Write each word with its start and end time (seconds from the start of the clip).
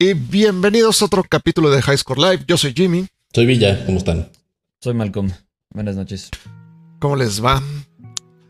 Y 0.00 0.14
bienvenidos 0.14 1.02
a 1.02 1.06
otro 1.06 1.24
capítulo 1.28 1.70
de 1.70 1.82
High 1.82 1.98
Score 1.98 2.20
Live. 2.20 2.44
Yo 2.46 2.56
soy 2.56 2.72
Jimmy. 2.72 3.08
Soy 3.34 3.46
Villa, 3.46 3.84
¿cómo 3.84 3.98
están? 3.98 4.28
Soy 4.80 4.94
Malcolm. 4.94 5.32
Buenas 5.74 5.96
noches. 5.96 6.30
¿Cómo 7.00 7.16
les 7.16 7.44
va? 7.44 7.60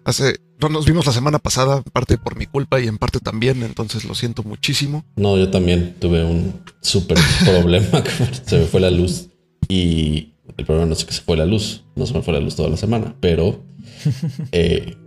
Hace, 0.04 0.40
no 0.61 0.69
nos 0.69 0.84
vimos 0.84 1.06
la 1.06 1.12
semana 1.12 1.38
pasada, 1.38 1.79
en 1.79 1.84
parte 1.84 2.19
por 2.19 2.37
mi 2.37 2.45
culpa 2.45 2.80
y 2.80 2.87
en 2.87 2.98
parte 2.98 3.19
también, 3.19 3.62
entonces 3.62 4.04
lo 4.04 4.14
siento 4.14 4.42
muchísimo. 4.42 5.06
No, 5.16 5.38
yo 5.38 5.50
también 5.50 5.95
tuve 5.98 6.22
un 6.22 6.53
súper 6.82 7.16
problema. 7.47 8.04
se 8.44 8.58
me 8.58 8.67
fue 8.67 8.83
la 8.83 8.90
luz 8.90 9.30
y 9.69 10.35
el 10.54 10.67
problema 10.67 10.85
no 10.85 10.92
es 10.92 11.06
que 11.06 11.15
se 11.15 11.22
fue 11.22 11.38
la 11.38 11.46
luz, 11.46 11.83
no 11.96 12.04
se 12.04 12.12
me 12.12 12.21
fue 12.21 12.35
la 12.35 12.40
luz 12.40 12.56
toda 12.56 12.69
la 12.69 12.76
semana, 12.76 13.17
pero 13.21 13.65
eh, 14.53 14.99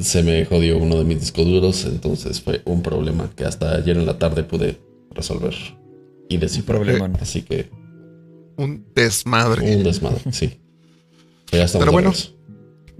se 0.00 0.22
me 0.22 0.44
jodió 0.44 0.78
uno 0.78 0.94
de 0.94 1.04
mis 1.04 1.18
discos 1.18 1.44
duros, 1.44 1.86
entonces 1.86 2.40
fue 2.40 2.62
un 2.66 2.82
problema 2.82 3.28
que 3.34 3.44
hasta 3.44 3.74
ayer 3.74 3.96
en 3.96 4.06
la 4.06 4.16
tarde 4.16 4.44
pude 4.44 4.78
resolver 5.10 5.77
y 6.28 6.36
descifrar. 6.38 6.78
Problema, 6.78 7.08
¿no? 7.08 7.18
Así 7.20 7.42
que 7.42 7.70
Un 8.56 8.86
desmadre. 8.94 9.76
un 9.76 9.84
desmadre, 9.84 10.20
sí. 10.32 10.60
Pero 11.50 11.58
ya 11.62 11.64
estamos 11.64 11.86
Pero 11.86 11.96
de 11.98 12.02
bueno. 12.08 12.12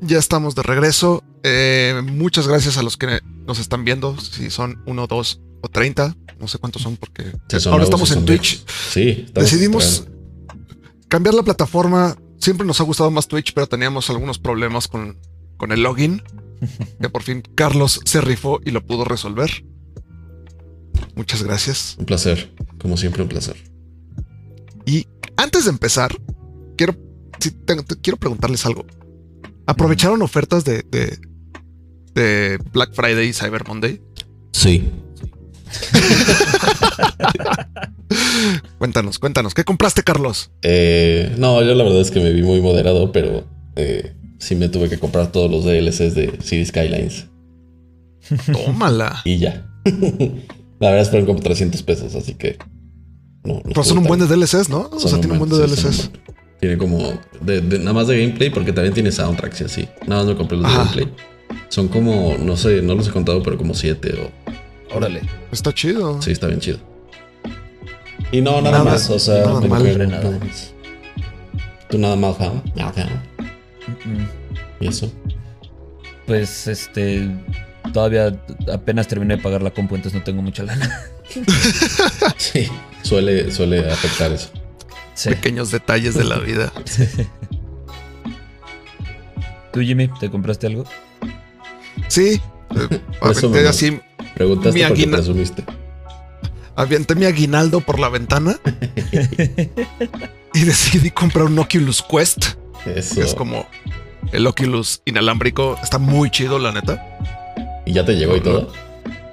Ya 0.01 0.18
estamos 0.18 0.54
de 0.54 0.62
regreso. 0.62 1.23
Eh, 1.42 2.01
muchas 2.04 2.46
gracias 2.46 2.78
a 2.78 2.82
los 2.82 2.96
que 2.96 3.20
nos 3.46 3.59
están 3.59 3.84
viendo. 3.84 4.16
Si 4.18 4.51
son 4.51 4.82
uno, 4.87 5.06
dos 5.06 5.41
o 5.60 5.68
treinta. 5.68 6.16
No 6.38 6.46
sé 6.46 6.59
cuántos 6.59 6.82
son 6.82 6.96
porque 6.96 7.24
son 7.24 7.73
ahora 7.73 7.84
nuevos, 7.84 7.84
estamos 7.84 8.10
en 8.12 8.24
Twitch. 8.24 8.64
Sí, 8.91 9.27
Decidimos 9.34 10.06
cambiar 11.09 11.34
la 11.34 11.42
plataforma. 11.42 12.16
Siempre 12.38 12.65
nos 12.65 12.80
ha 12.80 12.84
gustado 12.84 13.10
más 13.10 13.26
Twitch, 13.26 13.52
pero 13.54 13.66
teníamos 13.66 14.09
algunos 14.10 14.38
problemas 14.38 14.87
con, 14.87 15.18
con 15.56 15.73
el 15.73 15.82
login. 15.82 16.23
Que 17.01 17.09
por 17.09 17.23
fin 17.23 17.42
Carlos 17.54 18.01
se 18.04 18.20
rifó 18.20 18.60
y 18.65 18.70
lo 18.70 18.84
pudo 18.84 19.04
resolver. 19.04 19.65
Muchas 21.18 21.42
gracias. 21.42 21.96
Un 21.98 22.06
placer, 22.06 22.48
como 22.80 22.96
siempre, 22.96 23.22
un 23.24 23.28
placer. 23.28 23.56
Y 24.86 25.04
antes 25.36 25.64
de 25.64 25.70
empezar, 25.70 26.12
quiero, 26.76 26.95
te- 27.40 27.96
quiero 28.01 28.16
preguntarles 28.16 28.65
algo. 28.65 28.87
¿Aprovecharon 29.66 30.23
ofertas 30.23 30.65
de, 30.65 30.84
de, 30.90 31.18
de 32.15 32.59
Black 32.73 32.95
Friday 32.95 33.30
y 33.30 33.32
Cyber 33.32 33.66
Monday? 33.66 34.01
Sí. 34.52 34.88
Cuéntanos, 38.78 39.18
cuéntanos. 39.18 39.54
¿Qué 39.54 39.65
compraste, 39.65 40.02
Carlos? 40.04 40.50
Eh, 40.62 41.34
no, 41.37 41.60
yo 41.62 41.74
la 41.74 41.82
verdad 41.84 42.00
es 42.00 42.10
que 42.12 42.21
me 42.21 42.32
vi 42.32 42.43
muy 42.43 42.60
moderado, 42.60 43.10
pero 43.12 43.45
eh, 43.76 44.15
sí 44.38 44.54
me 44.54 44.68
tuve 44.68 44.88
que 44.88 44.98
comprar 44.98 45.32
todos 45.32 45.50
los 45.50 45.65
DLCs 45.65 46.15
de 46.15 46.38
City 46.43 46.65
Skylines 46.65 47.26
Tómala. 48.52 49.21
y 49.24 49.38
ya. 49.38 49.66
la 50.80 50.88
verdad 50.90 51.02
es 51.02 51.09
que 51.09 51.10
fueron 51.12 51.26
como 51.26 51.40
300 51.40 51.82
pesos, 51.82 52.15
así 52.15 52.34
que. 52.34 52.59
No, 53.45 53.54
no 53.54 53.60
Pero 53.65 53.84
son 53.84 53.98
un 53.98 54.04
buen 54.04 54.21
de 54.21 54.26
DLCs, 54.26 54.68
¿no? 54.68 54.88
O 54.93 54.98
son 55.01 55.10
sea, 55.10 55.21
tiene 55.21 55.32
un 55.32 55.38
buen 55.38 55.51
de 55.51 55.59
DLCs. 55.66 56.10
Tiene 56.60 56.76
como. 56.76 57.12
De, 57.40 57.60
de- 57.60 57.79
nada 57.79 57.93
más 57.93 58.09
de 58.09 58.18
gameplay, 58.21 58.51
porque 58.51 58.73
también 58.73 58.93
tiene 58.95 59.12
soundtracks 59.12 59.60
y 59.60 59.65
así. 59.65 59.88
Nada 60.06 60.23
más 60.23 60.32
me 60.32 60.37
compré 60.37 60.59
los 60.59 60.71
de 60.71 60.76
gameplay. 60.76 61.09
Son 61.68 61.88
como, 61.88 62.37
no 62.38 62.56
sé, 62.56 62.82
no 62.82 62.95
los 62.95 63.09
he 63.09 63.10
contado, 63.10 63.43
pero 63.43 63.56
como 63.56 63.74
7 63.74 64.15
o. 64.93 64.97
Órale. 64.97 65.21
Está 65.53 65.72
chido. 65.72 66.21
Sí, 66.22 66.32
está 66.32 66.47
bien 66.47 66.60
chido. 66.60 66.78
Y 68.32 68.41
no, 68.41 68.60
nada, 68.60 68.78
Nada- 68.78 68.84
más, 68.84 69.09
o 69.10 69.19
sea, 69.19 69.44
nada 69.47 69.60
me 69.60 69.69
mal. 69.69 69.82
compré 69.84 70.06
Nada. 70.06 70.22
nada 70.25 70.38
más. 70.44 70.75
Tú 71.88 71.99
nada 71.99 72.16
más. 72.16 72.37
Nada. 72.75 73.25
Mm, 74.04 74.84
¿Y 74.84 74.88
eso? 74.88 75.10
Pues 76.26 76.66
este. 76.66 77.31
Todavía 77.92 78.38
apenas 78.72 79.08
terminé 79.08 79.36
de 79.36 79.42
pagar 79.42 79.62
la 79.62 79.70
compu, 79.70 79.97
entonces 79.97 80.19
no 80.19 80.25
tengo 80.25 80.42
mucha 80.42 80.62
lana. 80.62 81.00
Sí, 82.38 82.69
suele, 83.03 83.53
suele 83.53 83.91
afectar 83.91 84.32
eso. 84.32 84.48
Sí. 85.14 85.28
Pequeños 85.31 85.70
detalles 85.70 86.14
de 86.14 86.25
la 86.25 86.38
vida. 86.38 86.72
¿Tú, 89.72 89.81
Jimmy, 89.81 90.09
te 90.20 90.31
compraste 90.31 90.66
algo? 90.66 90.84
Sí. 92.09 92.41
eh, 92.91 93.00
aventé 93.21 93.69
así, 93.69 94.00
Preguntaste 94.34 94.78
Mi 94.81 94.87
porque 94.87 95.06
presumiste. 95.06 95.65
aventé 96.77 97.15
mi 97.15 97.25
aguinaldo 97.27 97.81
por 97.81 97.98
la 97.98 98.09
ventana 98.09 98.59
y 100.54 100.60
decidí 100.60 101.10
comprar 101.10 101.47
un 101.47 101.59
Oculus 101.59 102.03
Quest. 102.03 102.44
Eso. 102.87 103.16
que 103.16 103.21
es 103.22 103.34
como 103.34 103.66
el 104.32 104.47
Oculus 104.47 105.03
inalámbrico. 105.04 105.77
Está 105.82 105.98
muy 105.98 106.31
chido, 106.31 106.59
la 106.59 106.72
neta. 106.72 107.04
¿Y 107.88 107.93
ya 107.94 108.04
te 108.04 108.12
llegó 108.15 108.37
y 108.37 108.41
todo? 108.43 108.71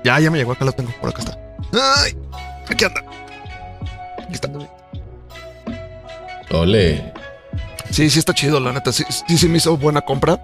Ya, 0.05 0.17
ya 0.19 0.31
me 0.31 0.37
llegó, 0.37 0.53
acá 0.53 0.63
lo 0.63 0.71
tengo, 0.71 0.91
por 1.01 1.09
acá 1.09 1.19
está. 1.23 1.37
¡Ay! 1.73 2.15
Aquí 2.69 2.85
anda. 2.85 3.01
Aquí 4.23 4.33
está. 4.33 4.49
Ole. 6.51 7.11
Sí, 7.91 8.09
sí 8.09 8.19
está 8.19 8.33
chido, 8.33 8.59
la 8.61 8.71
neta. 8.71 8.93
Sí, 8.93 9.03
sí, 9.27 9.37
sí 9.37 9.47
me 9.49 9.57
hizo 9.57 9.75
buena 9.77 10.01
compra. 10.01 10.39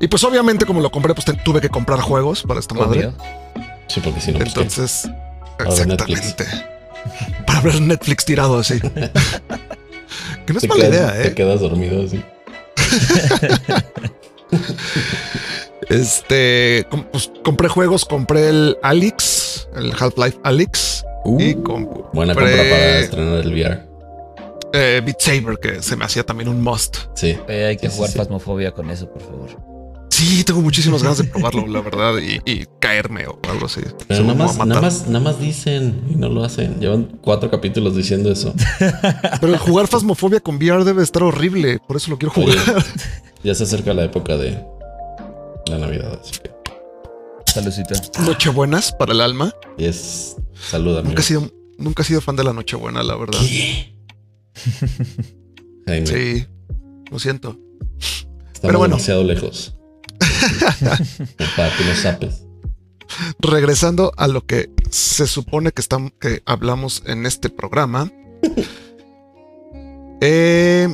Y 0.00 0.08
pues 0.08 0.24
obviamente 0.24 0.64
como 0.64 0.80
lo 0.80 0.90
compré, 0.90 1.12
pues 1.14 1.26
te- 1.26 1.34
tuve 1.34 1.60
que 1.60 1.68
comprar 1.68 2.00
juegos 2.00 2.42
para 2.42 2.58
esta 2.60 2.74
madre. 2.74 3.06
Obvio. 3.08 3.14
Sí, 3.88 4.00
porque 4.00 4.20
si 4.20 4.32
no, 4.32 4.38
pues. 4.38 4.48
Entonces, 4.48 5.10
exactamente. 5.58 6.46
Para 7.46 7.60
ver 7.60 7.80
Netflix 7.82 8.24
tirado 8.24 8.58
así. 8.58 8.80
que 10.46 10.52
no 10.52 10.56
es 10.58 10.62
te, 10.62 10.68
mala 10.68 10.84
quedas, 10.84 10.94
idea, 10.94 11.12
te 11.22 11.28
¿eh? 11.28 11.34
quedas 11.34 11.60
dormido 11.60 12.02
así. 12.04 12.22
Este, 15.88 16.86
pues, 17.10 17.30
compré 17.44 17.68
juegos, 17.68 18.04
compré 18.04 18.48
el 18.48 18.76
Alex, 18.82 19.68
el 19.76 19.92
Half-Life 19.98 20.38
Alex. 20.44 21.04
Uh, 21.24 21.40
y 21.40 21.54
compré 21.54 22.02
buena 22.12 22.34
compra 22.34 22.52
para 22.56 22.98
estrenar 23.00 23.38
el 23.40 23.52
VR. 23.52 23.82
eh, 24.72 25.00
Beat 25.04 25.20
Saber, 25.20 25.58
que 25.60 25.82
se 25.82 25.96
me 25.96 26.04
hacía 26.04 26.24
también 26.24 26.48
un 26.48 26.60
must. 26.62 26.96
Sí. 27.14 27.36
Eh, 27.48 27.66
hay 27.66 27.76
que 27.76 27.86
Sí, 27.86 27.92
sí, 27.92 27.96
jugar 27.96 28.10
sí. 28.10 28.18
Phasmophobia 28.18 28.72
con 28.72 28.90
eso, 28.90 29.08
por 29.08 29.22
favor. 29.22 29.50
Sí, 30.10 30.44
tengo 30.44 30.60
muchísimas 30.60 31.02
ganas 31.02 31.18
de 31.18 31.24
probarlo, 31.24 31.66
la 31.66 31.80
verdad, 31.80 32.14
y, 32.18 32.38
y 32.48 32.66
caerme 32.78 33.26
o 33.26 33.38
algo 33.50 33.66
así. 33.66 33.80
Pero 34.06 34.22
nada 34.22 34.34
más, 34.34 34.56
nada, 34.58 34.80
más, 34.80 35.06
nada 35.08 35.20
más 35.24 35.40
dicen 35.40 36.02
y 36.10 36.14
no 36.16 36.28
lo 36.28 36.44
hacen. 36.44 36.78
Llevan 36.80 37.18
cuatro 37.22 37.50
capítulos 37.50 37.96
diciendo 37.96 38.30
eso. 38.30 38.54
Pero 39.40 39.52
el 39.52 39.58
jugar 39.58 39.88
Fasmofobia 39.88 40.40
con 40.40 40.56
VR 40.56 40.84
debe 40.84 41.02
estar 41.02 41.22
horrible, 41.22 41.78
por 41.88 41.96
eso 41.96 42.10
lo 42.10 42.18
quiero 42.18 42.34
Oye, 42.36 42.56
jugar. 42.58 42.84
ya 43.42 43.54
se 43.54 43.64
acerca 43.64 43.94
la 43.94 44.04
época 44.04 44.36
de 44.36 44.62
la 45.66 45.78
Navidad, 45.78 46.18
así 46.22 46.32
que 46.40 46.50
Saludcita. 47.46 47.94
Nochebuenas 48.22 48.92
para 48.92 49.12
el 49.12 49.20
alma. 49.20 49.52
y 49.76 49.84
es 49.84 50.36
salud, 50.54 50.96
amigo. 50.96 51.08
Nunca 51.10 51.20
he 51.20 51.24
sido, 51.24 51.50
nunca 51.78 52.02
he 52.02 52.06
sido 52.06 52.20
fan 52.22 52.36
de 52.36 52.44
la 52.44 52.52
Nochebuena, 52.54 53.02
la 53.02 53.14
verdad. 53.16 53.38
¿Qué? 53.40 53.94
Jaime, 55.86 56.06
Sí, 56.06 56.46
lo 57.10 57.18
siento. 57.18 57.58
estamos 57.98 58.60
pero 58.62 58.78
bueno. 58.78 58.94
demasiado 58.96 59.22
lejos. 59.24 59.76
Para 61.56 61.76
que 61.76 61.84
no 61.84 61.94
sapes. 61.94 62.46
Regresando 63.40 64.12
a 64.16 64.28
lo 64.28 64.46
que 64.46 64.70
se 64.90 65.26
supone 65.26 65.72
que, 65.72 65.82
estamos, 65.82 66.12
que 66.20 66.42
hablamos 66.46 67.02
en 67.06 67.26
este 67.26 67.50
programa. 67.50 68.10
Eh, 70.24 70.86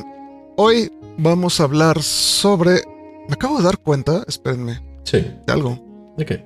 hoy 0.57 0.91
vamos 1.19 1.59
a 1.59 1.65
hablar 1.65 2.01
sobre. 2.01 2.81
Me 3.29 3.35
acabo 3.35 3.57
de 3.59 3.63
dar 3.63 3.77
cuenta, 3.77 4.23
espérenme, 4.27 4.79
Sí. 5.03 5.19
de 5.47 5.53
algo. 5.53 5.79
¿De 6.17 6.25
qué? 6.25 6.45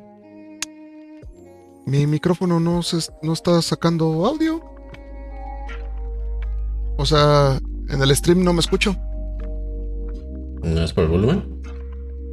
Mi 1.86 2.06
micrófono 2.06 2.60
no, 2.60 2.84
se, 2.84 2.98
no 3.24 3.34
está 3.34 3.60
sacando 3.62 4.26
audio. 4.26 4.62
O 6.98 7.06
sea, 7.06 7.60
en 7.90 8.02
el 8.02 8.16
stream 8.16 8.44
no 8.44 8.54
me 8.54 8.60
escucho. 8.60 8.96
¿No 10.62 10.82
es 10.84 10.94
por 10.94 11.06
el 11.06 11.10
volumen? 11.10 11.62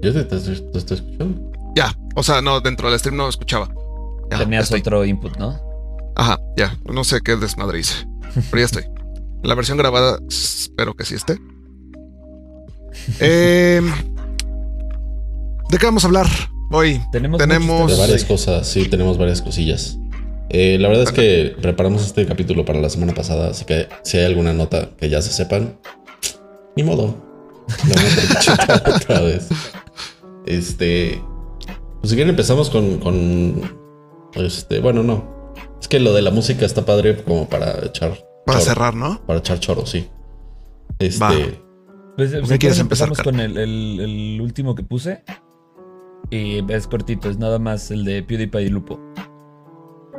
Yo 0.02 0.12
te, 0.12 0.24
te 0.24 0.36
estoy- 0.36 0.70
te 0.72 0.78
estoy 0.78 0.96
escuchando. 0.98 1.50
Ya, 1.74 1.92
o 2.16 2.22
sea, 2.22 2.42
no, 2.42 2.60
dentro 2.60 2.90
del 2.90 2.98
stream 2.98 3.16
no 3.16 3.24
me 3.24 3.30
escuchaba. 3.30 3.68
Ya, 4.30 4.38
ya 4.38 4.44
Tenías 4.44 4.64
estoy. 4.64 4.80
otro 4.80 5.04
input, 5.04 5.36
¿no? 5.36 5.58
Ajá, 6.16 6.38
ya, 6.56 6.76
no 6.92 7.02
sé 7.04 7.20
qué 7.24 7.36
desmadre 7.36 7.78
hice, 7.80 8.06
pero 8.50 8.58
ya 8.60 8.64
estoy. 8.66 8.84
La 9.42 9.54
versión 9.54 9.78
grabada, 9.78 10.18
espero 10.28 10.94
que 10.94 11.04
sí 11.04 11.14
esté. 11.14 11.38
Eh, 13.20 13.80
¿De 15.70 15.78
qué 15.78 15.86
vamos 15.86 16.04
a 16.04 16.08
hablar 16.08 16.26
hoy? 16.70 17.00
Tenemos, 17.12 17.38
Tenemos- 17.38 17.90
De 17.90 17.98
varias 17.98 18.24
cosas, 18.24 18.66
sí, 18.66 18.88
tenemos 18.88 19.18
varias 19.18 19.42
cosillas. 19.42 19.98
Eh, 20.48 20.78
la 20.80 20.88
verdad 20.88 21.04
es 21.04 21.12
que 21.12 21.54
preparamos 21.60 22.04
este 22.04 22.26
capítulo 22.26 22.64
para 22.64 22.80
la 22.80 22.90
semana 22.90 23.14
pasada, 23.14 23.50
así 23.50 23.64
que 23.64 23.88
si 24.02 24.18
hay 24.18 24.24
alguna 24.24 24.52
nota 24.52 24.90
que 24.98 25.08
ya 25.08 25.22
se 25.22 25.30
sepan, 25.32 25.78
ni 26.76 26.82
modo. 26.82 27.16
Lo 27.86 27.94
vamos 27.94 28.48
a 28.48 28.90
otra 28.96 29.20
vez. 29.20 29.48
Este. 30.46 31.22
Pues 32.00 32.10
si 32.10 32.16
quieren 32.16 32.30
empezamos 32.30 32.68
con, 32.70 32.98
con. 32.98 33.62
Este. 34.34 34.80
Bueno, 34.80 35.04
no. 35.04 35.52
Es 35.80 35.86
que 35.86 36.00
lo 36.00 36.12
de 36.12 36.22
la 36.22 36.30
música 36.32 36.66
está 36.66 36.84
padre 36.84 37.22
como 37.22 37.48
para 37.48 37.84
echar. 37.86 38.18
Para 38.44 38.58
choro, 38.58 38.68
cerrar, 38.70 38.94
¿no? 38.96 39.20
Para 39.26 39.38
echar 39.38 39.60
choro, 39.60 39.86
sí. 39.86 40.08
Este. 40.98 41.20
Va. 41.22 41.32
Pues, 42.16 42.32
qué 42.32 42.44
si 42.46 42.58
quieres 42.58 42.78
empezar, 42.80 43.08
empezamos 43.08 43.22
con 43.22 43.38
el, 43.38 43.56
el- 43.56 44.00
el 44.00 44.40
último 44.40 44.74
que 44.74 44.82
puse. 44.82 45.22
Y 46.28 46.60
es 46.72 46.86
cortito, 46.86 47.30
es 47.30 47.38
nada 47.38 47.58
más 47.58 47.90
el 47.90 48.04
de 48.04 48.22
PewDiePie 48.22 48.62
y 48.62 48.68
Lupo. 48.68 49.00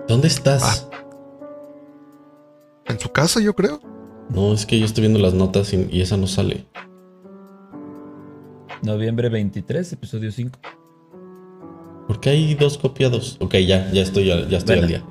¿Dónde 0.08 0.28
estás? 0.28 0.88
tu 3.02 3.10
casa, 3.10 3.40
yo 3.40 3.54
creo. 3.56 3.80
No, 4.30 4.54
es 4.54 4.66
que 4.66 4.78
yo 4.78 4.86
estoy 4.86 5.02
viendo 5.04 5.20
las 5.20 5.34
notas 5.34 5.72
y, 5.74 5.88
y 5.92 6.02
esa 6.02 6.18
no 6.18 6.28
sale. 6.28 6.66
Noviembre 8.84 9.30
23, 9.30 9.94
episodio 9.94 10.32
5. 10.32 10.60
¿Por 12.08 12.20
qué 12.20 12.32
hay 12.32 12.56
dos 12.56 12.78
copiados? 12.78 13.38
Ok, 13.40 13.54
ya, 13.66 13.90
ya 13.92 14.02
estoy, 14.02 14.30
al- 14.32 14.50
ya 14.50 14.58
estoy 14.58 14.76
Bueno. 14.80 14.84
al 14.84 14.88
día. 14.90 15.06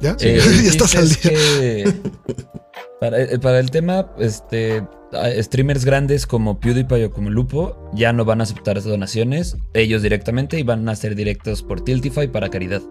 ¿Ya? 0.00 0.16
Eh, 0.20 0.38
ya 0.44 0.50
el 0.60 0.66
estás 0.66 0.94
al 0.94 1.08
día. 1.08 1.18
que 1.20 1.94
para, 3.00 3.20
eh, 3.22 3.38
para 3.38 3.58
el 3.60 3.70
tema, 3.70 4.10
este, 4.18 4.82
streamers 5.42 5.84
grandes 5.84 6.26
como 6.26 6.58
PewDiePie 6.60 7.04
o 7.06 7.10
como 7.10 7.30
Lupo 7.30 7.90
ya 7.94 8.12
no 8.12 8.24
van 8.24 8.40
a 8.40 8.44
aceptar 8.44 8.76
esas 8.78 8.90
donaciones 8.90 9.56
ellos 9.74 10.02
directamente 10.02 10.58
y 10.58 10.62
van 10.62 10.88
a 10.88 10.92
hacer 10.92 11.14
directos 11.14 11.62
por 11.62 11.80
Tiltify 11.82 12.26
para 12.28 12.48
caridad. 12.48 12.82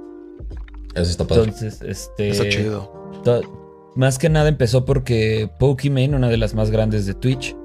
Eso 0.94 1.12
está 1.12 1.25
padre. 1.25 1.44
Entonces, 1.46 1.81
este, 1.81 2.30
Está 2.30 2.48
chido. 2.50 3.22
to- 3.24 3.92
más 3.96 4.18
que 4.18 4.30
nada 4.30 4.50
empezó 4.50 4.86
porque 4.86 5.50
Pokimane, 5.60 6.16
una 6.16 6.30
de 6.30 6.38
las 6.38 6.54
más 6.54 6.69
grandes 6.72 7.06
de 7.06 7.13
Twitch, 7.13 7.56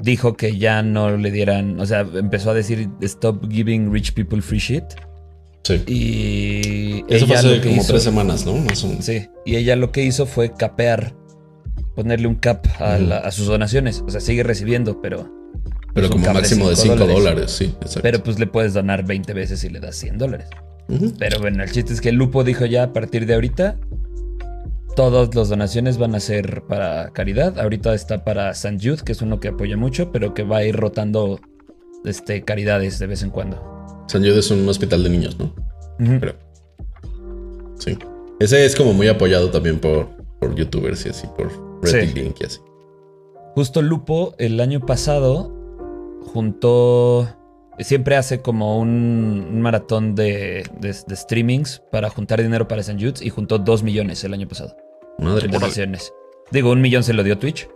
dijo 0.00 0.34
que 0.36 0.56
ya 0.58 0.82
no 0.82 1.16
le 1.16 1.30
dieran, 1.32 1.80
o 1.80 1.86
sea, 1.86 2.00
empezó 2.14 2.50
a 2.50 2.54
decir 2.54 2.88
stop 3.00 3.48
giving 3.50 3.92
rich 3.92 4.12
people 4.14 4.40
free 4.40 4.58
shit 4.60 4.84
sí. 5.64 5.82
y 5.88 7.04
Eso 7.12 7.26
fue 7.26 7.36
hace 7.36 7.56
lo 7.56 7.62
que 7.62 7.68
como 7.68 7.80
hizo- 7.82 7.88
tres 7.92 8.02
semanas, 8.04 8.46
¿no? 8.46 8.54
Más 8.58 8.84
o 8.84 8.88
menos. 8.88 9.04
Sí, 9.04 9.26
y 9.44 9.56
ella 9.56 9.74
lo 9.76 9.90
que 9.90 10.04
hizo 10.04 10.24
fue 10.26 10.52
capear, 10.52 11.14
ponerle 11.98 12.28
un 12.28 12.36
cap 12.36 12.64
a, 12.78 12.96
la- 12.98 13.18
a 13.18 13.32
sus 13.32 13.48
donaciones. 13.48 14.04
O 14.06 14.10
sea, 14.10 14.20
sigue 14.20 14.44
recibiendo, 14.44 15.02
pero, 15.02 15.28
Pero 15.94 16.08
como 16.10 16.32
máximo 16.32 16.70
de 16.70 16.76
cinco 16.76 16.94
5 16.96 17.06
dólares. 17.06 17.24
dólares, 17.24 17.50
sí, 17.50 17.64
exacto. 17.80 18.00
pero 18.02 18.22
pues 18.22 18.38
le 18.38 18.46
puedes 18.46 18.72
donar 18.72 19.04
20 19.04 19.32
veces 19.34 19.64
y 19.64 19.68
le 19.68 19.80
das 19.80 19.96
100 19.96 20.16
dólares. 20.18 20.46
Pero 21.18 21.40
bueno, 21.40 21.64
el 21.64 21.72
chiste 21.72 21.92
es 21.92 22.00
que 22.00 22.12
Lupo 22.12 22.44
dijo 22.44 22.64
ya 22.66 22.84
a 22.84 22.92
partir 22.92 23.26
de 23.26 23.34
ahorita, 23.34 23.76
todas 24.94 25.34
las 25.34 25.48
donaciones 25.48 25.98
van 25.98 26.14
a 26.14 26.20
ser 26.20 26.62
para 26.68 27.10
caridad. 27.10 27.58
Ahorita 27.58 27.92
está 27.94 28.24
para 28.24 28.54
San 28.54 28.78
Jude, 28.78 29.02
que 29.04 29.10
es 29.12 29.20
uno 29.20 29.40
que 29.40 29.48
apoya 29.48 29.76
mucho, 29.76 30.12
pero 30.12 30.34
que 30.34 30.44
va 30.44 30.58
a 30.58 30.64
ir 30.64 30.76
rotando 30.76 31.40
este, 32.04 32.42
caridades 32.42 33.00
de 33.00 33.08
vez 33.08 33.22
en 33.24 33.30
cuando. 33.30 33.60
San 34.06 34.22
Jude 34.22 34.38
es 34.38 34.50
un 34.52 34.68
hospital 34.68 35.02
de 35.02 35.10
niños, 35.10 35.36
¿no? 35.38 35.52
Pero- 36.20 36.36
Sí. 37.78 37.98
Ese 38.40 38.64
es 38.64 38.74
como 38.76 38.92
muy 38.92 39.08
apoyado 39.08 39.50
también 39.50 39.78
por, 39.80 40.08
por 40.40 40.54
youtubers 40.54 41.04
y 41.06 41.08
así, 41.10 41.26
por 41.36 41.50
Reddit 41.82 42.08
Sí. 42.14 42.20
Link 42.20 42.36
y 42.40 42.44
así. 42.44 42.60
Justo 43.54 43.82
Lupo 43.82 44.34
el 44.38 44.60
año 44.60 44.80
pasado 44.80 45.52
juntó. 46.32 47.28
Siempre 47.80 48.16
hace 48.16 48.42
como 48.42 48.78
un, 48.80 49.46
un 49.52 49.60
maratón 49.60 50.14
de, 50.16 50.64
de- 50.80 50.96
de 51.06 51.16
streamings 51.16 51.80
para 51.92 52.10
juntar 52.10 52.42
dinero 52.42 52.66
para 52.66 52.82
San 52.82 52.96
Jude 52.98 53.14
y 53.22 53.30
juntó 53.30 53.58
2 53.58 53.84
millones 53.84 54.24
el 54.24 54.34
año 54.34 54.48
pasado 54.48 54.74
Madre 55.18 55.46
mía. 55.46 55.58
donaciones. 55.60 56.12
Digo, 56.50 56.72
un 56.72 56.80
millón 56.80 57.04
se 57.04 57.12
lo 57.12 57.22
dio 57.22 57.38
Twitch, 57.38 57.68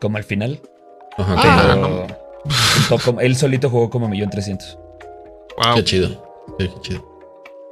como 0.00 0.16
al 0.16 0.24
final. 0.24 0.60
Ajá, 1.18 1.34
Ah, 1.36 2.06
como- 3.04 3.20
él 3.20 3.36
solito 3.36 3.68
jugó 3.68 3.90
como 3.90 4.08
millón 4.08 4.30
trescientos. 4.30 4.78
Wow. 5.62 5.76
Qué 5.76 5.84
chido. 5.84 6.24
Qué 6.58 6.70
chido. 6.80 7.06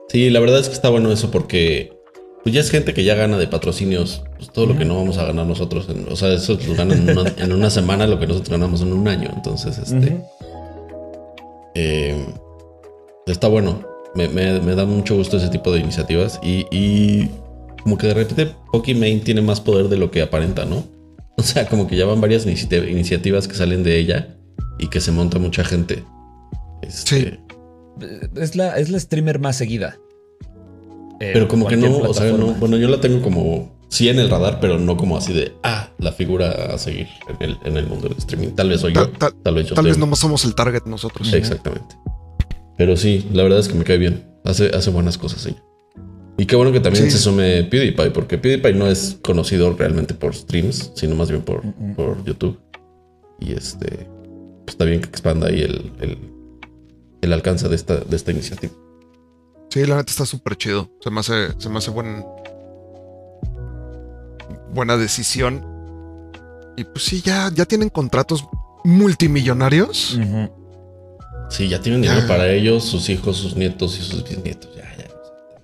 Sí, 0.08 0.28
la 0.28 0.40
verdad 0.40 0.58
es 0.58 0.68
que 0.68 0.74
está 0.74 0.90
bueno 0.90 1.10
eso 1.10 1.30
porque 1.30 1.98
pues 2.42 2.54
ya 2.54 2.60
es 2.60 2.70
gente 2.70 2.94
que 2.94 3.04
ya 3.04 3.14
gana 3.14 3.36
de 3.38 3.46
patrocinios 3.46 4.22
pues, 4.36 4.50
todo 4.50 4.66
lo 4.66 4.76
que 4.78 4.84
no 4.84 4.96
vamos 4.96 5.18
a 5.18 5.24
ganar 5.24 5.46
nosotros. 5.46 5.88
en- 5.88 6.06
o 6.10 6.16
sea, 6.16 6.32
eso 6.32 6.58
lo 6.66 6.74
ganan 6.74 7.08
en 7.08 7.18
una, 7.18 7.32
en 7.36 7.52
una 7.52 7.70
semana 7.70 8.06
lo 8.06 8.18
que 8.18 8.26
nosotros 8.26 8.50
ganamos 8.50 8.80
en 8.82 8.92
un 8.92 9.06
año. 9.08 9.30
Entonces, 9.34 9.78
este, 9.78 10.22
eh, 11.74 12.24
está 13.26 13.48
bueno. 13.48 13.82
Me, 14.14 14.28
me- 14.28 14.60
me 14.60 14.74
da 14.74 14.84
mucho 14.86 15.16
gusto 15.16 15.36
ese 15.36 15.48
tipo 15.50 15.70
de 15.72 15.78
iniciativas 15.80 16.40
y, 16.42 16.66
y 16.72 17.28
como 17.82 17.96
que 17.96 18.08
de 18.08 18.14
repente 18.14 18.52
Pokimane 18.72 19.20
tiene 19.20 19.40
más 19.40 19.60
poder 19.60 19.88
de 19.88 19.96
lo 19.96 20.10
que 20.10 20.20
aparenta, 20.22 20.64
¿no? 20.64 20.84
O 21.36 21.42
sea, 21.42 21.66
como 21.68 21.86
que 21.86 21.96
ya 21.96 22.06
van 22.06 22.20
varias 22.20 22.46
inici- 22.46 22.90
iniciativas 22.90 23.46
que 23.48 23.54
salen 23.54 23.82
de 23.84 23.96
ella 23.98 24.36
y 24.78 24.88
que 24.88 25.00
se 25.00 25.12
monta 25.12 25.38
mucha 25.38 25.64
gente. 25.64 26.02
Este, 26.82 27.20
Sí. 27.20 27.38
Es 28.36 28.56
la, 28.56 28.78
es 28.78 28.88
la 28.90 28.98
streamer 28.98 29.38
más 29.38 29.56
seguida. 29.56 29.96
Pero 31.20 31.46
como 31.48 31.66
que 31.66 31.76
no, 31.76 31.98
o 31.98 32.14
sea, 32.14 32.32
no, 32.32 32.54
bueno, 32.54 32.78
yo 32.78 32.88
la 32.88 33.00
tengo 33.00 33.20
como 33.20 33.78
sí 33.88 34.08
en 34.08 34.18
el 34.18 34.30
radar, 34.30 34.58
pero 34.58 34.78
no 34.78 34.96
como 34.96 35.18
así 35.18 35.32
de 35.34 35.52
ah, 35.62 35.90
la 35.98 36.12
figura 36.12 36.50
a 36.74 36.78
seguir 36.78 37.08
en 37.28 37.36
el, 37.50 37.58
en 37.64 37.76
el 37.76 37.86
mundo 37.86 38.08
del 38.08 38.16
streaming. 38.18 38.48
Tal 38.50 38.70
vez 38.70 38.80
soy 38.80 38.94
yo, 38.94 39.08
Tal, 39.10 39.54
vez 39.54 39.66
yo 39.68 39.74
tal 39.74 39.84
vez 39.84 39.98
no 39.98 40.14
somos 40.16 40.44
el 40.46 40.54
target 40.54 40.84
nosotros. 40.86 41.30
Exactamente. 41.32 41.94
Pero 42.78 42.96
sí, 42.96 43.28
la 43.34 43.42
verdad 43.42 43.58
es 43.58 43.68
que 43.68 43.74
me 43.74 43.84
cae 43.84 43.98
bien. 43.98 44.24
Hace, 44.44 44.70
hace 44.74 44.88
buenas 44.90 45.18
cosas 45.18 45.44
ella. 45.44 45.62
Y 46.38 46.46
qué 46.46 46.56
bueno 46.56 46.72
que 46.72 46.80
también 46.80 47.04
Sí. 47.04 47.10
se 47.10 47.18
sume 47.18 47.64
PewDiePie, 47.64 48.10
porque 48.12 48.38
PewDiePie 48.38 48.72
no 48.72 48.86
es 48.86 49.18
conocido 49.20 49.74
realmente 49.74 50.14
por 50.14 50.34
streams, 50.34 50.92
sino 50.94 51.14
más 51.16 51.28
bien 51.28 51.42
por, 51.42 51.60
por 51.94 52.24
YouTube. 52.24 52.58
Y 53.40 53.52
este, 53.52 54.06
pues 54.64 54.68
está 54.68 54.86
bien 54.86 55.02
que 55.02 55.08
expanda 55.10 55.48
ahí 55.48 55.60
el, 55.60 55.92
el, 56.00 56.16
el 57.20 57.32
alcance 57.34 57.68
de 57.68 57.76
esta, 57.76 57.96
de 57.98 58.16
esta 58.16 58.30
iniciativa. 58.32 58.72
Sí, 59.70 59.86
la 59.86 59.96
neta 59.96 60.10
está 60.10 60.26
súper 60.26 60.56
chido. 60.56 60.90
Se 61.00 61.10
me 61.10 61.20
hace, 61.20 61.52
se 61.58 61.68
me 61.68 61.78
hace 61.78 61.90
buen, 61.90 62.24
buena 64.74 64.96
decisión. 64.96 65.64
Y 66.76 66.84
pues 66.84 67.04
sí, 67.04 67.22
ya, 67.22 67.50
ya 67.54 67.64
tienen 67.66 67.88
contratos 67.88 68.44
multimillonarios. 68.84 70.18
Sí, 71.50 71.68
ya 71.68 71.80
tienen 71.80 72.02
dinero 72.02 72.20
Ya. 72.22 72.28
para 72.28 72.48
ellos, 72.48 72.84
sus 72.84 73.08
hijos, 73.08 73.36
sus 73.36 73.56
nietos 73.56 73.98
y 73.98 74.02
sus 74.02 74.24
bisnietos. 74.28 74.74
Ya, 74.76 74.84
ya. 74.96 75.04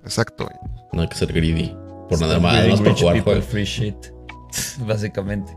Exacto. 0.02 0.48
No 0.92 1.02
hay 1.02 1.08
que 1.08 1.16
ser 1.16 1.32
greedy. 1.32 1.74
Por 2.08 2.20
nada 2.20 2.38
más, 2.38 2.56
además 2.56 2.80
por 2.80 2.94
jugar 2.98 3.14
people 3.16 3.42
free 3.42 3.64
shit. 3.64 3.96
Básicamente. 4.86 5.56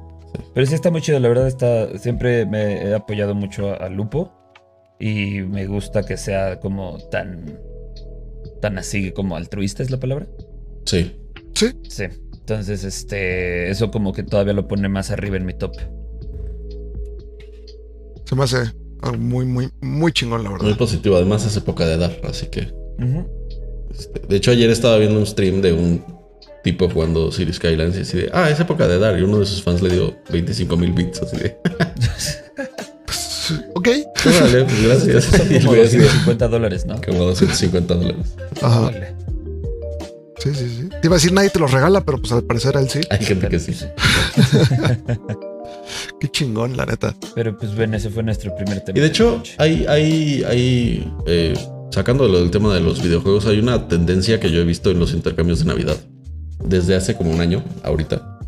Pero 0.53 0.65
sí 0.65 0.75
está 0.75 0.91
muy 0.91 1.01
chido, 1.01 1.19
la 1.19 1.27
verdad 1.29 1.47
está. 1.47 1.97
Siempre 1.97 2.45
me 2.45 2.83
he 2.83 2.93
apoyado 2.95 3.35
mucho 3.35 3.69
a, 3.69 3.75
a 3.75 3.89
Lupo. 3.89 4.31
Y 4.99 5.41
me 5.41 5.65
gusta 5.65 6.03
que 6.03 6.17
sea 6.17 6.59
como 6.59 6.97
tan. 7.09 7.57
Tan 8.61 8.77
así 8.77 9.11
como 9.11 9.35
altruista 9.35 9.83
es 9.83 9.91
la 9.91 9.99
palabra. 9.99 10.27
Sí. 10.85 11.11
Sí, 11.55 11.67
Sí. 11.87 12.05
Entonces, 12.33 12.83
este. 12.83 13.69
Eso 13.69 13.91
como 13.91 14.11
que 14.11 14.23
todavía 14.23 14.53
lo 14.53 14.67
pone 14.67 14.89
más 14.89 15.11
arriba 15.11 15.37
en 15.37 15.45
mi 15.45 15.53
top. 15.53 15.73
se 18.25 18.35
me 18.35 18.43
hace 18.43 18.57
algo 19.01 19.17
muy, 19.17 19.45
muy, 19.45 19.69
muy 19.81 20.11
chingón, 20.11 20.43
la 20.43 20.49
Muy 20.49 20.59
verdad. 20.59 20.77
positivo. 20.77 21.15
Además 21.15 21.45
es 21.45 21.55
época 21.57 21.85
de 21.87 21.97
dar, 21.97 22.19
así 22.27 22.47
que. 22.47 22.73
Este, 23.91 24.19
de 24.27 24.35
hecho, 24.35 24.51
ayer 24.51 24.69
estaba 24.69 24.97
viendo 24.97 25.19
un 25.19 25.25
stream 25.25 25.61
de 25.61 25.73
un 25.73 26.03
tipo 26.63 26.89
jugando 26.89 27.31
Cities 27.31 27.55
Skylines 27.55 27.97
y 27.97 28.01
así 28.01 28.17
de, 28.17 28.29
ah, 28.33 28.49
es 28.49 28.59
época 28.59 28.87
de 28.87 28.99
dar. 28.99 29.17
Y 29.19 29.21
uno 29.23 29.39
de 29.39 29.45
sus 29.45 29.63
fans 29.63 29.81
le 29.81 29.89
dio 29.89 30.15
25 30.31 30.75
mil 30.77 30.91
bits, 30.91 31.21
así 31.21 31.37
de, 31.37 31.57
Ok. 34.25 34.33
órale, 34.35 34.63
pues 34.65 34.83
gracias. 34.83 35.23
Son 35.25 35.47
como 35.47 35.69
güey 35.69 35.81
así 35.83 35.97
de, 35.97 36.03
250 36.03 36.47
dólares, 36.47 36.85
¿no? 36.85 37.01
como 37.01 37.25
250 37.25 37.93
dólares. 37.95 38.35
Ajá. 38.61 38.91
Sí, 40.39 40.53
sí, 40.53 40.69
sí. 40.69 40.89
Te 41.01 41.07
iba 41.07 41.15
a 41.15 41.17
decir 41.17 41.33
nadie 41.33 41.49
te 41.49 41.59
los 41.59 41.71
regala, 41.71 42.01
pero 42.01 42.17
pues 42.17 42.31
al 42.31 42.43
parecer 42.43 42.77
a 42.77 42.81
él 42.81 42.89
sí. 42.89 43.01
Hay 43.09 43.25
gente 43.25 43.49
que 43.49 43.59
sí. 43.59 43.73
Qué 46.19 46.27
chingón, 46.29 46.77
la 46.77 46.85
neta. 46.85 47.15
Pero 47.35 47.57
pues 47.57 47.75
ven, 47.75 47.93
ese 47.93 48.09
fue 48.09 48.23
nuestro 48.23 48.55
primer 48.55 48.81
tema. 48.81 48.97
Y 48.97 49.01
de 49.01 49.07
hecho, 49.07 49.41
hay, 49.57 49.85
hay, 49.87 50.43
hay, 50.43 51.13
eh, 51.25 51.53
sacando 51.91 52.27
lo 52.27 52.39
del 52.39 52.51
tema 52.51 52.73
de 52.73 52.79
los 52.79 53.01
videojuegos, 53.01 53.45
hay 53.45 53.59
una 53.59 53.87
tendencia 53.87 54.39
que 54.39 54.51
yo 54.51 54.61
he 54.61 54.65
visto 54.65 54.91
en 54.91 54.99
los 54.99 55.13
intercambios 55.13 55.59
de 55.59 55.65
Navidad 55.65 55.97
desde 56.63 56.95
hace 56.95 57.15
como 57.15 57.31
un 57.31 57.41
año, 57.41 57.63
ahorita, 57.83 58.39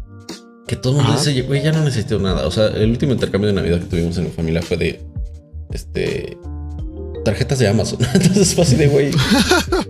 que 0.67 0.75
todo 0.75 0.93
el 0.93 1.03
mundo 1.03 1.17
dice, 1.17 1.41
güey, 1.43 1.63
ya 1.63 1.71
no 1.71 1.83
necesito 1.83 2.19
nada. 2.19 2.45
O 2.45 2.51
sea, 2.51 2.67
el 2.67 2.89
último 2.89 3.13
intercambio 3.13 3.47
de 3.47 3.53
Navidad 3.53 3.79
que 3.79 3.85
tuvimos 3.85 4.17
en 4.17 4.25
mi 4.25 4.31
familia 4.31 4.61
fue 4.61 4.77
de, 4.77 5.01
este, 5.73 6.37
tarjetas 7.23 7.59
de 7.59 7.67
Amazon. 7.67 7.99
Entonces 8.13 8.53
fue 8.55 8.63
así 8.63 8.75
de, 8.75 8.87
güey, 8.87 9.11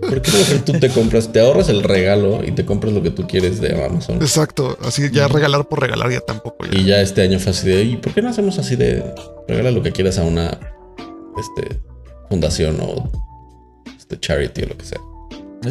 ¿por 0.00 0.22
qué 0.22 0.30
no 0.30 0.38
mejor 0.38 0.58
tú 0.64 0.72
te 0.74 0.88
compras, 0.90 1.32
te 1.32 1.40
ahorras 1.40 1.68
el 1.68 1.82
regalo 1.82 2.44
y 2.44 2.52
te 2.52 2.64
compras 2.64 2.92
lo 2.92 3.02
que 3.02 3.10
tú 3.10 3.26
quieres 3.26 3.60
de 3.60 3.84
Amazon? 3.84 4.16
Exacto. 4.16 4.76
Así 4.82 5.10
ya 5.10 5.28
regalar 5.28 5.68
por 5.68 5.80
regalar 5.80 6.10
ya 6.10 6.20
tampoco. 6.20 6.64
ya. 6.66 6.78
Y 6.78 6.84
ya 6.84 7.00
este 7.00 7.22
año 7.22 7.38
fue 7.38 7.52
así 7.52 7.68
de, 7.68 7.84
¿y 7.84 7.96
por 7.96 8.12
qué 8.14 8.22
no 8.22 8.30
hacemos 8.30 8.58
así 8.58 8.76
de 8.76 9.04
regala 9.48 9.70
lo 9.70 9.82
que 9.82 9.92
quieras 9.92 10.18
a 10.18 10.22
una 10.24 10.58
este, 11.38 11.80
fundación 12.28 12.78
o 12.80 13.10
este, 13.98 14.18
charity 14.18 14.62
o 14.62 14.66
lo 14.68 14.76
que 14.76 14.84
sea? 14.84 15.00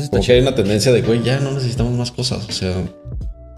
Como 0.10 0.24
que 0.24 0.32
hay 0.32 0.42
una 0.42 0.56
tendencia 0.56 0.94
de, 0.94 1.02
güey, 1.02 1.22
ya 1.22 1.40
no 1.40 1.52
necesitamos 1.52 1.94
más 1.94 2.12
cosas. 2.12 2.48
O 2.48 2.52
sea, 2.52 2.74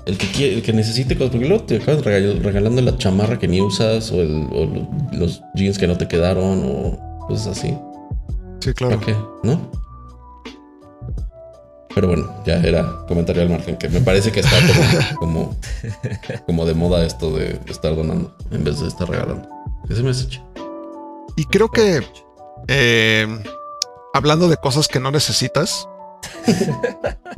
el 0.06 0.18
que 0.18 0.28
quiere, 0.32 0.56
el 0.56 0.62
que 0.62 0.74
necesite 0.74 1.16
cosas, 1.18 1.32
porque 1.32 1.48
luego 1.48 1.64
te 1.64 1.78
acabas 1.78 2.04
regal- 2.04 2.40
regalando 2.42 2.82
la 2.82 2.98
chamarra 2.98 3.40
que 3.40 3.48
ni 3.48 3.62
usas 3.62 4.12
o, 4.12 4.22
el- 4.22 4.48
o 4.52 5.16
los 5.16 5.42
jeans 5.56 5.78
que 5.78 5.88
no 5.88 5.98
te 5.98 6.08
quedaron 6.08 6.64
o 6.66 7.26
cosas 7.28 7.58
así. 7.58 7.78
Sí, 8.60 8.74
claro. 8.74 9.00
¿Para 9.00 9.06
qué? 9.06 9.18
¿No? 9.44 9.72
Pero 11.96 12.08
bueno, 12.08 12.34
ya 12.44 12.56
era 12.56 13.06
comentario 13.08 13.44
al 13.44 13.50
margen, 13.50 13.78
que 13.78 13.88
me 13.88 14.02
parece 14.02 14.32
que 14.32 14.40
está 14.40 14.56
como, 15.20 15.56
como, 16.36 16.46
como 16.48 16.66
de 16.66 16.74
moda 16.74 17.06
esto 17.06 17.30
de 17.32 17.60
estar 17.68 17.96
donando 17.96 18.36
en 18.52 18.64
vez 18.64 18.80
de 18.80 18.88
estar 18.88 19.08
regalando. 19.08 19.48
Ese 19.90 20.02
me 20.02 20.10
hace 20.10 20.28
chido. 20.28 20.44
Y 21.36 21.46
creo 21.46 21.70
que 21.70 22.02
eh, 22.68 23.28
hablando 24.14 24.48
de 24.48 24.58
cosas 24.58 24.88
que 24.88 25.00
no 25.00 25.12
necesitas, 25.12 25.88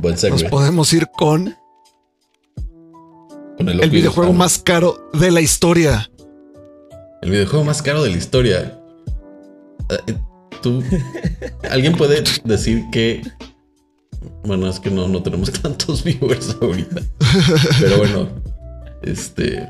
Buen 0.00 0.14
nos 0.30 0.44
podemos 0.44 0.92
ir 0.92 1.06
Con 1.18 1.56
El 3.58 3.90
videojuego 3.90 4.32
más 4.32 4.58
caro 4.58 5.10
de 5.14 5.30
la 5.30 5.40
historia. 5.40 6.10
El 7.22 7.30
videojuego 7.30 7.64
más 7.64 7.82
caro 7.82 8.02
de 8.02 8.10
la 8.10 8.16
historia. 8.16 8.78
Eh, 9.90 10.14
Tú. 10.62 10.82
¿Alguien 11.70 11.96
puede 11.96 12.22
decir 12.44 12.84
que. 12.90 13.22
Bueno, 14.44 14.68
es 14.68 14.80
que 14.80 14.90
no, 14.90 15.08
no 15.08 15.22
tenemos 15.22 15.50
tantos 15.62 16.04
viewers 16.04 16.56
ahorita. 16.60 17.02
Pero 17.80 17.98
bueno. 17.98 18.28
Este. 19.02 19.68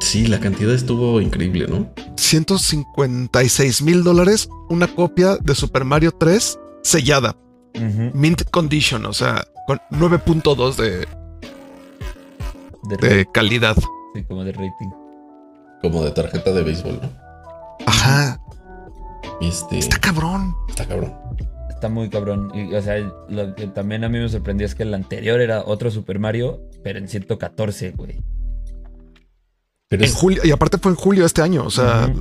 Sí, 0.00 0.26
la 0.26 0.40
cantidad 0.40 0.74
estuvo 0.74 1.20
increíble, 1.20 1.66
¿no? 1.68 1.92
156 2.16 3.82
mil 3.82 4.02
dólares, 4.02 4.48
una 4.68 4.92
copia 4.92 5.36
de 5.36 5.54
Super 5.54 5.84
Mario 5.84 6.12
3 6.12 6.58
sellada, 6.82 7.36
mint 8.12 8.42
condition, 8.50 9.06
o 9.06 9.12
sea, 9.12 9.46
con 9.66 9.80
9.2 9.92 10.74
de, 10.74 11.06
De 12.88 13.26
calidad. 13.32 13.76
sí, 14.14 14.22
como 14.24 14.44
de 14.44 14.52
rating. 14.52 14.90
Como 15.80 16.04
de 16.04 16.10
tarjeta 16.12 16.52
de 16.52 16.62
béisbol, 16.62 17.00
¿no? 17.02 17.10
Ajá, 17.86 18.40
Este. 19.40 19.78
está 19.78 19.98
cabrón. 19.98 20.54
Está 20.68 20.86
cabrón. 20.86 21.12
Está 21.68 21.88
muy 21.88 22.08
cabrón. 22.10 22.50
Y, 22.54 22.72
o 22.74 22.80
sea, 22.82 22.98
lo 23.28 23.54
que 23.56 23.66
también 23.68 24.04
a 24.04 24.08
mí 24.08 24.18
me 24.18 24.28
sorprendió 24.28 24.66
es 24.66 24.74
que 24.74 24.84
el 24.84 24.94
anterior 24.94 25.40
era 25.40 25.64
otro 25.66 25.90
Super 25.90 26.18
Mario, 26.20 26.60
pero 26.84 26.98
en 26.98 27.08
114, 27.08 27.90
güey. 27.92 28.22
Pero 29.88 30.04
En 30.04 30.08
es. 30.08 30.14
julio, 30.14 30.42
y 30.44 30.50
aparte 30.52 30.78
fue 30.78 30.92
en 30.92 30.96
julio 30.96 31.22
de 31.22 31.26
este 31.26 31.42
año, 31.42 31.64
o 31.64 31.70
sea, 31.70 32.12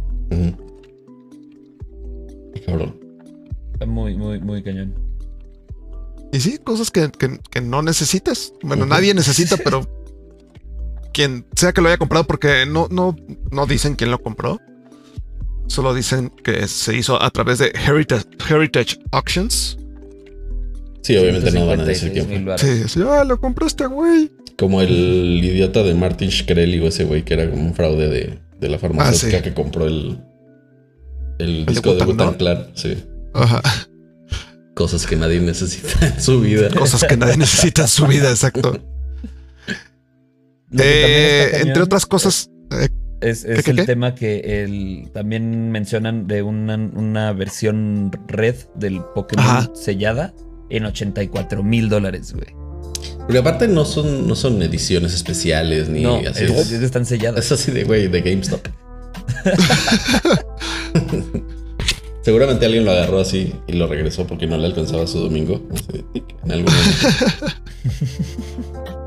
cabrón. 2.65 2.99
Está 3.73 3.85
muy, 3.85 4.15
muy, 4.15 4.39
muy 4.39 4.63
cañón. 4.63 4.93
y 6.33 6.39
sí, 6.39 6.57
cosas 6.59 6.91
que, 6.91 7.11
que- 7.11 7.39
que 7.49 7.61
no 7.61 7.81
necesitas. 7.81 8.53
Bueno, 8.63 8.85
nadie 8.85 9.13
necesita, 9.13 9.57
pero 9.63 9.81
quien 11.13 11.45
sea 11.55 11.73
que 11.73 11.81
lo 11.81 11.87
haya 11.87 11.97
comprado, 11.97 12.25
porque 12.25 12.65
no, 12.67 12.87
no, 12.91 13.15
no 13.51 13.65
dicen 13.65 13.95
quién 13.95 14.11
lo 14.11 14.21
compró. 14.21 14.59
Solo 15.67 15.93
dicen 15.93 16.31
que 16.43 16.67
se 16.67 16.95
hizo 16.97 17.21
a 17.21 17.29
través 17.29 17.59
de 17.59 17.67
Heritage, 17.87 18.25
Heritage 18.49 18.97
Auctions. 19.11 19.77
Sí, 21.01 21.15
obviamente 21.17 21.51
no 21.51 21.65
van 21.67 21.79
a 21.79 21.85
decir 21.85 22.11
156 22.11 22.27
quién 22.27 22.45
fue. 22.45 22.57
Sí, 22.87 22.99
sí, 22.99 23.05
ah, 23.07 23.23
lo 23.23 23.39
compró 23.39 23.65
este 23.67 23.85
güey. 23.87 24.31
Como 24.57 24.81
el 24.81 25.39
idiota 25.43 25.81
de 25.83 25.95
Martin 25.95 26.29
Shkreli 26.29 26.79
o 26.79 26.87
ese 26.87 27.05
güey 27.05 27.23
que 27.23 27.33
era 27.33 27.49
como 27.49 27.63
un 27.65 27.73
fraude 27.73 28.07
de, 28.09 28.39
de 28.59 28.69
la 28.69 28.77
farmacéutica 28.77 29.37
Ah, 29.37 29.39
sí. 29.39 29.43
que 29.43 29.53
compró 29.53 29.87
el, 29.87 30.19
el 31.39 31.65
disco 31.65 31.95
de 31.95 32.05
¿no? 32.13 32.37
Clan. 32.37 32.67
Sí. 32.75 32.97
Ajá. 33.33 33.61
Cosas 34.75 35.07
que 35.07 35.15
nadie 35.15 35.39
necesita 35.39 36.05
en 36.07 36.21
su 36.21 36.41
vida. 36.41 36.69
Cosas 36.69 37.03
que 37.03 37.17
nadie 37.17 37.37
necesita 37.37 37.83
en 37.83 37.87
su 37.87 38.05
vida, 38.07 38.29
exacto. 38.29 38.77
Eh, 40.77 41.51
entre 41.61 41.83
otras 41.83 42.05
cosas, 42.05 42.49
eh, 42.71 42.87
Es, 43.21 43.43
es 43.45 43.57
¿Qué, 43.57 43.63
qué, 43.63 43.71
el 43.71 43.77
qué? 43.77 43.83
tema 43.85 44.15
que 44.15 44.63
el, 44.63 45.09
también 45.13 45.71
mencionan 45.71 46.27
de 46.27 46.41
una, 46.43 46.75
una 46.75 47.33
versión 47.33 48.11
red 48.27 48.55
del 48.75 49.01
Pokémon 49.13 49.45
Ajá. 49.45 49.69
sellada 49.75 50.33
en 50.69 50.85
84 50.85 51.63
mil 51.63 51.89
dólares, 51.89 52.33
güey. 52.33 52.47
Porque 53.19 53.37
aparte 53.37 53.67
no 53.67 53.85
son, 53.85 54.27
no 54.27 54.35
son 54.35 54.61
ediciones 54.61 55.13
especiales 55.13 55.89
ni 55.89 56.01
No, 56.01 56.15
así. 56.17 56.43
es- 56.45 56.51
Es, 56.51 56.71
es- 56.71 56.81
están 56.83 57.05
selladas. 57.05 57.45
es 57.45 57.51
así 57.51 57.71
de 57.71 57.83
güey, 57.83 58.07
de 58.07 58.21
GameStop. 58.21 58.67
Seguramente 62.23 62.65
alguien 62.67 62.85
lo 62.85 62.91
agarró 62.91 63.19
así 63.19 63.53
y 63.67 63.73
lo 63.73 63.87
regresó 63.87 64.27
porque 64.27 64.45
no 64.45 64.55
le 64.57 64.67
alcanzaba 64.67 65.07
su 65.07 65.19
domingo. 65.19 65.59
Así 65.73 65.85
de 65.91 66.03
tic, 66.13 66.23
en 66.43 66.51
algún 66.51 66.71
momento. 66.73 67.47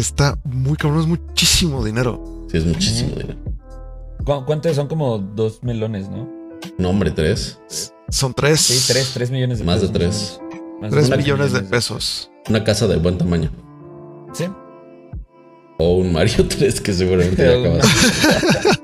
está 0.00 0.38
muy 0.44 0.76
cabrón, 0.76 1.00
es 1.00 1.06
muchísimo 1.06 1.84
dinero. 1.84 2.22
Sí, 2.50 2.58
es 2.58 2.66
muchísimo 2.66 3.10
dinero. 3.16 3.38
¿Cu- 4.24 4.44
¿Cuánto 4.46 4.72
son? 4.74 4.88
Como 4.88 5.18
dos 5.18 5.62
melones, 5.62 6.08
¿no? 6.08 6.28
No, 6.78 6.90
hombre, 6.90 7.10
tres. 7.10 7.60
Son 8.10 8.34
tres, 8.34 8.60
Sí, 8.60 8.92
tres, 8.92 9.12
tres 9.14 9.30
millones 9.30 9.58
de 9.60 9.64
Más 9.64 9.80
de 9.80 9.88
tres. 9.88 10.40
más 10.80 10.90
tres 10.90 11.08
de 11.08 11.16
millones 11.16 11.52
de 11.52 11.62
pesos. 11.62 12.30
Una 12.48 12.64
casa 12.64 12.86
de 12.86 12.96
buen 12.96 13.18
tamaño. 13.18 13.50
Sí. 14.32 14.44
O 15.78 15.96
un 15.96 16.12
Mario 16.12 16.46
3 16.48 16.80
que 16.80 16.92
seguramente 16.92 17.42
ya 17.42 17.52
acabas. 17.60 17.86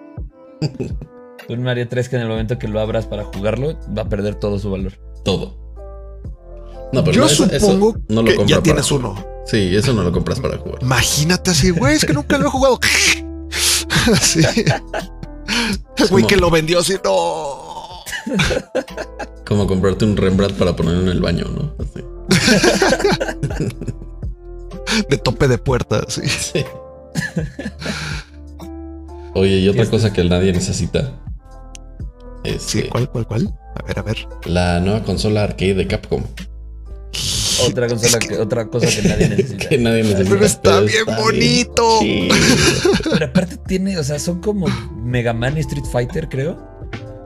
Un 1.49 1.63
Mario 1.63 1.89
3 1.89 2.09
que 2.09 2.17
en 2.17 2.23
el 2.23 2.29
momento 2.29 2.59
que 2.59 2.69
lo 2.69 2.81
abras 2.81 3.07
para 3.07 3.25
jugarlo 3.25 3.79
va 3.97 4.03
a 4.03 4.09
perder 4.09 4.35
todo 4.37 4.59
su 4.59 4.71
valor. 4.71 4.95
Todo. 5.25 5.57
No, 6.93 7.03
pero 7.05 7.13
Yo 7.13 7.21
no, 7.21 7.27
eso- 7.27 7.45
eso 7.45 7.67
supongo 7.67 7.97
no 8.09 8.23
lo 8.23 8.29
que 8.31 8.47
ya 8.47 8.63
tienes 8.63 8.89
jugar. 8.89 9.07
uno. 9.13 9.36
Sí, 9.47 9.75
eso 9.76 9.93
no 9.93 10.03
lo 10.03 10.12
compras 10.12 10.41
para 10.41 10.59
jugar. 10.59 10.83
Imagínate 10.83 11.50
así, 11.53 11.71
güey, 11.71 11.95
es 11.97 12.05
que 12.05 12.12
nunca 12.12 12.37
lo 12.38 12.47
he 12.49 12.50
jugado. 12.50 12.79
Así. 14.12 14.43
Güey 16.11 16.26
que 16.26 16.37
lo 16.37 16.50
vendió 16.50 16.79
así, 16.81 16.95
no. 17.05 18.03
Como 19.47 19.67
comprarte 19.67 20.05
un 20.05 20.17
Rembrandt 20.17 20.57
para 20.59 20.75
poner 20.76 20.97
en 20.97 21.09
el 21.09 21.21
baño, 21.21 21.45
¿no? 21.49 21.75
Así. 21.79 22.05
De 25.09 25.19
tope 25.19 25.49
de 25.49 25.59
puerta, 25.59 26.05
sí. 26.09 26.23
Sí. 26.29 26.65
Oye, 29.35 29.59
y 29.59 29.69
otra 29.69 29.83
Este- 29.83 29.97
cosa 29.97 30.12
que 30.12 30.25
nadie 30.25 30.53
necesita. 30.53 31.12
Es 32.45 32.62
Sí, 32.62 32.83
¿cuál, 32.85 33.09
cuál, 33.11 33.26
cuál? 33.26 33.55
A 33.75 33.83
ver, 33.87 33.99
a 33.99 34.03
ver. 34.03 34.29
la 34.45 34.79
nueva 34.81 35.03
consola 35.03 35.43
arcade 35.43 35.75
de 35.75 35.87
Capcom. 35.87 36.23
Otra, 37.65 37.87
consola 37.89 38.19
que, 38.19 38.37
otra 38.39 38.67
cosa 38.69 38.87
que 38.89 39.09
nadie 39.09 39.29
necesita. 39.37 39.69
Que 39.69 39.79
nadie 39.79 40.03
necesita. 40.03 40.31
Pero 40.31 40.45
está 40.47 40.81
bien 40.81 41.01
está 41.07 41.21
bonito. 41.21 42.01
Pero 43.11 43.27
aparte 43.27 43.57
tiene, 43.67 43.99
o 43.99 44.05
sea, 44.05 44.19
son 44.19 44.41
como 44.41 44.67
Mega 45.03 45.33
Man 45.33 45.57
y 45.57 45.61
Street 45.61 45.85
Fighter, 45.91 46.29
creo. 46.29 46.57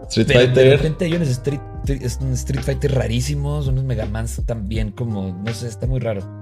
Street 0.09 0.27
Pero 0.27 0.41
de 0.41 0.47
Fighter. 0.47 0.71
repente 0.79 1.05
hay 1.05 1.15
unos 1.15 1.29
Street, 1.29 1.61
Street 1.87 2.63
Fighter 2.63 2.93
rarísimos, 2.95 3.69
unos 3.69 3.85
Mega 3.85 4.07
Mans 4.07 4.41
también 4.47 4.91
como, 4.91 5.33
no 5.45 5.55
sé, 5.55 5.69
está 5.69 5.87
muy 5.87 6.01
raro. 6.01 6.39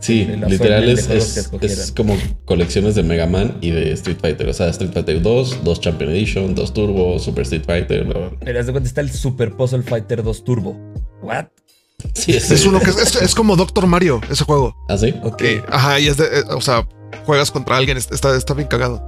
Sí, 0.00 0.24
literal 0.46 0.88
es, 0.88 1.10
es- 1.10 1.92
como 1.94 2.16
colecciones 2.44 2.94
de 2.94 3.02
Mega 3.02 3.26
Man 3.26 3.58
y 3.60 3.72
de 3.72 3.92
Street 3.92 4.18
Fighter. 4.20 4.48
O 4.48 4.52
sea, 4.54 4.68
Street 4.68 4.92
Fighter 4.92 5.20
2, 5.20 5.64
2 5.64 5.80
Champion 5.80 6.10
Edition, 6.10 6.54
2 6.54 6.72
Turbo, 6.72 7.18
Super 7.18 7.42
Street 7.42 7.64
Fighter. 7.66 8.04
bla, 8.04 8.18
bla. 8.18 8.30
Pero 8.40 8.60
haz 8.60 8.66
de 8.66 8.72
cuenta 8.72 8.88
está 8.88 9.00
el 9.00 9.10
Super 9.10 9.56
Puzzle 9.56 9.82
Fighter 9.82 10.22
2 10.22 10.44
Turbo. 10.44 10.76
¿What? 11.20 11.46
Sí, 12.14 12.32
Es 12.36 12.64
uno 12.64 12.78
que 12.78 12.90
es, 12.90 12.96
es- 12.96 13.22
es 13.22 13.34
como 13.34 13.56
Doctor 13.56 13.86
Mario, 13.88 14.20
ese 14.30 14.44
juego. 14.44 14.76
¿Ah, 14.88 14.96
sí? 14.96 15.14
Ok. 15.24 15.42
Ajá, 15.68 15.98
y 15.98 16.06
es 16.06 16.16
de, 16.16 16.24
eh, 16.26 16.44
o 16.50 16.60
sea, 16.60 16.86
juegas 17.26 17.50
contra 17.50 17.76
alguien, 17.76 17.96
está, 17.96 18.36
está 18.36 18.54
bien 18.54 18.68
cagado. 18.68 19.02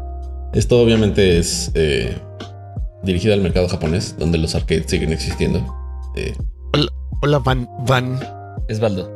Esto 0.54 0.80
obviamente 0.80 1.38
es 1.38 1.70
eh, 1.74 2.18
dirigido 3.04 3.32
al 3.34 3.42
mercado 3.42 3.68
japonés, 3.68 4.16
donde 4.18 4.38
los 4.38 4.56
arcades 4.56 4.86
siguen 4.88 5.12
existiendo. 5.12 5.64
Eh, 6.16 6.34
Hola, 7.22 7.38
Van, 7.38 7.68
Van. 7.86 8.18
Es 8.68 8.80
Baldo. 8.80 9.08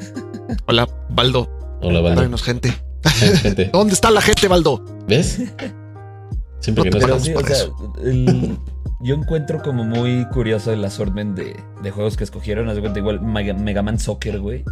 Hola, 0.66 0.88
Baldo. 1.10 1.48
hola, 1.82 2.00
Baldo. 2.00 2.16
Tráenos 2.16 2.42
gente. 2.42 2.72
Gente. 3.42 3.64
¿Dónde 3.72 3.94
está 3.94 4.10
la 4.12 4.20
gente, 4.20 4.46
Baldo? 4.46 4.84
¿Ves? 5.08 5.40
Siempre 6.60 6.84
No 6.84 6.84
que 6.84 6.90
te 6.90 6.98
no 6.98 7.00
Pero 7.00 7.18
pagamos 7.18 7.24
sí, 7.24 7.34
o 7.34 7.46
sea, 7.46 7.64
el- 8.04 8.58
yo 9.02 9.14
encuentro 9.14 9.60
como 9.62 9.84
muy 9.84 10.24
curioso 10.26 10.72
el 10.72 10.84
assortment 10.84 11.36
de, 11.36 11.56
de 11.82 11.90
juegos 11.90 12.16
que 12.16 12.24
escogieron. 12.24 12.68
Haz 12.68 12.76
de 12.76 12.80
cuenta 12.80 12.98
igual 13.00 13.20
Mega, 13.20 13.54
Mega 13.54 13.82
Man 13.82 13.98
Soccer, 13.98 14.38
güey. 14.40 14.64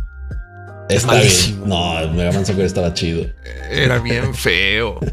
Está 0.88 1.08
malísimo. 1.08 1.66
bien. 1.66 1.68
No, 1.68 2.12
Mega 2.14 2.32
Man 2.32 2.46
Soccer 2.46 2.64
estaba 2.64 2.92
chido. 2.94 3.26
Era 3.70 3.98
bien 3.98 4.34
feo. 4.34 4.98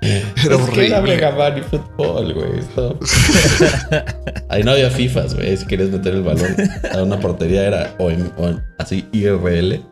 Era 0.00 0.18
Es 0.34 0.34
que 0.34 0.46
era 0.46 0.56
horrible. 0.98 1.00
Mega 1.02 1.30
Man 1.30 1.58
y 1.58 1.62
fútbol, 1.62 2.34
güey. 2.34 2.60
Ahí 4.50 4.62
no 4.62 4.72
había 4.72 4.90
FIFAs, 4.90 5.34
güey. 5.34 5.56
Si 5.56 5.66
querías 5.66 5.88
meter 5.88 6.12
el 6.14 6.22
balón 6.22 6.54
a 6.92 7.02
una 7.02 7.18
portería 7.18 7.66
era 7.66 7.94
o, 7.98 8.10
en- 8.10 8.30
o 8.36 8.48
en- 8.48 8.62
así 8.78 9.08
IRL 9.12 9.82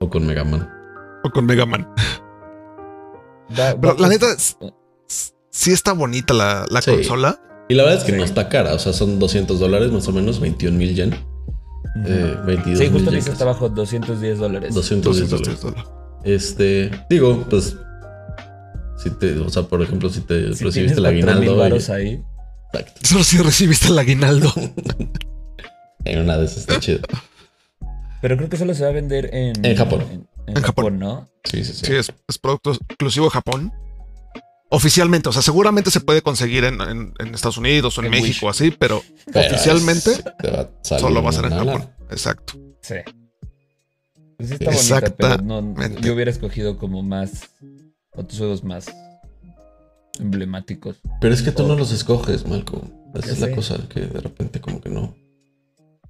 o 0.00 0.08
con 0.08 0.26
Mega 0.26 0.44
Man. 0.44 0.66
O 1.24 1.30
con 1.30 1.44
Mega 1.44 1.66
Man. 1.66 1.86
Pero 3.54 3.96
la 3.98 4.08
neta, 4.08 4.26
sí 5.50 5.72
está 5.72 5.92
bonita 5.92 6.34
la, 6.34 6.66
la 6.70 6.80
Sí. 6.82 6.90
consola. 6.92 7.40
Y 7.68 7.74
la 7.74 7.84
verdad 7.84 7.98
es 8.00 8.04
que 8.04 8.12
no 8.16 8.24
está 8.24 8.48
cara. 8.48 8.74
O 8.74 8.78
sea, 8.78 8.92
son 8.92 9.18
200 9.18 9.60
dólares 9.60 9.92
más 9.92 10.06
o 10.08 10.12
menos, 10.12 10.40
21 10.40 10.76
mil 10.76 10.94
yen. 10.94 11.10
Ujú. 11.14 12.04
Eh, 12.06 12.36
22 12.46 12.78
Sí, 12.78 12.84
mil 12.84 12.92
justo 12.92 13.10
yen 13.10 13.20
dice 13.20 13.30
hasta 13.32 13.44
abajo 13.44 13.68
210 13.68 14.38
dólares. 14.38 14.74
210 14.74 15.30
210 15.30 15.60
dólares. 15.60 15.84
dólares. 15.84 16.22
Este, 16.24 16.90
digo, 17.08 17.44
pues. 17.48 17.76
Si 19.02 19.08
te, 19.10 19.38
o 19.38 19.48
sea, 19.48 19.62
por 19.62 19.80
ejemplo, 19.82 20.10
si 20.10 20.20
te 20.20 20.52
Si 20.54 20.64
recibiste 20.64 20.98
el 20.98 21.04
4,000 21.04 21.28
aguinaldo. 21.30 21.76
y- 21.76 21.92
ahí. 21.92 22.22
Exacto. 22.72 23.00
Solo 23.02 23.24
si 23.24 23.38
recibiste 23.38 23.88
el 23.88 23.98
aguinaldo. 23.98 24.52
En 26.04 26.18
una 26.20 26.38
de 26.38 26.46
esas 26.46 26.58
está 26.58 26.80
chido. 26.80 27.00
Pero 28.22 28.36
creo 28.38 28.48
que 28.48 28.56
solo 28.56 28.72
se 28.74 28.82
va 28.84 28.88
a 28.88 28.92
vender 28.92 29.28
en, 29.34 29.62
En 29.64 29.76
Japón. 29.76 30.00
En, 30.10 30.26
en 30.46 30.56
En 30.56 30.62
Japón. 30.62 30.64
Japón, 30.64 30.98
¿no? 30.98 31.28
Sí, 31.44 31.62
sí, 31.64 31.72
sí. 31.74 31.86
Sí, 31.86 31.94
es, 31.94 32.10
es 32.26 32.38
producto 32.38 32.72
exclusivo 32.72 33.26
de 33.26 33.30
Japón. 33.30 33.72
Oficialmente, 34.70 35.28
o 35.28 35.32
sea, 35.32 35.42
seguramente 35.42 35.90
se 35.90 36.00
puede 36.00 36.22
conseguir 36.22 36.64
en, 36.64 36.80
en- 36.80 37.12
en 37.18 37.34
Estados 37.34 37.58
Unidos 37.58 37.98
o 37.98 38.00
en, 38.02 38.06
En 38.06 38.10
México 38.12 38.46
Wish. 38.46 38.50
así, 38.54 38.70
pero 38.70 39.02
Pero 39.32 39.46
oficialmente 39.50 40.10
va 40.44 40.70
solo 40.82 41.22
va 41.22 41.30
a 41.30 41.32
ser 41.32 41.44
en 41.46 41.50
Japón. 41.50 41.90
Exacto. 42.10 42.52
Sí. 42.80 42.94
Pues 44.36 44.48
sí 44.48 44.54
está 44.58 44.70
bonita, 44.70 45.16
pero 45.16 45.42
no, 45.42 45.74
yo 46.00 46.14
hubiera 46.14 46.30
escogido 46.30 46.78
como 46.78 47.02
más. 47.02 47.50
Otros 48.12 48.38
juegos 48.38 48.64
más 48.64 48.86
emblemáticos. 50.18 50.96
Pero 51.20 51.34
es 51.34 51.42
que 51.42 51.52
tú 51.52 51.66
no 51.66 51.74
los 51.76 51.92
escoges, 51.92 52.46
Malcolm. 52.46 52.90
Esa 53.14 53.26
Ya 53.26 53.32
es 53.32 53.40
la 53.40 53.50
cosa, 53.54 53.76
que 53.88 54.00
de 54.00 54.20
repente 54.20 54.60
como 54.60 54.80
que 54.80 54.88
no. 54.88 55.14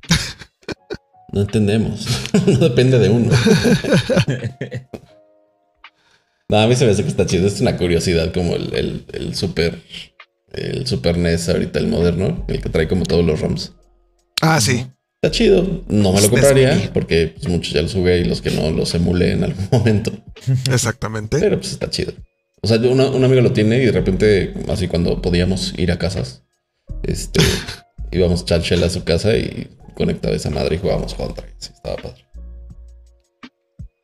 No 1.33 1.43
entendemos. 1.43 2.07
no 2.47 2.57
depende 2.59 2.99
de 2.99 3.09
uno. 3.09 3.31
No, 6.50 6.59
a 6.59 6.66
mí 6.66 6.75
se 6.76 6.85
me 6.85 6.90
hace 6.92 7.02
que 7.02 7.09
está 7.09 7.26
chido. 7.26 7.47
Es 7.47 7.61
una 7.61 7.76
curiosidad 7.76 8.33
como 8.33 8.54
el, 8.57 8.75
el, 8.75 9.04
el 9.12 9.35
super. 9.35 9.80
El 10.52 10.85
Super 10.85 11.16
NES 11.16 11.49
ahorita, 11.49 11.78
el 11.78 11.87
moderno, 11.87 12.45
el 12.49 12.61
que 12.61 12.69
trae 12.69 12.88
como 12.88 13.04
todos 13.04 13.25
los 13.25 13.40
ROMs. 13.40 13.73
Ah, 14.42 14.61
sí. 14.61 14.85
Está 15.23 15.30
chido. 15.30 15.85
No 15.87 16.12
me 16.12 16.21
lo 16.21 16.28
compraría 16.28 16.90
porque 16.92 17.28
pues, 17.37 17.47
muchos 17.49 17.73
ya 17.73 17.83
los 17.83 17.92
jugué 17.95 18.19
y 18.19 18.25
los 18.25 18.42
que 18.42 18.50
no 18.50 18.69
los 18.73 18.92
emulé 18.95 19.30
en 19.33 19.45
algún 19.45 19.69
momento. 19.73 20.11
Exactamente. 20.73 21.38
Pero 21.38 21.61
pues 21.61 21.71
está 21.71 21.88
chido. 21.88 22.12
O 22.62 22.66
sea, 22.66 22.78
yo- 22.78 22.90
una- 22.90 23.07
un 23.11 23.23
amigo 23.23 23.42
lo 23.42 23.52
tiene 23.52 23.80
y 23.80 23.87
de 23.87 23.92
repente, 23.92 24.54
así 24.69 24.88
cuando 24.88 25.23
podíamos 25.23 25.73
ir 25.78 25.92
a 25.92 25.99
casas, 25.99 26.42
este, 27.04 27.40
íbamos 28.11 28.40
a 28.50 28.57
echar 28.57 28.83
a 28.83 28.90
su 28.90 29.04
casa 29.04 29.37
y 29.37 29.69
conectaba 29.95 30.35
esa 30.35 30.50
madre 30.50 30.75
y 30.76 30.78
jugábamos 30.80 31.14
contra. 31.14 31.47
Sí, 31.59 31.71
estaba 31.73 31.95
padre. 31.95 32.25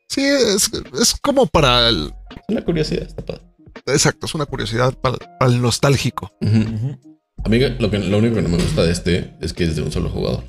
Sí, 0.07 0.23
es, 0.23 0.69
es 0.99 1.13
como 1.21 1.45
para 1.45 1.89
el. 1.89 2.13
Es 2.37 2.45
una 2.49 2.63
curiosidad, 2.63 3.03
está 3.03 3.25
padre. 3.25 3.41
Exacto, 3.85 4.25
es 4.25 4.35
una 4.35 4.45
curiosidad 4.45 4.93
para, 4.99 5.17
para 5.39 5.51
el 5.51 5.61
nostálgico. 5.61 6.31
Ujú. 6.41 6.57
Ujú. 6.57 7.19
Amiga, 7.45 7.69
lo, 7.79 7.89
que, 7.91 7.99
lo 7.99 8.17
único 8.17 8.35
que 8.35 8.41
no 8.41 8.49
me 8.49 8.57
gusta 8.57 8.83
de 8.83 8.91
este 8.91 9.35
es 9.41 9.53
que 9.53 9.63
es 9.65 9.75
de 9.75 9.81
un 9.83 9.91
solo 9.91 10.09
jugador. 10.09 10.43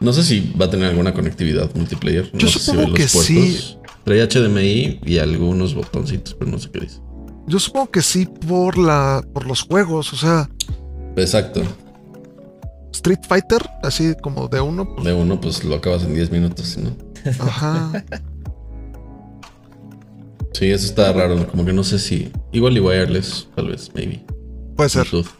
No 0.00 0.12
sé 0.12 0.22
si 0.24 0.52
va 0.60 0.66
a 0.66 0.70
tener 0.70 0.88
alguna 0.88 1.14
conectividad 1.14 1.72
multiplayer. 1.74 2.30
No 2.32 2.40
Yo 2.40 2.48
sé 2.48 2.58
si 2.58 2.64
supongo 2.66 2.82
ve 2.82 2.88
los 2.88 2.96
que 2.98 3.08
sí. 3.08 3.76
Trae 4.04 4.26
HDMI 4.26 5.00
y 5.04 5.18
algunos 5.18 5.74
botoncitos, 5.74 6.34
pero 6.34 6.50
no 6.50 6.58
sé 6.58 6.70
qué 6.70 6.80
dice. 6.80 7.00
Yo 7.46 7.58
supongo 7.58 7.90
que 7.90 8.02
sí 8.02 8.26
por 8.26 8.76
la 8.78 9.22
por 9.32 9.46
los 9.46 9.62
juegos, 9.62 10.12
o 10.12 10.16
sea, 10.16 10.48
Exacto. 11.16 11.62
Street 12.92 13.20
Fighter, 13.28 13.62
así 13.82 14.14
como 14.22 14.48
de 14.48 14.60
uno, 14.60 14.94
pues, 14.94 15.04
De 15.06 15.12
uno, 15.12 15.40
pues 15.40 15.62
lo 15.64 15.74
acabas 15.76 16.02
en 16.04 16.14
10 16.14 16.30
minutos, 16.30 16.66
si 16.66 16.80
no. 16.80 16.96
ajá. 17.40 18.04
Sí, 20.54 20.70
eso 20.70 20.86
está 20.86 21.12
raro. 21.12 21.46
Como 21.48 21.64
que 21.64 21.72
no 21.72 21.82
sé 21.82 21.98
si. 21.98 22.30
Igual 22.52 22.76
y 22.76 22.80
wireless, 22.80 23.48
tal 23.56 23.68
vez, 23.68 23.90
maybe. 23.94 24.24
Puede 24.76 24.88
ser 24.88 25.06
Bluetooth. 25.10 25.32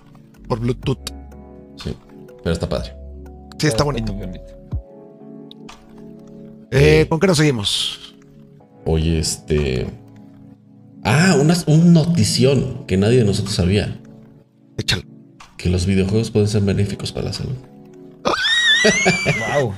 por 0.48 0.60
Bluetooth. 0.60 0.98
Sí. 1.76 1.96
Pero 2.42 2.52
está 2.52 2.68
padre. 2.68 2.92
Sí, 3.58 3.68
está 3.68 3.84
bonito. 3.84 4.12
bonito. 4.12 4.42
Eh, 6.72 7.06
¿Con 7.08 7.20
qué 7.20 7.28
nos 7.28 7.38
seguimos? 7.38 8.14
Oye, 8.84 9.20
este. 9.20 9.86
Ah, 11.04 11.36
una, 11.40 11.54
un 11.66 11.92
notición 11.92 12.84
que 12.86 12.96
nadie 12.96 13.18
de 13.18 13.24
nosotros 13.24 13.54
sabía. 13.54 14.00
Échalo. 14.76 15.02
Que 15.56 15.68
los 15.70 15.86
videojuegos 15.86 16.32
pueden 16.32 16.48
ser 16.48 16.62
benéficos 16.62 17.12
para 17.12 17.26
la 17.26 17.32
salud. 17.32 17.54
Wow. 19.62 19.72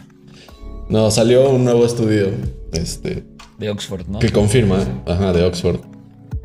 No, 0.88 1.10
salió 1.12 1.50
un 1.50 1.64
nuevo 1.64 1.84
estudio. 1.86 2.30
Este. 2.72 3.24
De 3.58 3.70
Oxford, 3.70 4.06
¿no? 4.08 4.18
Que 4.18 4.30
confirma. 4.30 5.02
Ajá, 5.06 5.32
de 5.32 5.42
Oxford. 5.44 5.80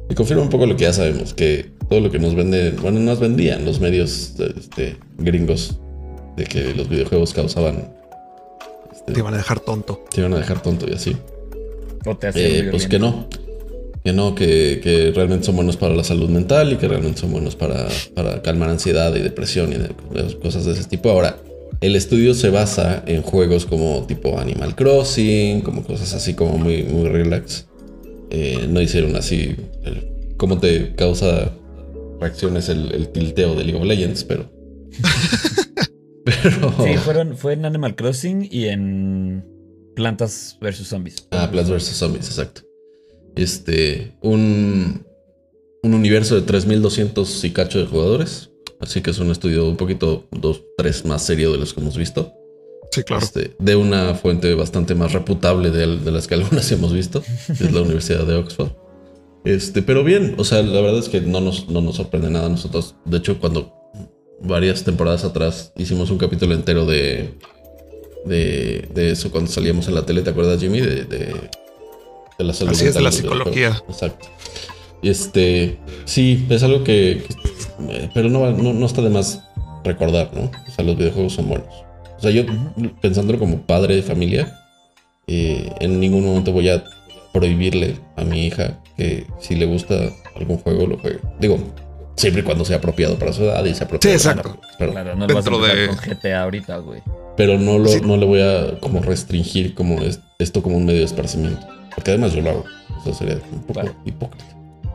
Y 0.10 0.13
confirma 0.15 0.44
un 0.44 0.50
poco 0.50 0.65
lo 0.65 0.75
que 0.75 0.84
ya 0.84 0.94
sabemos. 0.94 1.34
Que 1.34 1.72
todo 1.89 2.00
lo 2.00 2.10
que 2.12 2.20
nos 2.20 2.36
venden. 2.36 2.75
Bueno, 2.82 3.00
nos 3.00 3.20
vendían 3.20 3.65
los 3.65 3.80
medios 3.80 4.34
este, 4.58 4.98
gringos. 5.18 5.77
De 6.38 6.46
que 6.46 6.74
los 6.74 6.88
videojuegos 6.89 7.34
causaban. 7.34 7.89
este, 8.94 9.13
Te 9.13 9.20
iban 9.20 9.34
a 9.34 9.38
dejar 9.38 9.60
tonto. 9.60 10.03
te 10.13 10.22
iban 10.22 10.34
a 10.34 10.38
dejar 10.38 10.62
tonto 10.62 10.86
y 10.89 10.94
así. 10.94 11.18
O 12.06 12.15
te 12.18 12.30
Eh, 12.36 12.68
pues 12.72 12.88
que 12.88 12.98
no. 13.00 13.27
Que 14.03 14.13
no, 14.13 14.34
que, 14.34 14.80
que 14.82 15.12
realmente 15.13 15.46
son 15.46 15.56
buenos 15.58 15.77
para 15.77 15.94
la 15.96 16.03
salud 16.03 16.27
mental 16.29 16.74
y 16.74 16.77
que 16.77 16.88
realmente 16.88 17.20
son 17.22 17.31
buenos 17.31 17.55
para, 17.55 17.88
para 18.16 18.42
calmar 18.42 18.70
ansiedad 18.70 19.14
y 19.16 19.20
depresión 19.20 19.72
y 19.74 19.75
de- 19.75 20.24
de 20.24 20.40
cosas 20.40 20.66
de 20.66 20.72
ese 20.72 20.85
tipo. 20.85 21.09
Ahora, 21.12 21.38
el 21.81 21.96
estudio 21.96 22.33
se 22.33 22.50
basa 22.50 23.03
en 23.07 23.22
juegos 23.24 23.65
como 23.65 24.05
tipo 24.07 24.37
Animal 24.39 24.75
Crossing, 24.75 25.61
como 25.61 25.83
cosas 25.83 26.13
así 26.13 26.33
como 26.35 26.57
muy, 26.57 26.83
muy 26.83 27.09
relax. 27.09 27.67
Eh, 28.29 28.67
no 28.70 28.79
hicieron 28.81 29.15
así 29.15 29.55
el- 29.83 30.07
cómo 30.37 30.57
te 30.59 30.96
causa 30.96 31.51
reacciones 32.20 32.70
el, 32.70 32.94
el 32.94 33.09
tilteo 33.09 33.55
de 33.55 33.63
League 33.65 33.79
of 33.79 33.85
Legends, 33.85 34.24
pero... 34.24 34.50
pero... 36.24 36.74
Sí, 36.83 36.98
fueron, 37.03 37.35
fue 37.35 37.53
en 37.53 37.65
Animal 37.65 37.96
Crossing 37.96 38.48
y 38.50 38.65
en 38.65 39.44
Plantas 39.96 40.57
vs 40.61 40.87
Zombies. 40.87 41.27
Ah, 41.31 41.50
Plants 41.51 41.70
vs. 41.72 41.83
Zombies, 41.98 42.27
exacto. 42.27 42.61
Este, 43.35 44.13
un, 44.22 45.05
un 45.83 45.94
universo 45.94 46.35
de 46.35 46.41
3200 46.41 47.44
y 47.44 47.50
cacho 47.51 47.79
de 47.79 47.85
jugadores. 47.87 48.50
Así 48.81 49.01
que 49.01 49.11
es 49.11 49.20
un 49.20 49.29
estudio 49.31 49.67
un 49.67 49.77
poquito, 49.77 50.25
dos, 50.31 50.63
tres 50.77 51.05
más 51.05 51.24
serio 51.25 51.51
de 51.51 51.57
los 51.59 51.74
que 51.74 51.81
hemos 51.81 51.98
visto. 51.98 52.33
Sí, 52.91 53.03
claro. 53.03 53.24
Este, 53.24 53.53
de 53.59 53.75
una 53.75 54.15
fuente 54.15 54.53
bastante 54.55 54.96
más 54.96 55.13
reputable 55.13 55.70
de, 55.72 55.98
de 55.98 56.11
las 56.11 56.27
que 56.27 56.33
algunas 56.35 56.70
hemos 56.72 56.91
visto, 56.91 57.22
que 57.48 57.63
es 57.63 57.72
la 57.72 57.81
Universidad 57.81 58.25
de 58.25 58.35
Oxford. 58.35 58.70
Este, 59.46 59.81
pero 59.81 60.03
bien, 60.03 60.35
o 60.37 60.44
sea, 60.44 60.61
la 60.61 60.81
verdad 60.81 61.00
es 61.00 61.09
que 61.09 61.22
no 61.22 61.39
nos, 61.41 61.67
no 61.70 61.81
nos 61.81 61.96
sorprende 61.96 62.29
nada. 62.29 62.50
Nosotros, 62.50 62.96
de 63.05 63.17
hecho, 63.17 63.39
cuando 63.39 63.74
varias 64.41 64.83
temporadas 64.83 65.24
atrás 65.24 65.72
hicimos 65.77 66.09
un 66.11 66.17
capítulo 66.17 66.53
entero 66.53 66.85
de, 66.85 67.33
de, 68.25 68.87
de 68.94 69.11
eso 69.11 69.31
cuando 69.31 69.50
salíamos 69.51 69.87
en 69.87 69.96
la 69.96 70.05
tele, 70.05 70.22
¿te 70.22 70.29
acuerdas, 70.31 70.59
Jimmy? 70.59 70.81
De, 70.81 71.05
de, 71.05 71.33
de 72.37 72.44
la 72.44 72.53
salud 72.53 72.72
Así 72.72 72.85
es, 72.85 72.94
de 72.94 73.01
la 73.01 73.11
psicología. 73.11 73.51
videojuegos. 73.70 73.96
Exacto. 73.96 74.27
Y 75.03 75.09
este, 75.09 75.77
sí, 76.05 76.46
es 76.50 76.61
algo 76.63 76.83
que, 76.83 77.24
que- 77.27 77.41
pero 78.13 78.29
no, 78.29 78.50
no, 78.51 78.74
no 78.74 78.85
está 78.85 79.01
de 79.01 79.09
más 79.09 79.44
recordar, 79.83 80.29
¿no? 80.33 80.51
O 80.67 80.72
sea, 80.72 80.83
los 80.85 80.98
videojuegos 80.98 81.33
son 81.33 81.48
buenos. 81.50 81.67
O 82.17 82.22
sea, 82.22 82.31
yo 82.31 82.44
pensándolo 83.01 83.39
como 83.39 83.57
padre 83.61 83.96
de 83.96 84.03
familia, 84.03 84.59
eh, 85.27 85.72
en 85.79 86.00
ningún 86.00 86.25
momento 86.25 86.51
voy 86.51 86.70
a 86.70 86.83
prohibirle 87.33 87.98
a 88.15 88.24
mi 88.24 88.46
hija 88.46 88.77
que 88.98 89.25
si 89.39 89.55
le 89.55 89.65
gusta 89.65 89.96
algún 90.35 90.57
juego 90.57 90.85
lo 90.85 90.98
juegue. 91.00 91.20
Digo, 91.39 91.57
siempre 92.15 92.41
y 92.41 92.46
cuando 92.46 92.65
sea 92.65 92.77
apropiado 92.77 93.17
para 93.17 93.33
su 93.33 93.44
edad 93.44 93.63
y 93.65 93.74
sea 93.74 93.85
apropiado. 93.85 94.20
Sí, 94.20 94.24
para 94.27 94.39
exacto. 94.41 94.61
Pero, 94.77 94.91
Claro, 94.91 95.15
no 95.15 95.27
lo 95.27 95.33
vas 95.33 95.48
a 95.48 95.50
Dentro 95.50 95.65
empezar 95.65 95.77
de- 95.77 95.87
con 95.87 95.98
GTA 96.20 96.44
ahorita, 96.44 96.77
güey. 96.77 97.01
pero 97.37 97.57
no, 97.57 97.79
lo, 97.79 97.89
Sí. 97.89 98.01
no 98.03 98.17
le 98.17 98.25
voy 98.25 98.41
a 98.41 98.79
como 98.79 99.01
restringir 99.01 99.74
como 99.74 100.01
es- 100.01 100.20
esto 100.37 100.61
como 100.61 100.77
un 100.77 100.85
medio 100.85 101.00
de 101.00 101.05
esparcimiento. 101.05 101.65
Porque 101.96 102.11
además 102.11 102.33
yo 102.33 102.41
lo 102.41 102.50
hago. 102.51 102.65
Eso 103.01 103.13
sería 103.15 103.39
un 103.51 103.63
poco 103.63 103.81
hipócrita. 104.05 104.46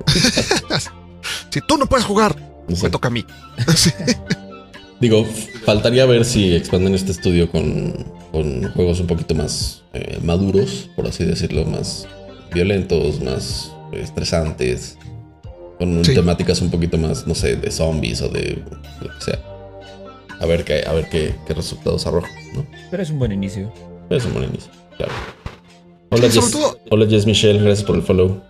Si 1.51 1.61
tú 1.67 1.77
no 1.77 1.87
puedes 1.87 2.05
jugar, 2.07 2.37
Me 2.69 2.91
toca 2.91 3.09
a 3.09 3.11
mí. 3.11 3.25
Sí. 3.75 3.91
Digo, 5.01 5.27
faltaría 5.65 6.07
ver 6.07 6.25
si 6.25 6.55
expanden 6.55 6.95
este 6.95 7.13
estudio 7.13 7.51
con, 7.51 7.93
con 8.33 8.73
juegos 8.73 8.99
un 9.01 9.07
poquito 9.07 9.35
más 9.35 9.83
eh, 9.93 10.19
maduros, 10.23 10.89
por 10.97 11.07
así 11.07 11.25
decirlo, 11.25 11.67
más 11.67 12.07
violentos, 12.55 13.21
más 13.21 13.73
estresantes, 13.93 14.97
con 15.79 16.03
Sí. 16.03 16.15
temáticas 16.15 16.63
un 16.63 16.71
poquito 16.71 16.97
más, 16.97 17.27
no 17.27 17.35
sé, 17.35 17.57
de 17.57 17.71
zombies 17.71 18.23
o 18.23 18.31
de 18.31 18.63
lo 19.03 19.09
que 19.19 19.25
sea. 19.25 19.39
A 20.41 20.47
ver 20.47 20.65
qué, 20.65 20.83
a 20.87 20.93
ver 20.95 21.11
qué, 21.11 21.35
qué 21.47 21.53
resultados 21.53 22.07
arroja, 22.07 22.29
¿no? 22.55 22.65
Pero 22.91 23.03
es 23.03 23.11
un 23.11 23.19
buen 23.19 23.33
inicio. 23.33 23.71
Es 24.09 24.25
un 24.25 24.33
buen 24.33 24.45
inicio, 24.49 24.71
claro. 24.97 25.13
Hola, 26.11 26.31
Sí, 26.31 26.37
sobre 26.41 26.47
Jess, 26.47 26.51
todo- 26.53 26.79
hola 26.91 27.07
Jess 27.07 27.27
Michelle, 27.27 27.61
gracias 27.63 27.85
por 27.87 27.97
el 27.97 28.03
follow. 28.03 28.41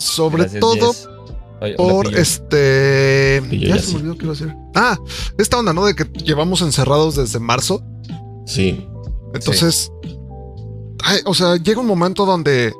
Sobre 0.00 0.44
Gracias, 0.44 0.60
todo. 0.60 0.92
Oye, 1.60 1.74
por 1.74 2.14
este. 2.14 3.42
Ya 3.50 3.68
ya 3.68 3.74
se 3.76 3.82
sí. 3.82 3.94
me 3.94 4.00
olvidó 4.00 4.16
qué 4.16 4.24
iba 4.24 4.32
a 4.32 4.36
decir. 4.36 4.56
Ah, 4.74 4.98
esta 5.38 5.58
onda, 5.58 5.72
¿no? 5.72 5.84
De 5.84 5.94
que 5.94 6.04
llevamos 6.24 6.62
encerrados 6.62 7.16
desde 7.16 7.38
marzo. 7.38 7.82
Sí, 8.46 8.84
Entonces, 9.34 9.92
ay, 11.04 11.20
o 11.24 11.34
sea, 11.34 11.56
llega 11.56 11.80
un 11.80 11.86
momento 11.86 12.26
donde 12.26 12.72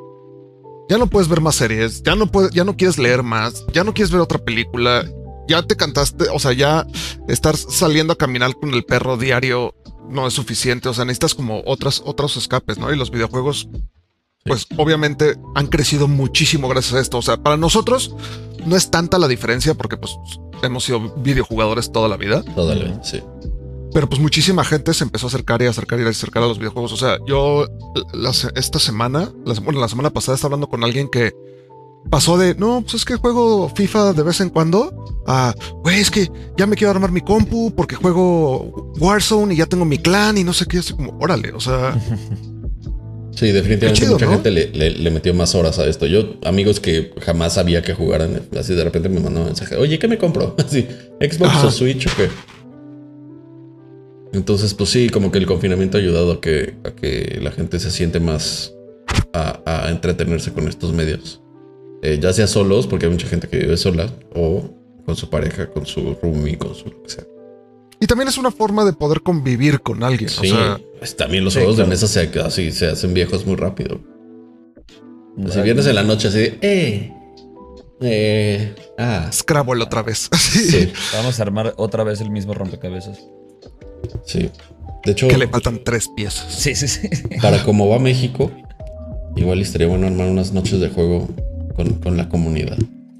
ya 0.89 0.99
no 0.99 1.07
puedes 1.07 1.29
ver 1.29 1.41
más 1.41 1.55
series, 1.55 2.03
ya 2.03 2.17
no 2.17 2.27
puedes, 2.27 2.51
ya 2.51 2.65
no 2.65 2.77
quieres 2.77 2.99
leer 2.99 3.23
más, 3.23 3.65
ya 3.73 3.85
no 3.85 3.95
quieres 3.95 4.11
ver 4.11 4.21
otra 4.21 4.39
película, 4.39 5.05
ya 5.47 5.63
te 5.63 5.77
cantaste, 5.77 6.29
o 6.33 6.41
sea, 6.41 6.53
ya 6.53 6.85
estar 7.29 7.57
saliendo 7.57 8.15
a 8.15 8.17
caminar 8.17 8.55
con 8.55 8.75
el 8.75 8.85
perro 8.85 9.17
diario 9.17 9.75
no 10.09 10.27
es 10.27 10.35
suficiente, 10.35 10.89
o 10.89 10.95
sea, 10.95 11.05
necesitas 11.05 11.37
como 11.37 11.63
otras, 11.67 12.03
otros 12.05 12.37
escapes, 12.37 12.79
¿no? 12.79 12.93
Y 12.93 12.97
los 12.97 13.13
videojuegos, 13.13 13.69
pues 14.45 14.67
obviamente 14.79 15.37
han 15.55 15.67
crecido 15.67 16.09
muchísimo 16.09 16.69
gracias 16.69 16.95
a 16.95 17.01
esto, 17.01 17.19
o 17.19 17.23
sea, 17.23 17.37
para 17.43 17.57
nosotros 17.57 18.15
no 18.67 18.77
es 18.77 18.91
tanta 18.91 19.19
la 19.19 19.29
diferencia 19.29 19.75
porque 19.75 19.97
pues 19.97 20.13
hemos 20.63 20.85
sido 20.85 21.01
videojugadores 21.17 21.93
toda 21.93 22.09
la 22.09 22.17
vida. 22.17 22.43
todavía, 22.55 23.01
sí. 23.03 23.23
Pero 23.93 24.09
pues 24.09 24.21
muchísima 24.21 24.63
gente 24.65 24.95
se 24.95 25.03
empezó 25.05 25.27
a 25.27 25.29
acercar 25.29 25.61
y 25.63 25.67
a 25.67 25.71
acercar 25.71 25.99
y 25.99 26.05
a 26.05 26.09
acercar 26.09 26.43
a 26.45 26.47
los 26.47 26.59
videojuegos. 26.59 26.93
O 26.93 26.97
sea, 26.97 27.19
yo 27.27 27.67
la 28.13 28.33
se- 28.33 28.51
esta 28.55 28.79
semana, 28.79 29.33
la, 29.45 29.55
se- 29.57 29.61
bueno, 29.63 29.81
la 29.81 29.89
semana 29.89 30.11
pasada 30.11 30.37
estaba 30.37 30.55
hablando 30.55 30.69
con 30.69 30.85
alguien 30.85 31.09
que 31.09 31.33
pasó 32.09 32.39
de, 32.39 32.55
no, 32.55 32.83
pues 32.83 32.95
es 32.95 33.05
que 33.05 33.17
juego 33.17 33.69
FIFA 33.75 34.13
de 34.13 34.23
vez 34.23 34.41
en 34.41 34.51
cuando, 34.51 35.23
a, 35.27 35.55
güey, 35.83 35.99
es 36.01 36.11
que 36.11 36.31
ya 36.57 36.67
me 36.67 36.77
quiero 36.77 36.93
armar 36.93 37.11
mi 37.11 37.21
compu 37.21 37.75
porque 37.75 37.97
juego 37.97 38.93
Warzone 39.01 39.55
y 39.55 39.57
ya 39.57 39.67
tengo 39.67 39.85
mi 39.85 39.99
clan 39.99 40.39
y 40.39 40.45
no 40.45 40.53
sé 40.53 40.67
qué, 40.67 40.79
así 40.79 40.93
como, 40.95 41.19
órale, 41.21 41.53
o 41.53 41.61
sea... 41.61 41.99
Sí, 43.41 43.53
definitivamente 43.53 44.07
mucha 44.07 44.29
gente 44.29 44.51
le, 44.51 45.11
metió 45.11 45.33
más 45.33 45.55
horas 45.55 45.79
a 45.79 45.87
esto. 45.87 46.05
Yo, 46.05 46.35
amigos 46.45 46.79
que 46.79 47.11
jamás 47.23 47.55
sabía 47.55 47.81
que 47.81 47.95
jugaran, 47.95 48.43
así 48.55 48.75
de 48.75 48.85
repente 48.85 49.09
me 49.09 49.19
mandó 49.19 49.41
un 49.41 49.47
mensaje, 49.47 49.77
oye, 49.77 49.99
¿qué 49.99 50.09
me 50.09 50.19
compro? 50.19 50.55
Así, 50.59 50.87
Xbox 51.19 51.65
o 51.65 51.71
Switch 51.71 52.07
o 52.07 52.11
qué. 52.19 52.29
Entonces, 54.35 54.75
pues 54.75 54.91
sí, 54.91 55.09
como 55.09 55.33
que 55.33 55.39
el 55.39 55.47
confinamiento 55.47 55.97
ha 55.97 56.03
ayudado 56.03 56.33
a 56.33 56.41
que, 56.43 56.75
a 56.85 56.91
que 56.91 57.39
la 57.41 57.51
gente 57.51 57.79
se 57.79 57.91
siente 57.91 58.21
más 58.21 58.75
a, 59.33 59.87
entretenerse 59.89 60.53
con 60.53 60.69
estos 60.69 60.93
medios. 60.93 61.41
Eh, 62.03 62.19
ya 62.21 62.35
sea 62.35 62.47
solos, 62.47 62.87
porque 62.87 63.07
hay 63.07 63.13
mucha 63.13 63.27
gente 63.27 63.49
que 63.49 63.57
vive 63.57 63.79
sola, 63.79 64.13
o 64.35 64.69
con 65.07 65.17
su 65.17 65.31
pareja, 65.31 65.71
con 65.71 65.87
su 65.87 66.15
roomie, 66.23 66.59
con 66.59 66.75
su 66.75 66.91
lo 66.91 67.03
que 67.03 67.09
sea. 67.09 67.25
Y 68.01 68.07
también 68.07 68.29
es 68.29 68.39
una 68.39 68.51
forma 68.51 68.85
de 68.87 68.95
poder 68.95 69.21
convivir 69.21 69.83
con 69.83 70.03
alguien. 70.03 70.31
Sí, 70.31 70.55
pues 70.99 71.15
también 71.17 71.45
los 71.45 71.55
juegos 71.55 71.77
de 71.77 71.85
mesa 71.85 72.09
se, 72.09 72.31
así, 72.41 72.73
se 72.73 72.89
hacen 72.89 73.13
viejos 73.13 73.47
muy 73.47 73.57
rápido. 73.57 74.01
Si 75.51 75.61
vienes 75.61 75.87
en 75.87 75.95
la 75.95 76.03
noche 76.03 76.29
así, 76.29 76.59
eh, 76.63 77.13
eh, 78.01 78.75
ah. 78.99 79.29
Scrabble 79.31 79.83
otra 79.83 80.03
vez. 80.03 80.29
Sí. 80.39 80.93
Vamos 81.15 81.39
a 81.39 81.43
armar 81.43 81.75
otra 81.77 82.03
vez 82.03 82.21
el 82.21 82.31
mismo 82.31 82.55
rompecabezas. 82.55 83.19
Sí. 84.25 84.51
De 85.05 85.13
hecho. 85.13 85.29
Que 85.29 85.37
le 85.37 85.49
faltan 85.49 85.83
tres 85.85 86.09
piezas. 86.17 86.53
Sí, 86.53 86.75
sí, 86.75 86.89
sí. 86.89 87.09
Para 87.41 87.63
cómo 87.65 87.89
va 87.89 87.99
México, 87.99 88.51
igual 89.37 89.61
estaría 89.61 89.87
bueno 89.87 90.07
armar 90.07 90.29
unas 90.29 90.53
noches 90.53 90.81
de 90.81 90.89
juego 90.89 91.29
con, 92.03 92.17
la 92.17 92.29
comunidad. 92.29 92.79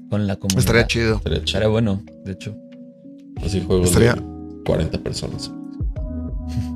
Con 0.09 0.27
la 0.27 0.35
comunidad. 0.35 0.59
Estaría 0.59 0.87
chido. 0.87 1.21
Estaría, 1.23 1.67
bueno, 1.67 2.03
de 2.25 2.31
hecho. 2.31 2.55
Así 3.43 3.61
juegos 3.61 3.87
estaría... 3.87 4.15
de 4.15 4.30
40 4.65 4.97
personas. 4.99 5.51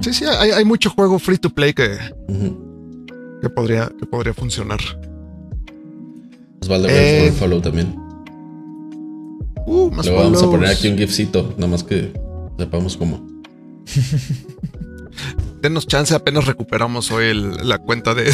Sí, 0.02 0.14
sí, 0.14 0.26
hay, 0.26 0.64
mucho 0.66 0.90
juego 0.90 1.20
free 1.20 1.38
to 1.38 1.50
play 1.50 1.74
que, 1.74 1.98
que, 3.42 3.50
podría, 3.50 3.92
que 4.00 4.06
podría 4.06 4.34
funcionar. 4.34 4.80
Gracias 6.62 6.82
por 6.82 6.92
el 6.92 7.34
follow 7.34 7.62
también. 7.62 7.96
Uh, 9.66 9.90
más 9.92 10.06
Le 10.06 10.12
vamos 10.12 10.44
a 10.44 10.46
poner 10.46 10.70
aquí 10.70 10.88
un 10.88 10.98
gifcito, 10.98 11.54
nada 11.58 11.68
más 11.68 11.84
que 11.84 12.14
sepamos 12.58 12.98
cómo. 12.98 13.26
Denos 15.62 15.88
chance, 15.88 16.14
apenas 16.14 16.46
recuperamos 16.46 17.10
hoy 17.12 17.34
la 17.34 17.80
cuenta 17.80 18.14
de. 18.14 18.24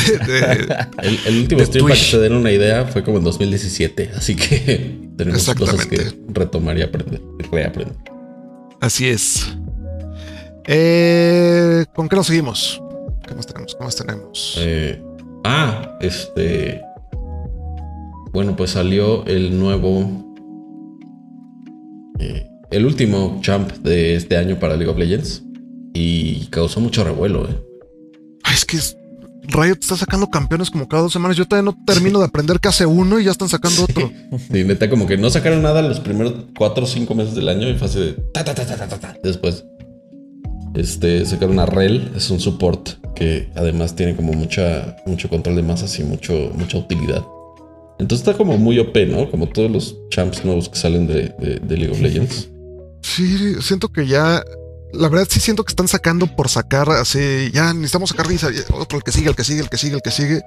el, 1.01 1.37
último 1.37 1.63
stream, 1.63 1.85
para 1.85 1.95
que 1.95 2.01
se 2.01 2.19
den 2.19 2.33
una 2.33 2.51
idea, 2.51 2.85
fue 2.85 3.03
como 3.03 3.19
en 3.19 3.23
2017. 3.23 4.11
Así 4.15 4.35
que 4.35 4.99
tenemos 5.17 5.45
cosas 5.53 5.85
que 5.85 6.13
retomar 6.27 6.77
y 6.77 6.81
aprender, 6.81 7.21
reaprender. 7.49 8.10
Así 8.81 9.07
es. 9.07 9.47
Eh, 10.65 11.85
¿Con 11.93 12.09
qué 12.09 12.15
nos 12.15 12.27
seguimos? 12.27 12.81
¿Qué 13.27 13.35
más 13.35 13.45
tenemos? 13.45 13.75
¿Qué 13.75 13.83
más 13.83 13.95
tenemos? 13.95 14.55
Eh, 14.59 15.01
ah, 15.43 15.97
este. 16.01 16.81
Bueno, 18.31 18.55
pues 18.55 18.71
salió 18.71 19.23
el 19.27 19.57
nuevo. 19.57 20.35
Eh, 22.19 22.47
el 22.71 22.85
último 22.85 23.39
champ 23.41 23.71
de 23.83 24.15
este 24.15 24.35
año 24.35 24.57
para 24.59 24.75
League 24.75 24.91
of 24.91 24.97
Legends 24.97 25.43
y 25.93 26.47
causó 26.47 26.79
mucho 26.79 27.03
revuelo. 27.03 27.47
¿eh? 27.47 27.55
es 28.51 28.65
que 28.65 28.77
Riot 29.51 29.77
está 29.81 29.97
sacando 29.97 30.29
campeones 30.29 30.69
como 30.69 30.87
cada 30.87 31.03
dos 31.03 31.13
semanas. 31.13 31.37
Yo 31.37 31.47
todavía 31.47 31.71
no 31.71 31.85
termino 31.85 32.19
de 32.19 32.25
aprender 32.25 32.59
que 32.59 32.69
hace 32.69 32.85
uno 32.85 33.19
y 33.19 33.25
ya 33.25 33.31
están 33.31 33.49
sacando 33.49 33.83
otro. 33.83 34.09
Sí, 34.51 34.63
neta, 34.63 34.89
como 34.89 35.07
que 35.07 35.17
no 35.17 35.29
sacaron 35.29 35.61
nada 35.61 35.81
los 35.81 35.99
primeros 35.99 36.33
cuatro 36.57 36.83
o 36.83 36.87
cinco 36.87 37.15
meses 37.15 37.35
del 37.35 37.49
año 37.49 37.69
y 37.69 37.75
fue 37.77 37.87
así 37.87 37.99
de 37.99 38.13
ta, 38.33 38.43
ta, 38.43 38.55
ta, 38.55 38.65
ta, 38.65 38.87
ta, 38.87 38.99
ta. 38.99 39.15
Después, 39.23 39.65
este, 40.73 41.25
sacaron 41.25 41.59
a 41.59 41.65
Rel, 41.65 42.11
es 42.15 42.29
un 42.29 42.39
support 42.39 42.89
que 43.15 43.49
además 43.55 43.95
tiene 43.95 44.15
como 44.15 44.33
mucha, 44.33 44.95
mucho 45.05 45.29
control 45.29 45.55
de 45.55 45.63
masas 45.63 45.99
y 45.99 46.03
mucho, 46.03 46.51
mucha 46.55 46.77
utilidad. 46.77 47.23
Entonces 47.99 48.27
está 48.27 48.37
como 48.37 48.57
muy 48.57 48.79
OP, 48.79 48.95
¿no? 49.07 49.29
Como 49.29 49.47
todos 49.47 49.69
los 49.69 49.95
champs 50.09 50.43
nuevos 50.43 50.69
que 50.69 50.77
salen 50.77 51.07
de 51.07 51.61
League 51.67 51.91
of 51.91 51.99
Legends. 51.99 52.49
Sí, 53.01 53.55
siento 53.61 53.89
que 53.89 54.07
ya. 54.07 54.43
La 54.93 55.09
verdad, 55.09 55.27
sí 55.29 55.39
siento 55.39 55.63
que 55.63 55.71
están 55.71 55.87
sacando 55.87 56.27
por 56.27 56.49
sacar 56.49 56.89
así. 56.89 57.49
Ya 57.53 57.73
necesitamos 57.73 58.09
sacar 58.09 58.27
risa. 58.27 58.49
Otro, 58.73 58.97
el 58.97 59.03
que 59.03 59.11
sigue, 59.11 59.29
el 59.29 59.35
que 59.35 59.43
sigue, 59.43 59.61
el 59.61 59.69
que 59.69 59.77
sigue, 59.77 59.95
el 59.95 60.01
que 60.01 60.11
sigue. 60.11 60.41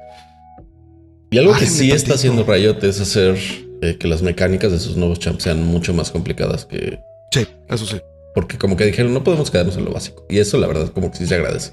Y 1.30 1.38
algo 1.38 1.54
que 1.56 1.66
sí 1.66 1.90
está 1.90 2.14
haciendo 2.14 2.44
Riot 2.44 2.78
es 2.82 3.00
hacer 3.00 3.36
eh, 3.82 3.96
que 3.98 4.06
las 4.06 4.22
mecánicas 4.22 4.70
de 4.70 4.78
sus 4.78 4.96
nuevos 4.96 5.18
champs 5.18 5.42
sean 5.42 5.64
mucho 5.64 5.92
más 5.94 6.10
complicadas 6.10 6.64
que. 6.64 7.00
Sí, 7.32 7.46
eso 7.68 7.86
sí. 7.86 8.00
Porque 8.34 8.58
como 8.58 8.76
que 8.76 8.84
dijeron, 8.84 9.14
no 9.14 9.24
podemos 9.24 9.50
quedarnos 9.50 9.76
en 9.76 9.84
lo 9.84 9.92
básico. 9.92 10.26
Y 10.28 10.38
eso, 10.38 10.58
la 10.58 10.66
verdad, 10.66 10.88
como 10.92 11.10
que 11.10 11.18
sí 11.18 11.26
se 11.26 11.34
agradece. 11.34 11.72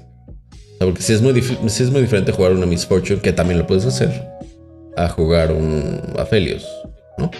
porque 0.78 1.02
sí 1.02 1.12
es 1.12 1.20
muy, 1.20 1.40
sí 1.42 1.82
es 1.82 1.90
muy 1.90 2.00
diferente 2.00 2.32
jugar 2.32 2.52
una 2.52 2.66
Miss 2.66 2.86
Fortune, 2.86 3.20
que 3.20 3.32
también 3.32 3.58
lo 3.58 3.66
puedes 3.66 3.84
hacer, 3.84 4.28
a 4.96 5.08
jugar 5.08 5.52
un 5.52 6.00
Aphelios, 6.18 6.66
¿no? 7.18 7.30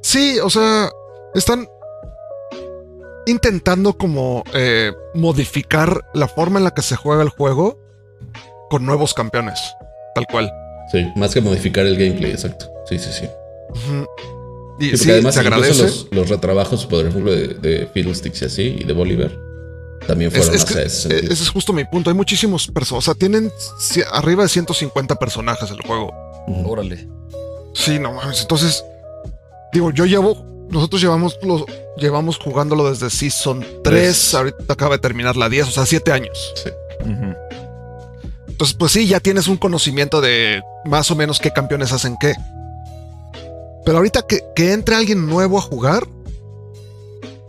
Sí, 0.00 0.38
o 0.42 0.50
sea, 0.50 0.90
están 1.34 1.66
intentando 3.26 3.96
como 3.96 4.44
eh, 4.54 4.92
modificar 5.14 6.04
la 6.14 6.28
forma 6.28 6.58
en 6.58 6.64
la 6.64 6.72
que 6.72 6.82
se 6.82 6.96
juega 6.96 7.22
el 7.22 7.28
juego 7.28 7.78
con 8.70 8.86
nuevos 8.86 9.14
campeones, 9.14 9.60
tal 10.14 10.26
cual. 10.26 10.52
Sí, 10.90 11.06
más 11.16 11.32
que 11.32 11.40
modificar 11.40 11.86
el 11.86 11.96
gameplay, 11.96 12.32
exacto. 12.32 12.70
Sí, 12.88 12.98
sí, 12.98 13.10
sí. 13.12 13.28
Y 14.78 14.96
sí, 14.96 15.10
además 15.10 15.34
se 15.34 15.40
agradece. 15.40 16.06
Los, 16.10 16.28
retrabajos, 16.28 16.86
por 16.86 17.06
ejemplo, 17.06 17.30
de, 17.30 17.48
de, 17.48 17.86
Fiddlesticks 17.92 18.42
y 18.42 18.44
así, 18.44 18.76
y 18.80 18.84
de 18.84 18.92
Bolívar, 18.92 19.30
también 20.06 20.30
fueron 20.30 20.54
es, 20.54 20.64
ese 20.74 21.18
Ese 21.18 21.32
es 21.32 21.50
justo 21.50 21.72
mi 21.72 21.84
punto. 21.84 22.10
Hay 22.10 22.16
muchísimos 22.16 22.66
personajes. 22.68 23.08
O 23.08 23.12
sea, 23.12 23.14
tienen 23.14 23.52
arriba 24.12 24.42
de 24.42 24.48
150 24.48 25.14
personajes 25.16 25.70
el 25.70 25.80
juego. 25.82 26.12
Órale. 26.66 27.08
Sí, 27.74 27.98
no 27.98 28.12
mames. 28.12 28.40
Entonces, 28.40 28.84
digo, 29.72 29.90
yo 29.92 30.04
llevo 30.06 30.51
nosotros 30.72 31.02
llevamos, 31.02 31.38
los, 31.42 31.64
llevamos 31.98 32.38
jugándolo 32.38 32.88
desde 32.88 33.10
Season 33.10 33.64
3, 33.84 34.34
ahorita 34.34 34.72
acaba 34.72 34.96
de 34.96 35.00
terminar 35.00 35.36
la 35.36 35.50
10, 35.50 35.68
o 35.68 35.70
sea, 35.70 35.86
7 35.86 36.12
años. 36.12 36.52
Sí. 36.56 36.70
Entonces, 38.48 38.76
pues 38.78 38.92
sí, 38.92 39.06
ya 39.06 39.20
tienes 39.20 39.48
un 39.48 39.58
conocimiento 39.58 40.20
de 40.22 40.62
más 40.86 41.10
o 41.10 41.16
menos 41.16 41.40
qué 41.40 41.50
campeones 41.50 41.92
hacen 41.92 42.16
qué. 42.18 42.34
Pero 43.84 43.98
ahorita 43.98 44.22
que, 44.22 44.40
que 44.56 44.72
entre 44.72 44.94
alguien 44.94 45.26
nuevo 45.26 45.58
a 45.58 45.62
jugar, 45.62 46.06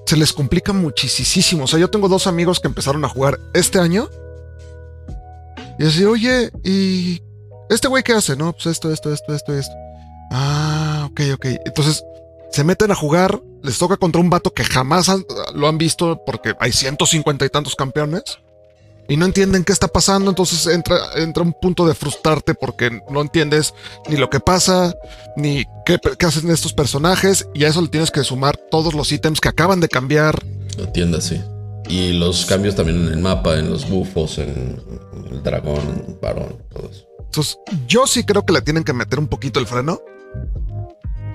se 0.05 0.17
les 0.17 0.33
complica 0.33 0.73
muchísimo. 0.73 1.63
O 1.63 1.67
sea, 1.67 1.79
yo 1.79 1.89
tengo 1.89 2.09
dos 2.09 2.27
amigos 2.27 2.59
que 2.59 2.67
empezaron 2.67 3.05
a 3.05 3.09
jugar 3.09 3.39
este 3.53 3.79
año. 3.79 4.09
Y 5.79 5.86
así, 5.86 6.03
oye, 6.03 6.51
¿y 6.63 7.21
este 7.69 7.88
güey 7.88 8.03
qué 8.03 8.13
hace? 8.13 8.36
No, 8.36 8.51
pues 8.51 8.65
esto, 8.65 8.91
esto, 8.91 9.13
esto, 9.13 9.33
esto, 9.33 9.57
esto. 9.57 9.73
Ah, 10.31 11.07
ok, 11.09 11.21
ok. 11.36 11.45
Entonces, 11.65 12.03
se 12.53 12.63
meten 12.63 12.91
a 12.91 12.95
jugar, 12.95 13.41
les 13.63 13.79
toca 13.79 13.97
contra 13.97 14.21
un 14.21 14.29
vato 14.29 14.53
que 14.53 14.63
jamás 14.63 15.11
lo 15.55 15.67
han 15.67 15.79
visto 15.79 16.21
porque 16.23 16.53
hay 16.59 16.71
150 16.71 17.45
y 17.45 17.49
tantos 17.49 17.75
campeones 17.75 18.23
y 19.09 19.17
no 19.17 19.25
entienden 19.25 19.63
qué 19.63 19.73
está 19.73 19.87
pasando, 19.87 20.29
entonces 20.29 20.67
entra, 20.67 20.97
entra 21.15 21.41
un 21.41 21.53
punto 21.59 21.87
de 21.87 21.95
frustrarte 21.95 22.53
porque 22.53 23.01
no 23.09 23.21
entiendes 23.21 23.73
ni 24.07 24.17
lo 24.17 24.29
que 24.29 24.39
pasa, 24.39 24.93
ni 25.35 25.65
qué, 25.83 25.99
hacen 26.23 26.51
estos 26.51 26.73
personajes 26.73 27.47
y 27.55 27.63
a 27.63 27.69
eso 27.69 27.81
le 27.81 27.87
tienes 27.87 28.11
que 28.11 28.23
sumar 28.23 28.55
todos 28.69 28.93
los 28.93 29.11
ítems 29.11 29.41
que 29.41 29.49
acaban 29.49 29.79
de 29.79 29.89
cambiar. 29.89 30.39
Entienda, 30.77 31.21
sí. 31.21 31.41
Y 31.89 32.13
los 32.13 32.45
cambios 32.45 32.75
también 32.75 33.07
en 33.07 33.13
el 33.13 33.19
mapa, 33.19 33.57
en 33.57 33.71
los 33.71 33.89
bufos, 33.89 34.37
en 34.37 34.79
el 35.31 35.41
dragón, 35.41 35.81
en 35.81 36.05
el 36.13 36.19
varón, 36.21 36.55
todo 36.71 36.87
eso. 36.87 37.07
Entonces, 37.19 37.57
yo 37.87 38.05
sí 38.05 38.23
creo 38.23 38.45
que 38.45 38.53
le 38.53 38.61
tienen 38.61 38.83
que 38.83 38.93
meter 38.93 39.17
un 39.17 39.27
poquito 39.27 39.59
el 39.59 39.65
freno 39.65 39.99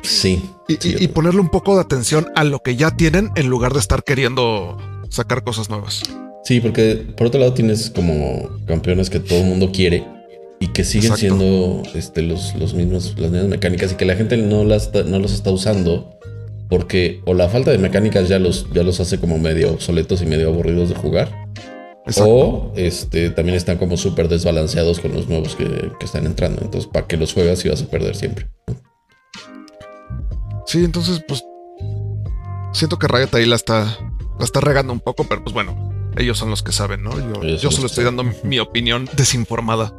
Sí. 0.02 0.42
Y, 0.68 1.08
ponerle 1.08 1.40
un 1.40 1.48
poco 1.48 1.74
de 1.74 1.80
atención 1.80 2.26
a 2.34 2.44
lo 2.44 2.60
que 2.60 2.76
ya 2.76 2.90
tienen 2.90 3.30
en 3.36 3.48
lugar 3.48 3.72
de 3.72 3.80
estar 3.80 4.04
queriendo 4.04 4.76
sacar 5.08 5.42
cosas 5.42 5.70
nuevas. 5.70 6.02
Sí, 6.44 6.60
porque 6.60 7.06
por 7.16 7.28
otro 7.28 7.40
lado 7.40 7.54
tienes 7.54 7.90
como 7.90 8.48
campeones 8.66 9.10
que 9.10 9.20
todo 9.20 9.40
el 9.40 9.46
mundo 9.46 9.70
quiere 9.72 10.06
y 10.60 10.68
que 10.68 10.84
siguen 10.84 11.16
siendo 11.16 11.82
este, 11.94 12.22
los, 12.22 12.54
los, 12.54 12.74
mismos, 12.74 13.14
las 13.18 13.30
mismas 13.30 13.48
mecánicas 13.48 13.92
y 13.92 13.94
que 13.96 14.04
la 14.04 14.16
gente 14.16 14.36
no, 14.36 14.64
las, 14.64 14.92
no 14.92 15.18
los 15.18 15.32
está 15.32 15.50
usando 15.50 16.18
porque 16.68 17.22
o 17.24 17.34
la 17.34 17.48
falta 17.48 17.70
de 17.70 17.78
mecánicas 17.78 18.28
ya 18.28 18.38
los, 18.38 18.66
ya 18.72 18.82
los 18.82 19.00
hace 19.00 19.18
como 19.18 19.38
medio 19.38 19.72
obsoletos 19.72 20.22
y 20.22 20.26
medio 20.26 20.48
aburridos 20.48 20.90
de 20.90 20.94
jugar. 20.94 21.48
O 22.16 22.72
este, 22.74 23.28
también 23.30 23.56
están 23.56 23.76
como 23.76 23.98
súper 23.98 24.28
desbalanceados 24.28 24.98
con 24.98 25.12
los 25.12 25.28
nuevos 25.28 25.54
que, 25.56 25.66
que, 25.98 26.06
están 26.06 26.24
entrando. 26.24 26.62
Entonces, 26.62 26.88
¿para 26.90 27.06
que 27.06 27.18
los 27.18 27.34
juegas 27.34 27.62
y 27.64 27.68
vas 27.68 27.82
a 27.82 27.86
perder 27.86 28.16
siempre? 28.16 28.46
Sí, 30.68 30.84
entonces, 30.84 31.24
pues. 31.26 31.42
Siento 32.74 32.98
que 32.98 33.08
Riot 33.08 33.30
ahí 33.32 33.46
la 33.46 33.56
está, 33.56 33.84
la 34.38 34.44
está 34.44 34.60
regando 34.60 34.92
un 34.92 35.00
poco, 35.00 35.24
pero 35.24 35.42
pues 35.42 35.54
bueno, 35.54 35.90
ellos 36.18 36.36
son 36.36 36.50
los 36.50 36.62
que 36.62 36.72
saben, 36.72 37.02
¿no? 37.02 37.10
Yo, 37.42 37.70
solo 37.70 37.86
estoy 37.86 38.04
dando 38.04 38.22
mi 38.42 38.58
opinión 38.58 39.08
desinformada. 39.16 39.98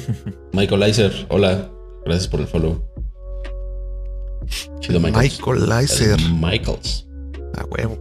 Michael 0.52 0.86
Iser, 0.88 1.26
hola. 1.30 1.70
Gracias 2.04 2.28
por 2.28 2.40
el 2.40 2.46
follow. 2.46 2.84
Chido 4.80 5.00
Michaels. 5.00 5.40
Michaelizer. 5.40 6.20
El 6.20 6.34
Michaels. 6.34 7.06
A 7.56 7.64
huevo. 7.64 7.98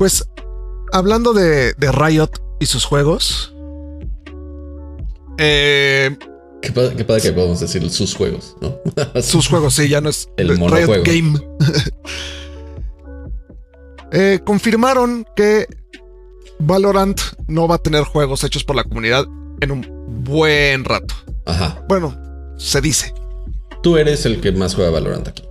Pues 0.00 0.28
hablando 0.92 1.32
de, 1.32 1.74
de 1.74 1.92
Riot 1.92 2.30
y 2.58 2.66
sus 2.66 2.84
juegos. 2.84 3.54
eh, 5.38 6.16
Qué 6.60 6.72
padre, 6.72 6.94
qué 6.96 7.04
padre 7.04 7.22
que 7.22 7.32
podemos 7.32 7.60
decir 7.60 7.88
sus 7.90 8.14
juegos, 8.14 8.56
¿no? 8.60 8.78
sus 9.22 9.48
juegos, 9.48 9.74
sí, 9.74 9.88
ya 9.88 10.00
no 10.00 10.10
es 10.10 10.28
El 10.36 10.56
Riot. 10.56 11.02
Game. 11.04 11.40
Eh, 14.12 14.40
confirmaron 14.44 15.24
que 15.36 15.68
Valorant 16.58 17.20
no 17.46 17.68
va 17.68 17.76
a 17.76 17.78
tener 17.78 18.02
juegos 18.02 18.42
hechos 18.42 18.64
por 18.64 18.74
la 18.74 18.82
comunidad 18.82 19.24
en 19.60 19.70
un 19.70 20.24
buen 20.24 20.84
rato. 20.84 21.14
Ajá. 21.46 21.84
Bueno, 21.88 22.16
se 22.56 22.80
dice. 22.80 23.14
Tú 23.82 23.96
eres 23.96 24.26
el 24.26 24.40
que 24.40 24.52
más 24.52 24.74
juega 24.74 24.90
Valorant 24.90 25.28
aquí. 25.28 25.44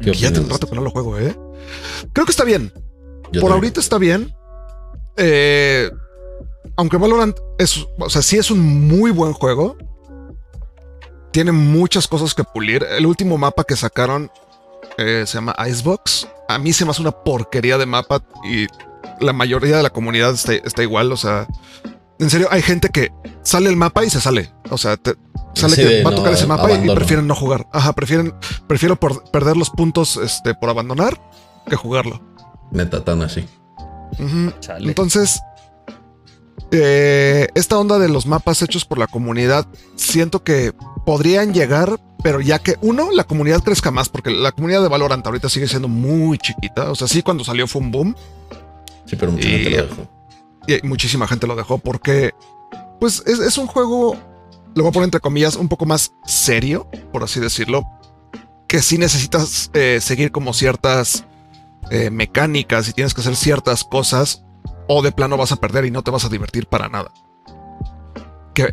¿Qué 0.00 0.12
Que 0.12 0.18
ya 0.18 0.28
tiene 0.30 0.44
un 0.44 0.50
rato 0.50 0.68
que 0.68 0.76
no 0.76 0.82
lo 0.82 0.90
juego, 0.90 1.18
¿eh? 1.18 1.34
Creo 2.12 2.26
que 2.26 2.32
está 2.32 2.44
bien. 2.44 2.72
Yo 3.32 3.40
por 3.40 3.50
también. 3.50 3.52
ahorita 3.52 3.80
está 3.80 3.98
bien. 3.98 4.34
Eh, 5.16 5.90
aunque 6.76 6.96
Valorant 6.96 7.36
es, 7.58 7.86
o 7.98 8.10
sea, 8.10 8.22
sí 8.22 8.36
es 8.36 8.50
un 8.50 8.86
muy 8.88 9.10
buen 9.10 9.32
juego. 9.32 9.76
Tiene 11.32 11.52
muchas 11.52 12.08
cosas 12.08 12.34
que 12.34 12.44
pulir. 12.44 12.84
El 12.90 13.06
último 13.06 13.38
mapa 13.38 13.64
que 13.64 13.76
sacaron 13.76 14.30
eh, 14.98 15.24
se 15.26 15.34
llama 15.34 15.54
Icebox. 15.68 16.26
A 16.48 16.58
mí 16.58 16.72
se 16.72 16.84
me 16.84 16.90
hace 16.90 17.02
una 17.02 17.12
porquería 17.12 17.78
de 17.78 17.86
mapa 17.86 18.22
y 18.44 18.66
la 19.20 19.32
mayoría 19.32 19.76
de 19.76 19.82
la 19.82 19.90
comunidad 19.90 20.32
está, 20.34 20.54
está 20.54 20.82
igual. 20.82 21.12
O 21.12 21.16
sea, 21.16 21.46
en 22.18 22.30
serio, 22.30 22.48
hay 22.50 22.62
gente 22.62 22.88
que 22.88 23.12
sale 23.42 23.68
el 23.68 23.76
mapa 23.76 24.04
y 24.04 24.10
se 24.10 24.20
sale. 24.20 24.52
O 24.70 24.78
sea, 24.78 24.96
te- 24.96 25.14
sale 25.54 25.76
Sí, 25.76 25.82
que 25.82 26.02
va 26.02 26.10
a 26.10 26.14
tocar 26.14 26.32
ese 26.32 26.46
mapa 26.46 26.70
y- 26.72 26.88
prefieren 26.94 27.26
no 27.26 27.34
jugar. 27.36 27.66
Ajá, 27.72 27.92
prefieren, 27.92 28.34
prefiero 28.66 28.96
por- 28.96 29.30
perder 29.30 29.56
los 29.56 29.70
puntos 29.70 30.16
este, 30.16 30.54
por 30.54 30.68
abandonar 30.70 31.20
que 31.68 31.76
jugarlo. 31.76 32.20
Neta, 32.72 33.04
tan 33.04 33.22
así. 33.22 33.46
Entonces, 34.90 35.40
eh, 36.72 37.48
esta 37.54 37.78
onda 37.78 37.98
de 37.98 38.08
los 38.08 38.26
mapas 38.26 38.62
hechos 38.62 38.84
por 38.84 38.98
la 38.98 39.06
comunidad, 39.06 39.66
siento 39.96 40.42
que 40.44 40.72
podrían 41.04 41.52
llegar, 41.54 41.98
pero 42.22 42.40
ya 42.40 42.58
que 42.58 42.76
uno, 42.82 43.10
la 43.12 43.24
comunidad 43.24 43.62
crezca 43.62 43.90
más, 43.90 44.08
porque 44.08 44.30
la 44.30 44.52
comunidad 44.52 44.82
de 44.82 44.88
Valorant 44.88 45.26
ahorita 45.26 45.48
sigue 45.48 45.68
siendo 45.68 45.88
muy 45.88 46.38
chiquita. 46.38 46.90
O 46.90 46.94
sea, 46.94 47.08
sí, 47.08 47.22
cuando 47.22 47.44
salió 47.44 47.66
fue 47.66 47.82
un 47.82 47.90
boom 47.90 48.16
Sí, 49.06 49.16
pero 49.16 49.32
mucha 49.32 49.48
Y- 49.48 49.50
gente 49.50 49.70
lo 49.70 49.86
dejó. 49.86 50.08
y 50.68 50.86
muchísima 50.86 51.26
gente 51.26 51.46
lo 51.48 51.56
dejó 51.56 51.78
porque, 51.78 52.32
pues, 53.00 53.22
es, 53.26 53.40
es 53.40 53.58
un 53.58 53.66
juego, 53.66 54.14
lo 54.76 54.82
voy 54.84 54.90
a 54.90 54.92
poner 54.92 55.06
entre 55.06 55.20
comillas, 55.20 55.56
un 55.56 55.68
poco 55.68 55.84
más 55.86 56.12
serio, 56.26 56.86
por 57.12 57.24
así 57.24 57.40
decirlo, 57.40 57.82
que 58.68 58.80
sí 58.82 58.98
necesitas 58.98 59.70
eh, 59.74 59.98
seguir 60.00 60.30
como 60.30 60.52
ciertas 60.52 61.24
eh, 61.90 62.10
mecánicas 62.10 62.88
y 62.88 62.92
tienes 62.92 63.14
que 63.14 63.22
hacer 63.22 63.34
ciertas 63.34 63.82
cosas 63.82 64.44
o 64.86 65.02
de 65.02 65.10
plano 65.10 65.36
vas 65.36 65.50
a 65.50 65.56
perder 65.56 65.86
y 65.86 65.90
no 65.90 66.02
te 66.02 66.12
vas 66.12 66.24
a 66.24 66.28
divertir 66.28 66.66
para 66.68 66.88
nada. 66.88 67.10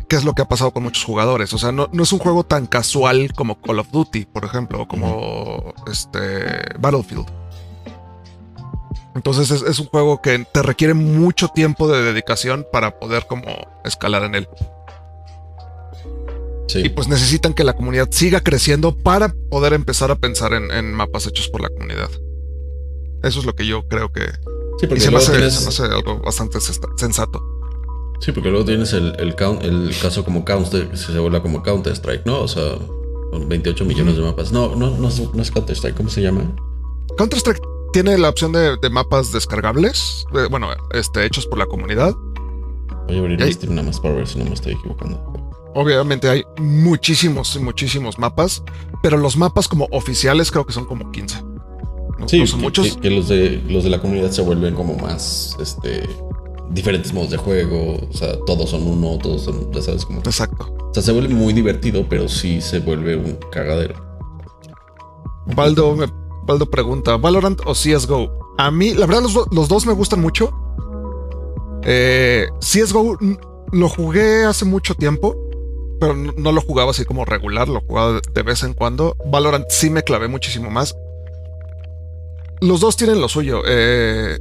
¿Qué, 0.08 0.16
es 0.16 0.24
lo 0.24 0.34
que 0.34 0.42
ha 0.42 0.48
pasado 0.48 0.72
con 0.72 0.82
muchos 0.82 1.04
jugadores? 1.04 1.52
O 1.52 1.58
sea, 1.58 1.72
no, 1.72 1.88
no 1.92 2.02
es 2.02 2.12
un 2.12 2.18
juego 2.18 2.44
tan 2.44 2.66
casual 2.66 3.32
como 3.34 3.60
Call 3.60 3.78
of 3.78 3.90
Duty, 3.90 4.26
por 4.26 4.44
ejemplo, 4.44 4.82
o 4.82 4.88
como 4.88 5.74
este 5.90 6.78
Battlefield. 6.78 7.26
Entonces 9.14 9.50
es, 9.50 9.62
es 9.62 9.78
un 9.78 9.86
juego 9.86 10.22
que 10.22 10.46
te 10.52 10.62
requiere 10.62 10.94
mucho 10.94 11.48
tiempo 11.48 11.88
de 11.88 12.02
dedicación 12.02 12.66
para 12.72 12.98
poder 12.98 13.26
como 13.26 13.46
escalar 13.84 14.22
en 14.22 14.34
él. 14.36 14.48
Sí. 16.68 16.80
Y 16.84 16.88
pues 16.90 17.08
necesitan 17.08 17.54
que 17.54 17.64
la 17.64 17.72
comunidad 17.72 18.08
siga 18.10 18.40
creciendo 18.40 18.96
para 18.96 19.34
poder 19.50 19.72
empezar 19.72 20.10
a 20.10 20.16
pensar 20.16 20.52
en, 20.52 20.70
en 20.70 20.92
mapas 20.92 21.26
hechos 21.26 21.48
por 21.48 21.62
la 21.62 21.70
comunidad. 21.70 22.10
Eso 23.22 23.40
es 23.40 23.46
lo 23.46 23.54
que 23.54 23.66
yo 23.66 23.88
creo 23.88 24.12
que... 24.12 24.22
Sí, 24.78 24.86
Y 24.94 25.00
se 25.00 25.06
me, 25.06 25.12
luego 25.12 25.18
hace, 25.18 25.32
tienes, 25.32 25.54
se 25.54 25.62
me 25.62 25.68
hace 25.68 25.82
algo 25.82 26.20
bastante 26.20 26.58
sensato. 26.96 27.57
Sí, 28.20 28.32
porque 28.32 28.50
luego 28.50 28.64
tienes 28.64 28.92
el, 28.92 29.14
el, 29.18 29.34
count- 29.36 29.62
el 29.62 29.90
caso 30.00 30.24
como 30.24 30.44
Counter, 30.44 30.88
que 30.90 30.96
se 30.96 31.18
vuelve 31.18 31.40
como 31.42 31.62
Counter 31.62 31.92
Strike, 31.92 32.24
¿no? 32.26 32.40
O 32.40 32.48
sea, 32.48 32.76
con 33.30 33.48
28 33.48 33.84
millones 33.84 34.16
de 34.16 34.22
mapas. 34.22 34.52
No, 34.52 34.74
no, 34.74 34.90
no, 34.90 35.08
es- 35.08 35.32
no 35.34 35.42
es 35.42 35.50
Counter 35.50 35.76
Strike, 35.76 35.96
¿cómo 35.96 36.08
se 36.08 36.22
llama? 36.22 36.42
Counter-Strike 37.16 37.60
tiene 37.92 38.16
la 38.18 38.28
opción 38.28 38.52
de, 38.52 38.76
de 38.76 38.90
mapas 38.90 39.32
descargables, 39.32 40.24
eh, 40.34 40.46
bueno, 40.50 40.68
este, 40.92 41.24
hechos 41.24 41.46
por 41.46 41.58
la 41.58 41.66
comunidad. 41.66 42.14
Voy 43.06 43.16
a 43.16 43.20
abrir 43.20 43.52
Steam 43.52 43.74
nada 43.74 43.86
más 43.86 43.98
para 44.00 44.14
ver 44.14 44.26
si 44.28 44.38
no 44.38 44.44
me 44.44 44.52
estoy 44.54 44.74
equivocando. 44.74 45.18
Obviamente 45.74 46.28
hay 46.28 46.44
muchísimos 46.58 47.54
y 47.56 47.60
muchísimos 47.60 48.18
mapas, 48.18 48.62
pero 49.02 49.16
los 49.16 49.36
mapas 49.36 49.68
como 49.68 49.86
oficiales 49.90 50.50
creo 50.50 50.66
que 50.66 50.72
son 50.72 50.84
como 50.84 51.10
15. 51.10 51.42
No, 52.18 52.28
Sí, 52.28 52.40
no 52.40 52.46
son 52.46 52.58
que, 52.60 52.64
muchos. 52.64 52.86
que- 52.96 53.00
que 53.00 53.10
los 53.10 53.28
de 53.28 53.62
los 53.68 53.84
de 53.84 53.90
la 53.90 54.00
comunidad 54.00 54.30
se 54.30 54.42
vuelven 54.42 54.74
como 54.74 54.94
más 54.96 55.56
este 55.60 56.08
diferentes 56.70 57.12
modos 57.12 57.30
de 57.30 57.36
juego, 57.36 57.96
o 58.10 58.12
sea, 58.12 58.38
todos 58.46 58.70
son 58.70 58.86
uno, 58.86 59.18
todos 59.18 59.42
son, 59.42 59.72
ya 59.72 59.82
sabes, 59.82 60.04
como 60.04 60.20
Exacto. 60.20 60.74
o 60.90 60.94
sea, 60.94 61.02
se 61.02 61.12
vuelve 61.12 61.34
muy 61.34 61.52
divertido, 61.52 62.06
pero 62.08 62.28
sí 62.28 62.60
se 62.60 62.80
vuelve 62.80 63.16
un 63.16 63.38
cagadero. 63.50 63.94
Baldo, 65.54 65.96
me, 65.96 66.06
Baldo 66.46 66.66
pregunta, 66.70 67.16
¿Valorant 67.16 67.60
o 67.64 67.72
CSGO? 67.72 68.54
A 68.58 68.70
mí, 68.70 68.94
la 68.94 69.06
verdad, 69.06 69.22
los, 69.22 69.34
los 69.52 69.68
dos 69.68 69.86
me 69.86 69.92
gustan 69.92 70.20
mucho. 70.20 70.50
Eh, 71.84 72.46
CSGO 72.60 73.16
lo 73.72 73.88
jugué 73.88 74.44
hace 74.44 74.64
mucho 74.64 74.94
tiempo, 74.94 75.36
pero 76.00 76.14
no, 76.14 76.32
no 76.36 76.52
lo 76.52 76.60
jugaba 76.60 76.90
así 76.90 77.04
como 77.04 77.24
regular, 77.24 77.68
lo 77.68 77.80
jugaba 77.80 78.14
de, 78.14 78.20
de 78.32 78.42
vez 78.42 78.62
en 78.62 78.74
cuando. 78.74 79.16
Valorant 79.26 79.66
sí 79.70 79.88
me 79.90 80.02
clavé 80.02 80.28
muchísimo 80.28 80.70
más. 80.70 80.94
Los 82.60 82.80
dos 82.80 82.96
tienen 82.96 83.20
lo 83.20 83.28
suyo. 83.28 83.62
eh, 83.66 84.38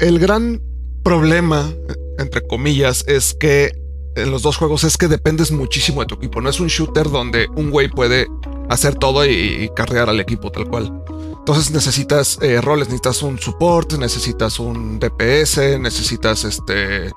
el 0.00 0.18
gran 0.18 0.62
problema, 1.02 1.72
entre 2.18 2.46
comillas, 2.46 3.04
es 3.06 3.34
que 3.34 3.72
en 4.14 4.30
los 4.30 4.42
dos 4.42 4.56
juegos 4.56 4.84
es 4.84 4.96
que 4.96 5.08
dependes 5.08 5.52
muchísimo 5.52 6.00
de 6.00 6.06
tu 6.06 6.14
equipo. 6.16 6.40
No 6.40 6.50
es 6.50 6.60
un 6.60 6.68
shooter 6.68 7.10
donde 7.10 7.48
un 7.56 7.70
güey 7.70 7.88
puede 7.88 8.26
hacer 8.68 8.94
todo 8.94 9.24
y, 9.24 9.30
y 9.30 9.68
carrear 9.74 10.08
al 10.08 10.20
equipo 10.20 10.50
tal 10.50 10.68
cual. 10.68 11.02
Entonces 11.42 11.72
necesitas 11.72 12.38
eh, 12.40 12.60
roles, 12.60 12.86
necesitas 12.86 13.22
un 13.22 13.36
support, 13.38 13.94
necesitas 13.94 14.60
un 14.60 15.00
DPS, 15.00 15.80
necesitas 15.80 16.44
este 16.44 17.10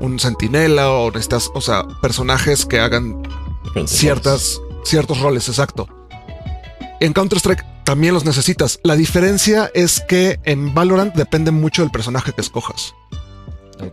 un 0.00 0.18
sentinela 0.18 0.90
o 0.92 1.10
necesitas, 1.10 1.50
o 1.52 1.60
sea, 1.60 1.86
personajes 2.00 2.64
que 2.64 2.80
hagan 2.80 3.22
ciertas, 3.84 4.62
ciertos 4.82 5.20
roles, 5.20 5.46
exacto. 5.48 5.86
En 7.00 7.12
Counter-Strike 7.12 7.64
también 7.84 8.14
los 8.14 8.24
necesitas. 8.24 8.78
La 8.84 8.94
diferencia 8.94 9.70
es 9.74 10.00
que 10.00 10.38
en 10.44 10.74
Valorant 10.74 11.14
depende 11.14 11.50
mucho 11.50 11.82
del 11.82 11.90
personaje 11.90 12.32
que 12.32 12.40
escojas. 12.42 12.94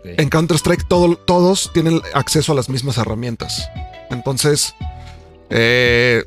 En 0.04 0.30
Counter-Strike 0.30 0.88
todo- 0.88 1.16
todos 1.16 1.72
tienen 1.74 2.02
acceso 2.14 2.52
a 2.52 2.56
las 2.56 2.68
mismas 2.70 2.98
herramientas. 2.98 3.70
Entonces, 4.10 4.76
eh, 5.50 6.26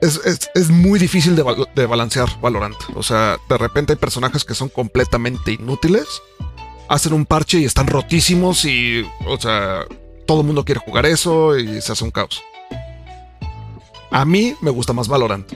es, 0.00 0.20
es- 0.24 0.50
es 0.54 0.70
muy 0.70 0.98
difícil 0.98 1.36
de, 1.36 1.44
de 1.74 1.86
balancear 1.86 2.28
Valorant. 2.40 2.76
O 2.94 3.02
sea, 3.02 3.36
de 3.48 3.58
repente 3.58 3.92
hay 3.92 3.98
personajes 3.98 4.44
que 4.44 4.54
son 4.54 4.70
completamente 4.70 5.52
inútiles. 5.52 6.06
Hacen 6.88 7.12
un 7.12 7.26
parche 7.26 7.58
y 7.60 7.64
están 7.66 7.86
rotísimos 7.86 8.64
y, 8.64 9.04
o 9.26 9.38
sea, 9.38 9.84
todo 10.26 10.40
el 10.40 10.46
mundo 10.46 10.64
quiere 10.64 10.80
jugar 10.80 11.04
eso 11.04 11.58
y 11.58 11.80
se 11.82 11.92
hace 11.92 12.04
un 12.04 12.10
caos. 12.10 12.42
A 14.10 14.24
mí 14.24 14.54
me 14.62 14.70
gusta 14.70 14.92
más 14.92 15.08
Valorant, 15.08 15.52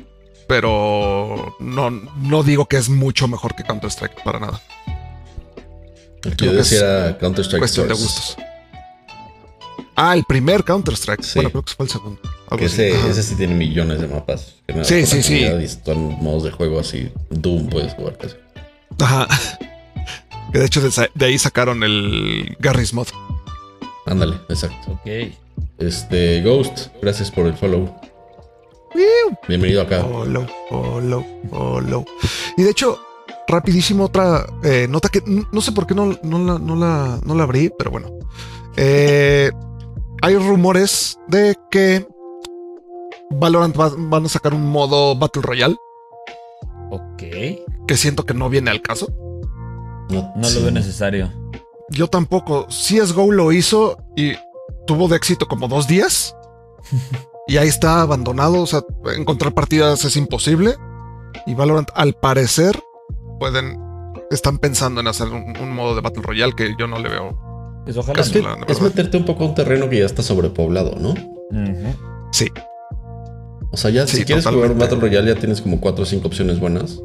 pero 0.49 1.55
no, 1.61 1.91
no 1.91 2.43
digo 2.43 2.67
que 2.67 2.79
es 2.79 2.89
mucho 2.89 3.29
mejor 3.29 3.55
que 3.55 3.63
Counter-Strike, 3.63 4.23
para 4.25 4.41
nada. 4.41 4.61
El 6.25 6.37
que 6.37 6.47
yo 6.47 6.53
decía 6.53 6.79
era 6.81 7.19
Counter 7.19 7.45
Strike 7.45 7.61
Cuestión 7.61 7.87
de 7.87 7.95
gustos. 7.95 8.37
Ah, 9.95 10.15
el 10.15 10.25
primer 10.25 10.65
Counter-Strike. 10.65 11.23
Sí. 11.23 11.35
Bueno, 11.37 11.51
creo 11.51 11.65
que 11.65 11.75
fue 11.75 11.87
el 11.87 11.91
segundo. 11.93 12.21
Algo 12.51 12.57
Que 12.57 12.67
así. 12.67 12.83
ese, 12.83 13.11
ese 13.11 13.23
sí 13.23 13.35
tiene 13.37 13.55
millones 13.55 14.01
de 14.01 14.09
mapas. 14.09 14.55
Que 14.67 14.85
Sí, 14.85 15.07
sí, 15.07 15.23
sí. 15.23 15.45
Y 15.45 15.69
son 15.69 16.23
modos 16.23 16.45
de 16.45 16.51
juego 16.51 16.81
así. 16.81 17.13
Doom 17.31 17.69
puedes 17.69 17.95
jugar 17.95 18.17
casi. 18.19 18.35
Ajá. 19.01 19.29
Que 20.51 20.61
de 20.61 20.65
hecho 20.65 20.81
de 20.81 21.27
ahí 21.27 21.39
sacaron 21.39 21.83
el 21.83 22.57
Garry's 22.59 22.95
Mod. 22.95 23.09
Ándale, 24.07 24.37
exacto. 24.49 24.93
Ok. 24.93 25.31
Este, 25.77 26.41
Ghost, 26.41 26.87
gracias 27.03 27.31
por 27.31 27.47
el 27.47 27.53
follow. 27.55 27.95
Bienvenido 29.49 29.83
acá. 29.83 30.03
Follow, 30.03 30.47
follow, 30.71 31.25
follow. 31.51 32.05
Y 32.57 32.63
de 32.63 32.71
hecho, 32.71 32.99
rapidísimo 33.47 34.05
otra 34.05 34.47
eh, 34.63 34.87
nota 34.89 35.09
que 35.09 35.23
no 35.53 35.61
sé 35.61 35.73
por 35.73 35.87
qué 35.87 35.95
no, 35.95 36.17
no 36.23 36.39
la, 36.39 36.59
no, 36.59 36.77
la, 36.77 37.19
no 37.25 37.35
la 37.35 37.43
abrí, 37.45 37.71
pero 37.77 37.91
bueno. 37.91 38.09
Eh, 38.77 39.51
hay 40.23 40.37
rumores 40.37 41.19
de 41.29 41.57
que 41.71 42.07
Valorant 43.31 43.79
va- 43.79 43.93
van 43.97 44.25
a 44.25 44.29
sacar 44.29 44.55
un 44.55 44.67
modo 44.71 45.15
Battle 45.17 45.43
Royale 45.43 45.77
Ok. 46.91 47.19
que 47.87 47.97
siento 47.97 48.25
que 48.25 48.35
no 48.35 48.49
viene 48.49 48.71
al 48.71 48.81
caso. 48.83 49.09
No, 50.11 50.33
No 50.37 50.45
sí. 50.45 50.55
lo 50.57 50.63
veo 50.63 50.71
necesario. 50.71 51.31
Yo 51.91 52.07
tampoco. 52.09 52.67
CSGO 52.69 53.31
lo 53.33 53.53
hizo 53.53 53.99
y 54.17 54.33
tuvo 54.87 55.09
de 55.09 55.17
éxito 55.17 55.47
como 55.47 55.69
dos 55.69 55.87
días. 55.87 56.35
Y 57.49 57.57
ahí 57.57 57.69
está 57.69 58.03
abandonado. 58.03 58.63
O 58.63 58.67
sea, 58.67 58.83
encontrar 59.17 59.53
partidas 59.55 60.05
es 60.05 60.17
imposible. 60.17 60.77
Y 61.47 61.55
Valorant, 61.55 61.89
al 61.95 62.15
parecer, 62.15 62.79
pueden. 63.41 63.81
Están 64.31 64.59
pensando 64.59 65.01
en 65.01 65.07
hacer 65.09 65.29
un, 65.29 65.57
un 65.59 65.75
modo 65.75 65.95
de 65.95 66.03
Battle 66.03 66.23
Royale 66.23 66.53
que 66.55 66.75
yo 66.79 66.87
no 66.87 66.99
le 66.99 67.09
veo. 67.09 67.83
Pues 67.85 67.97
ojalá. 67.97 68.23
La- 68.23 68.59
Es 68.67 68.83
meterte 68.83 69.17
un 69.17 69.25
poco 69.25 69.45
a 69.45 69.49
un 69.49 69.55
terreno 69.55 69.89
que 69.89 69.99
ya 70.01 70.05
está 70.07 70.23
sobrepoblado, 70.23 70.97
¿no? 71.01 71.15
Sí, 72.33 72.47
O 73.73 73.77
sea, 73.79 73.91
ya 73.91 74.07
Sí, 74.07 74.19
si 74.19 74.25
quieres 74.27 74.45
jugar 74.45 74.61
totalmente. 74.69 74.85
Battle 74.95 75.01
Royale 75.09 75.35
ya 75.35 75.41
tienes 75.41 75.63
como 75.63 75.81
cuatro 75.81 76.03
o 76.03 76.07
cinco 76.07 76.29
opciones 76.29 76.61
buenas. 76.61 77.01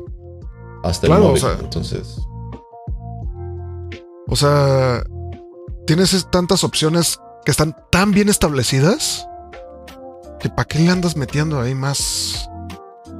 Hasta 0.83 1.07
Claro, 1.07 1.21
el 1.21 1.25
o 1.25 1.29
móvil. 1.29 1.41
sea- 1.41 1.57
Entonces, 1.61 2.17
O 4.27 4.35
sea, 4.35 5.03
tienes 5.85 6.13
es- 6.13 6.29
tantas 6.29 6.63
opciones 6.65 7.19
que 7.45 7.51
están 7.51 7.75
tan 7.91 8.11
bien 8.11 8.27
establecidas 8.29 9.27
que 10.43 10.49
para 10.49 10.67
qué 10.67 10.79
le 10.79 10.89
andas 10.89 11.15
metiendo 11.15 11.61
ahí 11.61 11.73
más. 11.73 12.49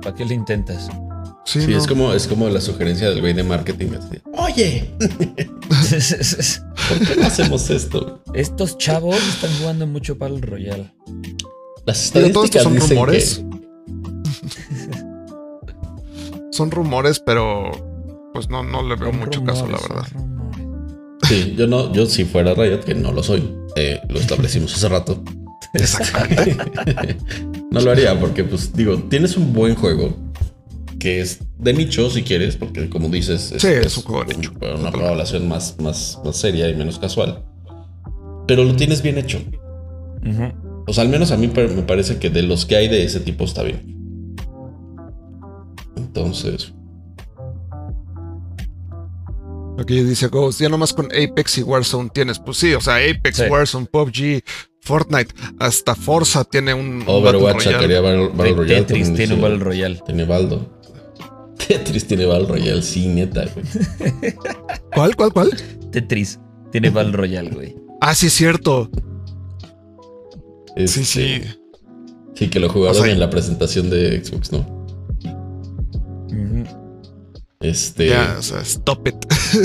¿Para 0.01 0.13
qué 0.13 0.25
le 0.25 0.35
intentas? 0.35 0.89
Sí, 1.45 1.61
sí, 1.61 1.71
no. 1.71 1.77
es 1.77 1.87
como, 1.87 2.11
es 2.13 2.27
como 2.27 2.49
la 2.49 2.59
sugerencia 2.59 3.09
del 3.09 3.21
güey 3.21 3.31
de 3.33 3.43
marketing. 3.43 3.91
así, 3.97 4.19
Oye, 4.33 4.91
¿por 4.99 5.09
qué 7.07 7.15
no 7.17 7.25
hacemos 7.27 7.69
esto? 7.69 8.21
Estos 8.33 8.77
chavos 8.77 9.15
están 9.15 9.51
jugando 9.57 9.87
mucho 9.87 10.17
Battle 10.17 10.41
Royale. 10.41 10.93
Las 11.85 12.11
Digo, 12.13 12.29
todo 12.31 12.43
esto 12.43 12.57
estadísticas 12.59 12.63
son 12.63 12.73
dicen 12.75 12.89
rumores. 12.89 13.37
que 13.37 13.43
Son 16.51 16.71
rumores, 16.71 17.21
pero 17.25 17.71
pues 18.33 18.49
no, 18.49 18.63
no 18.63 18.83
le 18.83 18.97
veo 18.97 19.11
Son 19.11 19.19
mucho 19.19 19.43
caso, 19.45 19.65
la 19.65 19.79
verdad. 19.79 20.07
Sí, 21.23 21.55
yo 21.57 21.67
no, 21.67 21.93
yo 21.93 22.05
si 22.05 22.25
fuera 22.25 22.53
Riot, 22.53 22.81
que 22.81 22.95
no 22.95 23.13
lo 23.13 23.23
soy, 23.23 23.49
eh, 23.77 24.01
lo 24.09 24.19
establecimos 24.19 24.75
hace 24.75 24.89
rato. 24.89 25.23
Exactamente. 25.73 27.17
no 27.71 27.79
lo 27.81 27.91
haría 27.91 28.19
porque, 28.19 28.43
pues, 28.43 28.73
digo, 28.73 28.97
tienes 29.09 29.37
un 29.37 29.53
buen 29.53 29.75
juego 29.75 30.15
que 30.99 31.19
es 31.19 31.39
de 31.57 31.73
nicho, 31.73 32.09
si 32.09 32.23
quieres, 32.23 32.55
porque 32.55 32.89
como 32.89 33.09
dices, 33.09 33.53
Sí, 33.57 33.67
es 33.67 33.97
un 33.97 34.03
juego 34.03 34.23
de 34.25 34.35
nicho. 34.35 34.53
Una 34.61 34.91
población 34.91 35.47
más, 35.47 35.75
más, 35.79 36.19
más 36.23 36.37
seria 36.37 36.69
y 36.69 36.75
menos 36.75 36.97
casual. 36.99 37.43
Pero 38.47 38.63
lo 38.63 38.75
tienes 38.75 39.01
bien 39.01 39.17
hecho. 39.17 39.39
Ujú. 40.25 40.83
O 40.87 40.93
sea, 40.93 41.03
al 41.03 41.09
menos 41.09 41.31
a 41.31 41.37
mí 41.37 41.47
me 41.47 41.83
parece 41.83 42.17
que 42.19 42.29
de 42.29 42.43
los 42.43 42.65
que 42.65 42.75
hay 42.75 42.87
de 42.87 43.03
ese 43.03 43.19
tipo 43.19 43.43
está 43.45 43.63
bien. 43.63 44.35
Entonces, 45.97 46.73
Aquí 49.79 50.03
dice 50.03 50.27
Ghost, 50.27 50.61
ya 50.61 50.69
nomás 50.69 50.93
con 50.93 51.07
Apex 51.07 51.57
y 51.57 51.63
Warzone 51.63 52.09
tienes. 52.13 52.39
Pues 52.39 52.57
sí, 52.57 52.73
o 52.75 52.81
sea, 52.81 52.97
Apex, 52.97 53.37
Sí. 53.37 53.43
Warzone, 53.49 53.87
PUBG, 53.87 54.43
Fortnite, 54.83 55.33
hasta 55.59 55.95
Forza 55.95 56.43
tiene 56.43 56.73
un, 56.73 57.03
Overwatch 57.07 57.63
sacaría 57.63 58.01
Battle, 58.01 58.29
Battle 58.35 58.53
Royale. 58.53 58.81
Tetris 58.83 59.13
tiene 59.13 59.33
un 59.35 59.41
Battle 59.41 59.59
Royale. 59.59 60.01
Tiene 60.05 60.25
Baldo. 60.25 60.69
Tetris 61.67 62.05
tiene 62.05 62.25
Battle 62.25 62.47
Royale, 62.47 62.81
sí, 62.81 63.07
neta, 63.07 63.45
güey. 63.53 63.65
¿Cuál, 64.93 65.15
cuál, 65.15 65.31
cuál? 65.31 65.49
Tetris 65.91 66.39
tiene 66.71 66.89
Battle 66.89 67.13
Royale, 67.13 67.49
güey. 67.51 67.75
Ah, 68.01 68.13
sí, 68.13 68.27
es 68.27 68.33
cierto. 68.33 68.89
Sí, 70.75 70.83
Este, 70.83 71.05
sí. 71.05 71.41
Sí, 72.35 72.49
que 72.49 72.59
lo 72.59 72.67
jugaron 72.67 72.99
O 72.99 73.03
sea, 73.03 73.13
en 73.13 73.19
la 73.19 73.29
presentación 73.29 73.89
de 73.89 74.21
Xbox, 74.23 74.51
¿no? 74.51 74.83
Este. 77.61 78.09
Ya, 78.09 78.35
o 78.37 78.41
sea, 78.41 78.59
stop 78.61 79.07
it. 79.07 79.15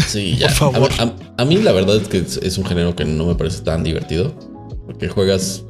Sí, 0.07 0.37
ya. 0.39 0.47
Por 0.49 0.57
favor. 0.73 0.91
A, 0.99 1.03
a- 1.03 1.15
a 1.39 1.45
mí 1.45 1.57
la 1.57 1.73
verdad 1.73 1.97
es 1.97 2.07
que 2.09 2.19
es, 2.19 2.37
es 2.37 2.57
un 2.59 2.65
género 2.65 2.95
que 2.95 3.05
no 3.05 3.27
me 3.27 3.35
parece 3.35 3.63
tan 3.63 3.83
divertido. 3.83 4.33
Porque 4.89 5.09
juegas 5.09 5.65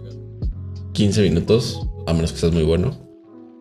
15 0.95 1.21
minutos, 1.23 1.87
a 2.07 2.15
menos 2.15 2.33
que 2.33 2.39
seas 2.39 2.53
muy 2.53 2.63
bueno. 2.63 2.97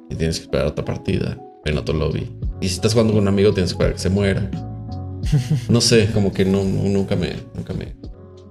Y 0.10 0.16
tienes 0.16 0.38
que 0.38 0.44
esperar 0.44 0.68
otra 0.68 0.86
partida 0.86 1.38
en 1.66 1.78
otro 1.78 1.94
lobby. 1.94 2.32
Y 2.62 2.70
si 2.70 2.76
estás 2.76 2.94
jugando 2.94 3.12
con 3.14 3.24
un 3.24 3.28
amigo, 3.28 3.52
tienes 3.54 3.72
que 3.72 3.74
esperar 3.74 3.94
que 3.94 4.00
se 4.00 4.10
muera. 4.10 4.50
No 5.68 5.82
sé, 5.82 6.10
como 6.14 6.32
que 6.32 6.46
no, 6.46 6.64
no- 6.64 6.84
nunca 6.88 7.18
me, 7.18 7.36
nunca 7.54 7.74
me. 7.74 7.96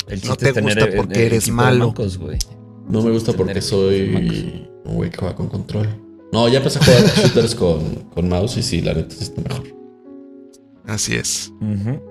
El 0.09 0.21
No 0.27 0.37
te 0.37 0.53
gusta 0.61 0.85
el- 0.85 0.95
porque 0.97 1.15
el 1.21 1.33
eres 1.33 1.49
malo. 1.49 1.87
mancos. 1.87 2.21
No 2.87 3.01
me 3.03 3.11
gusta 3.13 3.33
porque 3.33 3.63
soy 3.63 4.69
un 4.85 4.95
güey 4.97 5.09
que 5.09 5.17
juega 5.17 5.35
con 5.35 5.49
control. 5.49 5.89
No, 6.33 6.47
ya 6.49 6.59
empecé 6.59 6.79
a 6.79 6.85
jugar 6.85 7.03
shooters 7.17 7.55
con, 7.55 7.81
con 8.15 8.29
mouse 8.29 8.59
y 8.59 8.63
sí, 8.63 8.83
la 8.83 8.93
neta 8.93 9.15
está 9.15 9.41
mejor. 9.41 9.63
Así 10.85 11.15
es. 11.15 11.51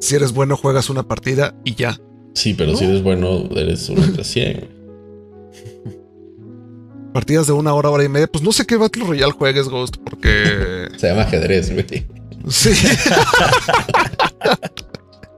Si 0.00 0.14
eres 0.14 0.32
bueno, 0.32 0.56
juegas 0.56 0.88
una 0.90 1.02
partida 1.02 1.54
y 1.64 1.74
ya. 1.74 1.98
Sí, 2.36 2.52
pero 2.52 2.76
si 2.76 2.84
eres 2.84 3.02
bueno, 3.02 3.48
eres 3.56 3.88
uno 3.88 4.04
entre 4.04 4.22
100. 4.22 4.52
güey. 4.58 4.76
Partidas 7.14 7.46
de 7.46 7.54
una 7.54 7.72
hora, 7.72 7.88
hora 7.88 8.04
y 8.04 8.10
media. 8.10 8.26
Pues 8.26 8.44
no 8.44 8.52
sé 8.52 8.66
qué 8.66 8.76
Battle 8.76 9.04
Royale 9.04 9.32
juegues, 9.32 9.68
Ghost, 9.70 9.96
porque. 10.04 10.88
Se 10.98 11.08
llama 11.08 11.22
ajedrez, 11.22 11.72
güey. 11.72 12.06
Sí. 12.50 12.70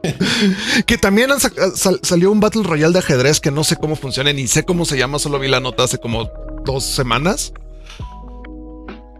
que 0.86 0.98
también 0.98 1.30
han 1.30 1.38
sac- 1.38 1.72
sal- 1.76 2.00
salió 2.02 2.30
un 2.32 2.40
Battle 2.40 2.62
Royale 2.64 2.92
de 2.92 2.98
ajedrez 2.98 3.38
que 3.40 3.50
no 3.52 3.62
sé 3.64 3.76
cómo 3.76 3.94
funciona, 3.96 4.32
ni 4.32 4.46
sé 4.48 4.64
cómo 4.64 4.84
se 4.84 4.98
llama, 4.98 5.18
solo 5.20 5.38
vi 5.38 5.46
la 5.48 5.60
nota 5.60 5.84
hace 5.84 5.98
como 5.98 6.28
dos 6.64 6.84
semanas. 6.84 7.52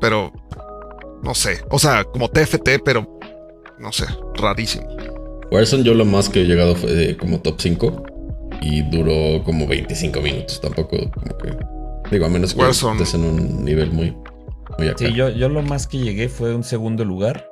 Pero 0.01 0.33
no 1.23 1.35
sé, 1.35 1.61
o 1.71 1.79
sea, 1.79 2.05
como 2.05 2.29
TFT, 2.29 2.81
pero 2.85 3.19
no 3.79 3.93
sé, 3.93 4.07
rarísimo. 4.35 4.87
Warzone 5.51 5.83
yo 5.85 5.95
lo 5.95 6.05
más 6.05 6.29
que 6.29 6.43
he 6.43 6.45
llegado 6.45 6.75
fue 6.75 7.17
como 7.17 7.41
top 7.41 7.57
5 7.59 8.03
y 8.63 8.83
duró 8.83 9.43
como 9.45 9.67
25 9.67 10.21
minutos. 10.21 10.61
Tampoco 10.61 10.97
como 11.11 11.39
que... 11.39 11.57
Digo, 12.11 12.27
a 12.27 12.29
menos 12.29 12.55
que 12.55 12.61
Warzone. 12.61 13.03
estés 13.03 13.15
en 13.15 13.25
un 13.25 13.65
nivel 13.65 13.91
muy, 13.93 14.17
muy 14.79 14.89
acá. 14.89 14.99
Sí, 14.99 15.13
yo, 15.15 15.29
yo 15.31 15.49
lo 15.49 15.63
más 15.63 15.87
que 15.87 15.99
llegué 15.99 16.29
fue 16.29 16.55
un 16.55 16.65
segundo 16.65 17.05
lugar. 17.05 17.49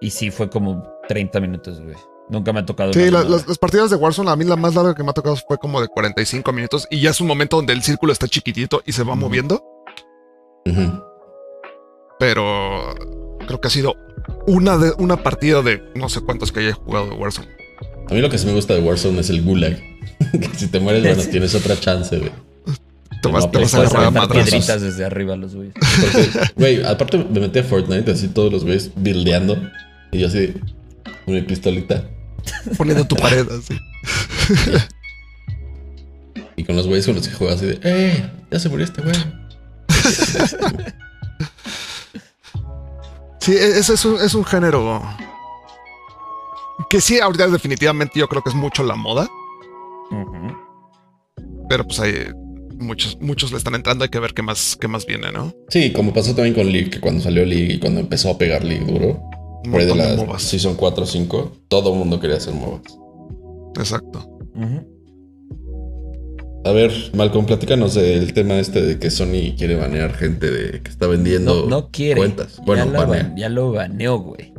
Y 0.00 0.10
sí, 0.10 0.30
fue 0.30 0.48
como 0.48 0.82
30 1.08 1.40
minutos, 1.40 1.80
güey. 1.82 1.96
Nunca 2.30 2.52
me 2.52 2.60
ha 2.60 2.64
tocado. 2.66 2.92
Sí, 2.92 3.10
la- 3.10 3.24
las, 3.24 3.46
las 3.48 3.58
partidas 3.58 3.90
de 3.90 3.96
Warzone, 3.96 4.30
a 4.30 4.36
mí 4.36 4.44
la 4.44 4.56
más 4.56 4.74
larga 4.74 4.94
que 4.94 5.02
me 5.02 5.10
ha 5.10 5.12
tocado 5.12 5.36
fue 5.36 5.58
como 5.58 5.80
de 5.80 5.88
45 5.88 6.52
minutos 6.52 6.86
y 6.90 7.00
ya 7.00 7.10
es 7.10 7.20
un 7.20 7.26
momento 7.26 7.56
donde 7.56 7.72
el 7.72 7.82
círculo 7.82 8.12
está 8.12 8.28
chiquitito 8.28 8.82
y 8.86 8.92
se 8.92 9.02
va 9.02 9.14
moviendo, 9.16 9.62
pero 12.18 12.94
creo 13.46 13.60
que 13.60 13.66
ha 13.68 13.70
sido 13.70 13.94
una, 14.46 14.78
de, 14.78 14.92
una 14.98 15.22
partida 15.22 15.62
de 15.62 15.82
no 15.94 16.08
sé 16.08 16.20
cuántos 16.20 16.52
que 16.52 16.60
haya 16.60 16.72
jugado 16.72 17.06
de 17.10 17.12
Warzone. 17.12 17.48
A 18.08 18.14
mí 18.14 18.20
lo 18.20 18.30
que 18.30 18.38
sí 18.38 18.46
me 18.46 18.52
gusta 18.52 18.74
de 18.74 18.80
Warzone 18.80 19.20
es 19.20 19.30
el 19.30 19.42
gulag. 19.42 19.78
que 20.32 20.48
si 20.56 20.66
te 20.68 20.80
mueres, 20.80 21.02
bueno, 21.02 21.22
tienes 21.30 21.54
otra 21.54 21.78
chance, 21.78 22.18
güey. 22.18 22.32
Te 23.22 23.28
No, 23.28 23.34
vas, 23.34 23.50
te 23.50 23.58
pues, 23.58 23.72
vas 23.72 23.94
a 23.94 24.08
agarrar 24.08 24.28
piedritas 24.30 24.80
desde 24.80 25.04
arriba 25.04 25.36
los 25.36 25.54
güeyes. 25.54 25.74
Güey, 26.56 26.84
aparte 26.84 27.18
me 27.18 27.40
metí 27.40 27.58
a 27.58 27.64
Fortnite, 27.64 28.10
así 28.10 28.28
todos 28.28 28.52
los 28.52 28.64
güeyes 28.64 28.90
buildeando. 28.96 29.58
Y 30.10 30.18
yo 30.18 30.26
así, 30.26 30.54
con 31.24 31.34
mi 31.34 31.42
pistolita. 31.42 32.04
poniendo 32.76 33.06
tu 33.06 33.16
pared 33.16 33.46
así. 33.50 33.78
Y 36.56 36.64
con 36.64 36.76
los 36.76 36.86
güeyes 36.86 37.06
con 37.06 37.14
los 37.14 37.26
que 37.26 37.34
juego 37.34 37.54
así 37.54 37.66
de, 37.66 37.80
¡eh! 37.82 38.30
Ya 38.50 38.58
se 38.58 38.68
murió 38.68 38.84
este 38.84 39.02
güey. 39.02 39.16
Sí, 43.40 43.52
e- 43.52 43.78
ese 43.78 43.94
es 43.94 44.04
un, 44.04 44.16
es 44.20 44.34
un 44.34 44.44
género 44.44 45.02
que 46.88 47.00
sí, 47.00 47.18
ahorita 47.20 47.48
definitivamente 47.48 48.18
yo 48.18 48.26
creo 48.28 48.42
que 48.42 48.50
es 48.50 48.54
mucho 48.56 48.82
la 48.82 48.96
moda, 48.96 49.28
pero 51.68 51.84
pues 51.84 52.00
hay 52.00 52.14
muchos, 52.78 53.18
muchos 53.20 53.52
le 53.52 53.58
están 53.58 53.74
entrando, 53.74 54.04
hay 54.04 54.10
que 54.10 54.18
ver 54.18 54.34
qué 54.34 54.42
más, 54.42 54.76
qué 54.80 54.88
más 54.88 55.06
viene, 55.06 55.30
¿no? 55.30 55.52
Sí, 55.68 55.92
como 55.92 56.12
pasó 56.12 56.34
también 56.34 56.54
con 56.54 56.70
League, 56.70 56.90
que 56.90 57.00
cuando 57.00 57.22
salió 57.22 57.44
League 57.44 57.74
y 57.74 57.78
cuando 57.78 58.00
empezó 58.00 58.30
a 58.30 58.38
pegar 58.38 58.64
League 58.64 58.84
duro, 58.86 59.20
Un 59.64 59.70
por 59.70 59.80
ahí 59.80 59.86
de 59.86 59.92
montón 59.94 60.10
de 60.10 60.16
la 60.16 60.24
MOBAs. 60.24 60.42
Season 60.42 60.74
4 60.74 61.04
o 61.04 61.06
5, 61.06 61.52
todo 61.68 61.92
el 61.92 61.98
mundo 61.98 62.18
quería 62.18 62.36
hacer 62.38 62.54
MOBAs. 62.54 62.82
Exacto. 63.76 64.26
A 66.64 66.72
ver, 66.72 66.92
Malcolm, 67.14 67.46
platícanos 67.46 67.94
del 67.94 68.32
tema 68.34 68.58
este 68.58 68.82
de 68.82 68.98
que 68.98 69.10
Sony 69.10 69.54
quiere 69.56 69.76
banear 69.76 70.12
gente 70.12 70.50
de 70.50 70.82
que 70.82 70.90
está 70.90 71.06
vendiendo 71.06 71.62
No, 71.62 71.66
no 71.68 71.90
quiere. 71.90 72.20
cuentas. 72.20 72.60
Bueno, 72.66 72.84
ya, 72.84 72.90
lo 72.92 72.98
banea. 72.98 73.22
ban- 73.24 73.36
ya 73.36 73.48
lo 73.48 73.72
baneó, 73.72 74.18
güey. 74.18 74.52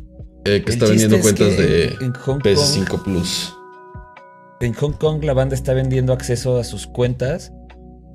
Eh, 0.46 0.64
que 0.64 0.72
El 0.72 0.74
está 0.74 0.86
vendiendo 0.88 1.18
es 1.18 1.22
cuentas 1.22 1.58
de 1.58 1.86
en 2.02 2.14
Hong 2.14 2.40
Kong- 2.40 2.42
PS5 2.44 3.04
Plus. 3.04 3.54
En 4.62 4.74
Hong 4.74 4.94
Kong 4.94 5.24
la 5.24 5.34
banda 5.34 5.54
está 5.56 5.74
vendiendo 5.74 6.12
acceso 6.14 6.58
a 6.58 6.64
sus 6.64 6.88
cuentas 6.88 7.54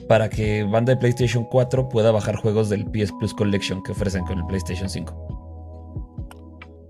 para 0.08 0.28
que 0.28 0.64
banda 0.64 0.92
de 0.94 0.98
PlayStation 1.00 1.44
4 1.44 1.88
pueda 1.88 2.10
bajar 2.10 2.36
juegos 2.36 2.68
del 2.68 2.84
PS 2.86 3.12
Plus 3.20 3.34
Collection 3.34 3.82
que 3.84 3.92
ofrecen 3.92 4.24
con 4.24 4.38
el 4.38 4.46
PlayStation 4.46 4.88
5. 4.88 5.14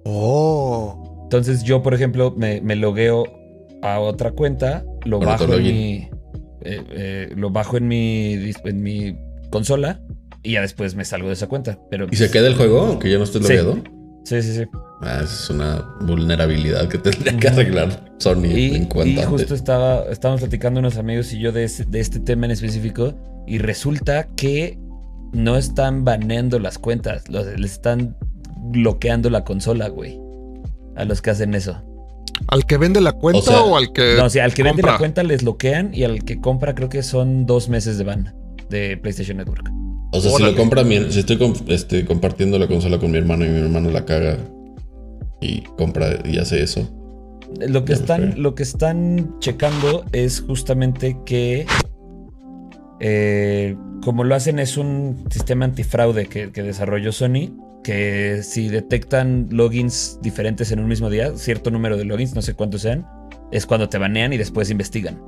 Oh. 0.05 1.21
Entonces 1.25 1.63
yo, 1.65 1.83
por 1.83 1.93
ejemplo, 1.95 2.33
me, 2.37 2.61
me 2.61 2.77
logueo 2.77 3.25
a 3.83 3.99
otra 4.01 4.31
cuenta, 4.33 4.85
lo 5.05 5.19
Con 5.19 5.27
bajo 5.27 5.45
en 5.55 5.63
mi. 5.63 6.11
Eh, 6.75 6.83
eh, 6.91 7.33
lo 7.37 7.51
bajo 7.51 7.77
en 7.77 7.89
mi, 7.89 8.35
en 8.65 8.83
mi 8.83 9.17
consola 9.51 10.01
y 10.43 10.53
ya 10.53 10.61
después 10.61 10.95
me 10.95 11.05
salgo 11.05 11.29
de 11.29 11.35
esa 11.35 11.47
cuenta. 11.49 11.79
Pero 11.91 12.07
¿Y 12.11 12.17
se 12.17 12.31
queda 12.31 12.47
el 12.49 12.55
juego 12.55 12.81
aunque 12.87 13.11
ya 13.11 13.19
no 13.19 13.25
estés 13.25 13.47
Sí. 13.47 13.55
logueado? 13.55 13.83
Sí, 14.25 14.43
sí, 14.43 14.55
sí. 14.55 14.65
Ah, 15.03 15.21
esa 15.23 15.25
es 15.25 15.51
una 15.51 15.85
vulnerabilidad 16.01 16.89
que 16.89 16.99
tendría 16.99 17.37
que 17.37 17.49
arreglar 17.49 18.13
Sony 18.19 18.47
Y, 18.47 18.75
en 18.75 18.83
y 18.85 18.87
cuanto 18.87 19.21
a 19.21 19.27
justo 19.27 19.55
estaba, 19.55 20.05
estábamos 20.11 20.41
platicando 20.41 20.81
unos 20.81 20.97
amigos 20.97 21.33
y 21.33 21.39
yo 21.39 21.53
de, 21.53 21.65
ese- 21.65 21.85
de 21.85 22.01
este 22.01 22.19
tema 22.19 22.47
en 22.47 22.53
específico. 22.53 23.15
Y 23.47 23.59
resulta 23.59 24.27
que 24.37 24.79
no 25.33 25.57
están 25.57 26.05
baneando 26.05 26.59
las 26.59 26.79
cuentas. 26.79 27.29
Los, 27.29 27.47
les 27.59 27.73
están 27.73 28.17
bloqueando 28.73 29.31
la 29.31 29.45
consola, 29.45 29.89
güey. 29.89 30.19
A 30.97 31.05
los 31.05 31.21
que 31.23 31.31
hacen 31.31 31.55
eso. 31.55 31.81
¿Al 32.49 32.67
que 32.67 32.77
vende 32.77 33.01
la 33.01 33.13
cuenta 33.13 33.63
o, 33.63 33.77
al 33.77 33.93
que 33.93 34.17
No, 34.17 34.27
o 34.27 34.31
sea, 34.31 34.45
al 34.45 34.55
que 34.55 34.63
vende 34.63 34.83
la 34.83 34.99
cuenta 34.99 35.23
les 35.23 35.43
bloquean 35.43 35.93
y 35.95 36.05
al 36.05 36.25
que 36.25 36.41
compra 36.41 36.75
creo 36.75 36.89
que 36.89 37.03
son 37.03 37.47
dos 37.47 37.69
meses 37.69 37.99
de 37.99 38.05
ban 38.05 38.35
de 38.69 38.97
PlayStation 38.97 39.37
Network. 39.37 39.71
O 40.13 40.21
sea, 40.21 40.31
si 40.31 40.43
lo 40.43 40.57
compra 40.57 40.85
mi, 40.85 41.11
si 41.11 41.21
estoy 41.21 41.39
este, 41.69 42.05
compartiendo 42.05 42.59
la 42.59 42.67
consola 42.67 42.99
con 42.99 43.11
mi 43.11 43.19
hermano 43.19 43.45
y 43.45 43.49
mi 43.49 43.61
hermano 43.61 43.91
la 43.91 44.05
caga 44.05 44.39
y 45.41 45.63
compra 45.77 46.19
y 46.25 46.39
hace 46.39 46.63
eso. 46.63 46.89
Lo 47.61 47.85
que 47.85 47.93
están, 47.93 48.43
lo 48.43 48.55
que 48.55 48.63
están 48.63 49.39
checando 49.41 50.05
es 50.13 50.41
justamente 50.41 51.17
que 51.25 51.67
eh, 53.01 53.77
como 54.03 54.25
lo 54.25 54.35
hacen 54.35 54.59
es 54.59 54.77
un 54.77 55.25
sistema 55.31 55.65
antifraude 55.65 56.27
que, 56.27 56.51
que 56.51 56.63
desarrolló 56.63 57.13
Sony, 57.13 57.53
que 57.87 58.41
si 58.43 58.69
detectan 58.69 59.47
logins 59.53 60.19
diferentes 60.21 60.73
en 60.73 60.81
un 60.81 60.89
mismo 60.89 61.09
día, 61.09 61.33
cierto 61.37 61.71
número 61.71 61.97
de 61.97 62.05
logins, 62.05 62.35
no 62.35 62.43
sé 62.43 62.55
cuántos 62.55 62.83
sean, 62.83 63.07
es 63.53 63.65
cuando 63.65 63.89
te 63.89 63.97
banean 63.99 64.33
y 64.33 64.37
después 64.39 64.71
investigan. 64.71 65.23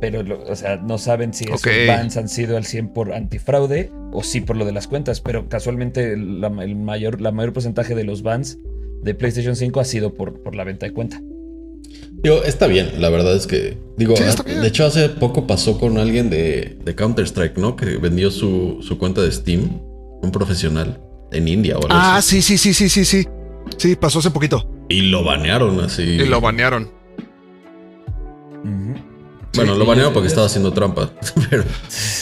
Pero, 0.00 0.22
lo- 0.22 0.42
o 0.44 0.56
sea, 0.56 0.76
no 0.76 0.96
saben 0.96 1.34
si 1.34 1.44
esos 1.44 1.60
Ok. 1.60 1.68
bans 1.86 2.16
han 2.16 2.28
sido 2.30 2.56
al 2.56 2.64
100 2.64 2.88
por 2.94 3.12
antifraude 3.12 3.90
o 4.12 4.22
sí 4.22 4.40
por 4.40 4.56
lo 4.56 4.64
de 4.64 4.72
las 4.72 4.86
cuentas, 4.88 5.20
pero 5.20 5.46
casualmente 5.48 6.16
la, 6.16 6.48
el 6.62 6.74
mayor, 6.76 7.20
la 7.20 7.32
mayor 7.32 7.52
porcentaje 7.52 7.94
de 7.94 8.04
los 8.04 8.22
bans 8.22 8.58
de 9.02 9.14
PlayStation 9.14 9.54
5 9.54 9.78
ha 9.80 9.84
sido 9.84 10.14
por, 10.14 10.42
por 10.42 10.54
la 10.54 10.64
venta 10.64 10.86
de 10.86 10.92
cuenta. 10.92 11.20
Digo, 12.22 12.42
está 12.44 12.66
bien, 12.66 13.00
la 13.00 13.10
verdad 13.10 13.36
es 13.36 13.46
que. 13.46 13.76
Digo, 13.98 14.16
Sí, 14.16 14.22
está 14.24 14.42
ah, 14.42 14.46
bien. 14.48 14.62
de 14.62 14.68
hecho, 14.68 14.86
hace 14.86 15.08
poco 15.10 15.46
pasó 15.46 15.78
con 15.78 15.98
alguien 15.98 16.30
de, 16.30 16.78
de 16.84 16.94
Counter-Strike, 16.94 17.58
¿no? 17.58 17.76
Que 17.76 17.96
vendió 17.98 18.30
su, 18.30 18.78
su 18.80 18.98
cuenta 18.98 19.20
de 19.22 19.30
Steam, 19.30 19.80
un 20.22 20.30
profesional, 20.32 21.00
en 21.32 21.48
India 21.48 21.74
o 21.76 21.82
algo 21.82 21.88
Ah, 21.90 22.16
así. 22.16 22.42
sí, 22.42 22.58
sí, 22.58 22.72
sí, 22.72 22.88
sí, 22.88 23.04
sí, 23.04 23.04
sí. 23.04 23.28
Sí, 23.76 23.96
pasó 23.96 24.18
hace 24.20 24.30
poquito. 24.30 24.68
Y 24.88 25.02
lo 25.02 25.22
banearon 25.24 25.80
así. 25.80 26.02
Y 26.02 26.24
lo 26.26 26.40
banearon. 26.40 26.90
Bueno, 29.54 29.72
Sí, 29.72 29.78
lo 29.78 29.86
banearon 29.86 30.12
porque 30.12 30.28
estaba 30.28 30.46
haciendo 30.46 30.72
trampa. 30.72 31.10
Pero 31.50 31.64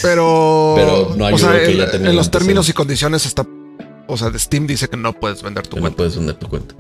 Pero. 0.03 0.75
Pero 0.77 1.15
no 1.17 1.35
o 1.35 1.39
sea, 1.39 1.53
que 1.53 1.73
en, 1.73 1.77
ya 1.79 1.91
tenían 1.91 2.11
en 2.11 2.17
los 2.17 2.31
términos 2.31 2.69
y 2.69 2.73
condiciones 2.73 3.27
está. 3.27 3.47
O 4.09 4.17
sea, 4.17 4.31
de 4.31 4.39
Steam 4.39 4.67
dice 4.67 4.89
que 4.89 4.97
no 4.97 5.13
puedes 5.13 5.43
vender 5.43 5.65
tu 5.67 5.71
que 5.71 5.77
no 5.77 5.81
cuenta. 5.83 5.97
puedes 5.97 6.17
vender 6.17 6.37
tu 6.37 6.49
cuenta. 6.49 6.75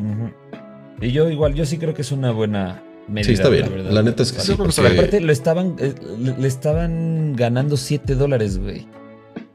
Y 1.00 1.10
yo 1.12 1.28
igual, 1.28 1.54
yo 1.54 1.66
sí 1.66 1.76
creo 1.78 1.92
que 1.94 2.02
es 2.02 2.12
una 2.12 2.30
buena 2.30 2.82
medida. 3.08 3.26
Sí, 3.26 3.32
está 3.34 3.48
bien. 3.48 3.64
La, 3.64 3.68
verdad. 3.76 3.90
La 3.90 4.02
neta 4.02 4.22
es 4.22 4.32
que 4.32 4.40
sí. 4.40 4.54
porque- 4.56 4.80
aparte 4.80 5.20
lo 5.20 5.32
estaban, 5.32 5.74
eh, 5.78 5.94
le, 6.18 6.36
le 6.38 6.48
estaban 6.48 7.34
ganando 7.34 7.76
7 7.76 8.14
dólares, 8.14 8.58
güey. 8.58 8.86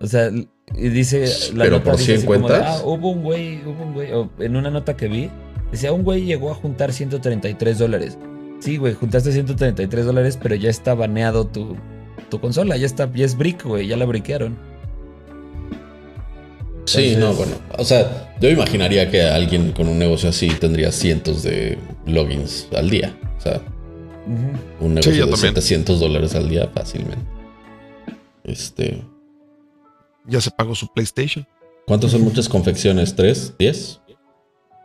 O 0.01 0.07
sea, 0.07 0.29
y 0.75 0.89
dice 0.89 1.25
la 1.53 1.65
Pero 1.65 1.77
nota 1.77 1.83
por 1.91 1.97
dice 1.99 2.05
100 2.05 2.17
así 2.17 2.25
como 2.27 2.47
de, 2.47 2.53
cuentas. 2.55 2.79
ah, 2.79 2.81
hubo 2.85 3.09
un 3.11 3.23
güey, 3.23 3.61
hubo 3.65 3.83
un 3.83 3.93
güey, 3.93 4.09
en 4.39 4.55
una 4.55 4.69
nota 4.69 4.95
que 4.95 5.07
vi, 5.07 5.29
decía, 5.71 5.91
un 5.93 6.03
güey 6.03 6.23
llegó 6.25 6.51
a 6.51 6.55
juntar 6.55 6.93
133 6.93 7.77
dólares. 7.77 8.17
Sí, 8.59 8.77
güey, 8.77 8.93
juntaste 8.93 9.31
133 9.31 10.05
dólares, 10.05 10.37
pero 10.41 10.55
ya 10.55 10.69
está 10.69 10.93
baneado 10.93 11.45
tu, 11.47 11.75
tu 12.29 12.39
consola, 12.39 12.77
ya 12.77 12.85
está, 12.85 13.11
ya 13.13 13.25
es 13.25 13.37
brick, 13.37 13.63
güey, 13.65 13.87
ya 13.87 13.97
la 13.97 14.05
briquearon. 14.05 14.55
Sí, 16.85 17.13
Entonces- 17.13 17.17
no, 17.19 17.33
bueno. 17.33 17.51
O 17.77 17.85
sea, 17.85 18.33
yo 18.41 18.49
imaginaría 18.49 19.09
que 19.09 19.21
alguien 19.23 19.71
con 19.71 19.87
un 19.87 19.97
negocio 19.99 20.29
así 20.29 20.47
tendría 20.49 20.91
cientos 20.91 21.43
de 21.43 21.77
logins 22.05 22.67
al 22.75 22.89
día. 22.89 23.15
O 23.37 23.41
sea, 23.41 23.61
un 24.79 24.93
negocio 24.95 25.13
yo 25.13 25.25
de 25.27 25.31
también. 25.31 25.53
700 25.55 25.99
dólares 25.99 26.35
al 26.35 26.49
día 26.49 26.69
fácilmente. 26.73 27.23
Este. 28.43 29.01
Ya 30.31 30.41
se 30.41 30.49
pagó 30.51 30.73
su 30.75 30.87
PlayStation. 30.93 31.45
¿Cuántos 31.85 32.11
son 32.11 32.21
muchas 32.21 32.47
confecciones? 32.49 33.15
¿Tres? 33.15 33.53
¿Diez? 33.59 33.99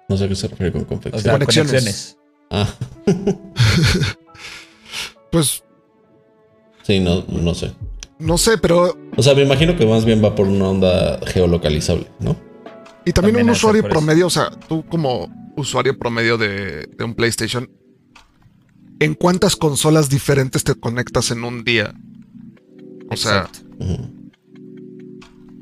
No 0.08 0.16
sé 0.16 0.24
a 0.24 0.28
qué 0.28 0.34
se 0.34 0.48
refiere 0.48 0.72
con 0.72 0.82
O 0.82 0.86
confección. 0.86 1.22
sea, 1.22 1.32
Conexiones. 1.32 1.70
conexiones. 1.72 2.18
ah, 2.50 2.74
Pues 5.30 5.62
sí, 6.82 7.00
no, 7.00 7.24
no 7.28 7.54
sé. 7.54 7.72
no 8.18 8.38
sé, 8.38 8.58
pero. 8.58 8.96
O 9.16 9.22
sea, 9.22 9.34
me 9.34 9.42
imagino 9.42 9.76
que 9.76 9.86
más 9.86 10.04
bien 10.04 10.22
va 10.24 10.34
por 10.34 10.46
una 10.46 10.68
onda 10.70 11.20
geolocalizable, 11.26 12.06
¿no? 12.20 12.36
Y 13.04 13.12
también, 13.12 13.34
También 13.36 13.46
un 13.46 13.50
usuario 13.50 13.80
eso. 13.82 13.88
promedio, 13.90 14.26
o 14.26 14.30
sea, 14.30 14.50
tú 14.50 14.84
como 14.86 15.28
usuario 15.56 15.98
promedio 15.98 16.38
de, 16.38 16.86
de 16.86 17.04
un 17.04 17.14
PlayStation, 17.14 17.70
¿en 19.00 19.14
cuántas 19.14 19.56
consolas 19.56 20.08
diferentes 20.08 20.64
te 20.64 20.74
conectas 20.74 21.30
en 21.30 21.44
un 21.44 21.62
día? 21.64 21.94
O 23.10 23.16
sea. 23.16 23.48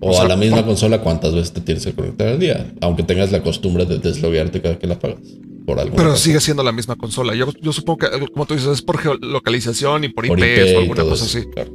O, 0.04 0.10
O 0.10 0.12
sea, 0.14 0.24
a 0.24 0.28
la 0.28 0.36
misma 0.36 0.64
consola, 0.64 1.00
¿cuántas 1.00 1.34
veces 1.34 1.52
te 1.52 1.60
tienes 1.60 1.84
que 1.84 1.92
conectar 1.94 2.28
al 2.28 2.38
día? 2.38 2.72
Aunque 2.80 3.02
tengas 3.02 3.32
la 3.32 3.42
costumbre 3.42 3.86
de 3.86 3.98
desloguearte 3.98 4.60
cada 4.60 4.78
que 4.78 4.86
la 4.86 4.98
pagas. 4.98 5.18
Por 5.66 5.76
pero 5.78 5.92
razón. 6.10 6.16
sigue 6.18 6.40
siendo 6.40 6.62
la 6.62 6.72
misma 6.72 6.94
consola. 6.96 7.34
Yo, 7.34 7.46
yo 7.62 7.72
supongo 7.72 7.98
que, 7.98 8.08
como 8.32 8.44
tú 8.44 8.52
dices, 8.54 8.68
es 8.70 8.82
por 8.82 8.98
geolocalización 8.98 10.04
y 10.04 10.08
por, 10.10 10.26
Por 10.26 10.38
IPs 10.38 10.70
IP 10.70 10.76
o 10.76 10.80
alguna 10.80 11.02
cosa 11.04 11.24
eso, 11.24 11.38
así. 11.38 11.48
claro. 11.50 11.72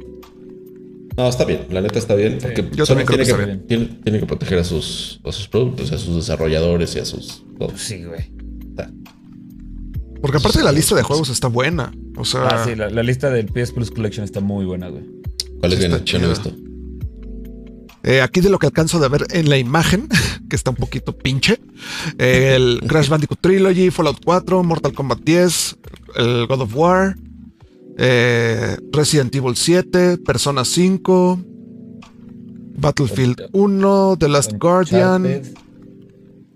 No, 1.16 1.28
está 1.28 1.44
bien. 1.44 1.66
La 1.70 1.80
neta 1.80 1.98
está 1.98 2.14
bien. 2.14 2.38
Sí. 2.40 2.46
Yo 2.76 2.86
también 2.86 3.06
creo 3.06 3.06
tiene 3.06 3.06
que 3.08 3.16
que, 3.16 3.22
está 3.22 3.44
bien. 3.44 3.66
tiene, 3.66 3.86
tiene 4.04 4.20
que 4.20 4.26
proteger 4.26 4.58
a 4.60 4.64
sus, 4.64 5.20
a 5.24 5.32
sus 5.32 5.48
productos, 5.48 5.90
a 5.90 5.98
sus 5.98 6.14
desarrolladores 6.16 6.94
y 6.94 7.00
a 7.00 7.04
sus. 7.04 7.42
todo. 7.58 7.72
Sí, 7.76 8.04
güey. 8.04 8.30
Porque 10.20 10.36
aparte 10.36 10.62
la 10.62 10.72
lista 10.72 10.94
de 10.94 11.02
juegos 11.02 11.28
está 11.30 11.48
buena. 11.48 11.92
O 12.16 12.24
sea, 12.24 12.46
Ah, 12.46 12.64
sí, 12.64 12.74
la, 12.76 12.90
la 12.90 13.02
lista 13.02 13.30
del 13.30 13.46
PS 13.46 13.72
Plus 13.72 13.90
Collection 13.90 14.24
está 14.24 14.40
muy 14.40 14.66
buena, 14.66 14.88
güey. 14.88 15.02
¿Cuál 15.60 15.72
es 15.72 15.78
Sí, 15.80 15.86
bien? 15.88 16.00
está 16.00 16.12
Yo 16.18 16.18
eh, 18.02 18.20
aquí 18.22 18.40
de 18.40 18.50
lo 18.50 18.58
que 18.58 18.66
alcanzo 18.66 18.98
de 18.98 19.08
ver 19.08 19.26
en 19.30 19.48
la 19.48 19.58
imagen, 19.58 20.08
que 20.48 20.56
está 20.56 20.70
un 20.70 20.76
poquito 20.76 21.16
pinche, 21.16 21.60
eh, 22.18 22.54
el 22.56 22.80
Crash 22.86 23.08
Bandicoot 23.08 23.40
Trilogy, 23.40 23.90
Fallout 23.90 24.18
4, 24.24 24.62
Mortal 24.62 24.92
Kombat 24.92 25.20
10, 25.20 25.78
el 26.16 26.46
God 26.46 26.60
of 26.62 26.74
War, 26.74 27.16
eh, 27.98 28.76
Resident 28.92 29.34
Evil 29.34 29.56
7, 29.56 30.18
Persona 30.18 30.64
5, 30.64 31.44
Battlefield 32.78 33.48
1, 33.52 34.16
The 34.18 34.28
Last 34.28 34.52
Guardian, 34.58 35.26
Uncharted, 35.26 35.56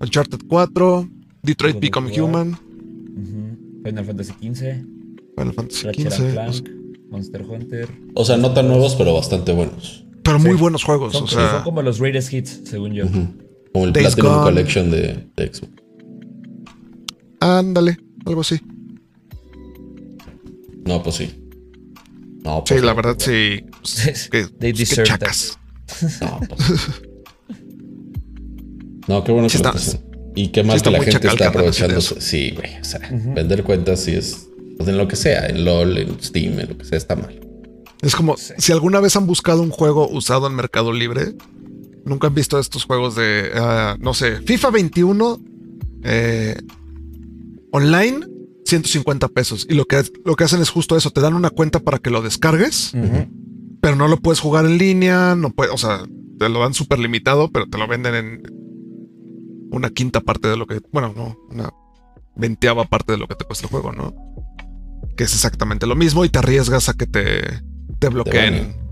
Uncharted 0.01 0.41
4, 0.49 1.09
Detroit 1.43 1.75
God 1.75 1.81
Become. 1.83 2.21
Human, 2.21 2.53
ujú, 2.53 3.83
Final 3.85 4.05
Fantasy 4.05 4.33
XV, 4.41 4.85
Final 5.37 5.53
Fantasy 5.55 5.89
XV. 5.93 6.85
Monster 7.11 7.43
Hunter. 7.43 7.89
O 8.15 8.25
sea, 8.25 8.37
no 8.37 8.53
tan 8.53 8.67
nuevos, 8.67 8.97
pero 8.97 9.15
bastante 9.15 9.53
buenos. 9.53 10.05
Pero 10.25 10.39
muy 10.41 10.53
Sí. 10.53 10.57
buenos 10.59 10.83
juegos. 10.83 11.12
Son, 11.12 11.25
o 11.25 11.27
sí, 11.29 11.35
sea, 11.37 11.51
son 11.51 11.62
como 11.64 11.83
los 11.83 12.01
greatest 12.01 12.33
hits, 12.33 12.61
según 12.64 12.93
yo. 12.95 13.05
Como 13.72 13.85
el 13.87 13.93
Days 13.93 14.14
Platinum 14.14 14.33
Gone. 14.33 14.45
Collection 14.45 14.91
de, 14.91 15.27
de 15.37 15.47
Xbox. 15.55 15.72
ándale, 17.41 17.99
algo 18.27 18.41
así. 18.41 18.61
No, 20.87 21.03
pues 21.03 21.16
sí. 21.16 21.31
No, 22.43 22.59
Sí, 22.66 22.75
pues 22.75 22.83
la 22.83 22.91
no. 22.93 22.97
verdad, 22.97 23.16
sí. 23.18 23.64
Que, 24.31 24.47
They 24.59 24.72
que 24.72 24.79
deserve 24.79 25.05
chacas. 25.09 25.59
No, 26.20 26.41
pues. 26.49 26.61
No, 29.09 29.22
qué 29.25 29.33
bueno 29.33 29.49
Sí 29.49 29.59
que 29.59 29.64
lo 29.64 29.70
está-. 29.75 29.99
Y 30.37 30.49
qué 30.49 30.64
mal 30.64 30.81
que 30.83 30.91
la 30.91 31.03
gente 31.03 31.29
está 31.29 31.49
aprovechando. 31.49 32.01
Sí, 32.01 32.51
güey. 32.57 32.81
O 32.81 32.85
sea, 32.85 33.01
vender 33.35 33.62
cuentas 33.62 34.01
sí 34.01 34.12
es. 34.12 34.49
Pues 34.77 34.89
en 34.89 34.99
lo 34.99 35.07
que 35.07 35.14
sea, 35.16 35.47
en 35.47 35.64
LOL, 35.64 35.97
en 35.99 36.20
Steam, 36.20 36.59
en 36.59 36.68
lo 36.70 36.79
que 36.79 36.85
sea, 36.85 36.99
está 36.99 37.14
mal. 37.14 37.39
Es 38.05 38.15
como 38.15 38.37
Sí. 38.37 38.53
si 38.59 38.73
alguna 38.73 39.01
vez 39.01 39.17
han 39.17 39.27
buscado 39.27 39.63
un 39.63 39.71
juego 39.71 40.09
usado 40.09 40.47
en 40.47 40.55
Mercado 40.55 40.93
Libre, 40.93 41.35
nunca 42.05 42.27
han 42.27 42.35
visto 42.35 42.59
estos 42.59 42.85
juegos 42.85 43.15
de, 43.17 43.51
ah, 43.55 43.97
no 43.99 44.13
sé, 44.15 44.41
FIFA 44.43 44.71
21 44.71 45.41
eh, 46.03 46.57
online, 47.73 48.27
150 48.67 49.29
pesos. 49.29 49.67
Y 49.69 49.75
lo 49.75 49.87
que, 49.87 50.03
lo 50.25 50.37
que 50.37 50.45
hacen 50.45 50.61
es 50.61 50.69
justo 50.71 50.97
eso, 50.97 51.11
te 51.11 51.21
dan 51.21 51.35
una 51.35 51.51
cuenta 51.51 51.81
para 51.81 51.99
que 51.99 52.11
lo 52.11 52.21
descargues, 52.23 52.93
pero 53.81 53.97
no 53.97 54.07
lo 54.09 54.19
puedes 54.19 54.41
jugar 54.41 54.67
en 54.67 54.79
línea, 54.79 55.35
no 55.35 55.51
puedes, 55.51 55.73
o 55.73 55.79
sea, 55.79 56.05
te 56.39 56.49
lo 56.49 56.61
dan 56.61 56.75
súper 56.75 56.99
limitado, 56.99 57.51
pero 57.51 57.67
te 57.69 57.79
lo 57.79 57.87
venden 57.89 58.15
en 58.15 58.43
una 59.71 59.91
quinta 59.91 60.21
parte 60.21 60.49
de 60.49 60.57
lo 60.57 60.67
que, 60.67 60.81
bueno, 60.93 61.13
no, 61.17 61.37
una 61.51 61.73
veinteava 62.37 62.85
parte 62.85 63.13
de 63.13 63.19
lo 63.19 63.27
que 63.29 63.35
te 63.35 63.45
cuesta 63.45 63.67
el 63.67 63.71
juego, 63.71 63.93
¿no? 63.93 64.15
Que 65.17 65.25
es 65.25 65.33
exactamente 65.33 65.87
lo 65.87 65.97
mismo 65.97 66.25
y 66.25 66.29
te 66.29 66.39
arriesgas 66.39 66.89
a 66.89 66.95
que 66.95 67.07
te, 67.07 67.63
te 67.99 68.09
bloqueen 68.09 68.85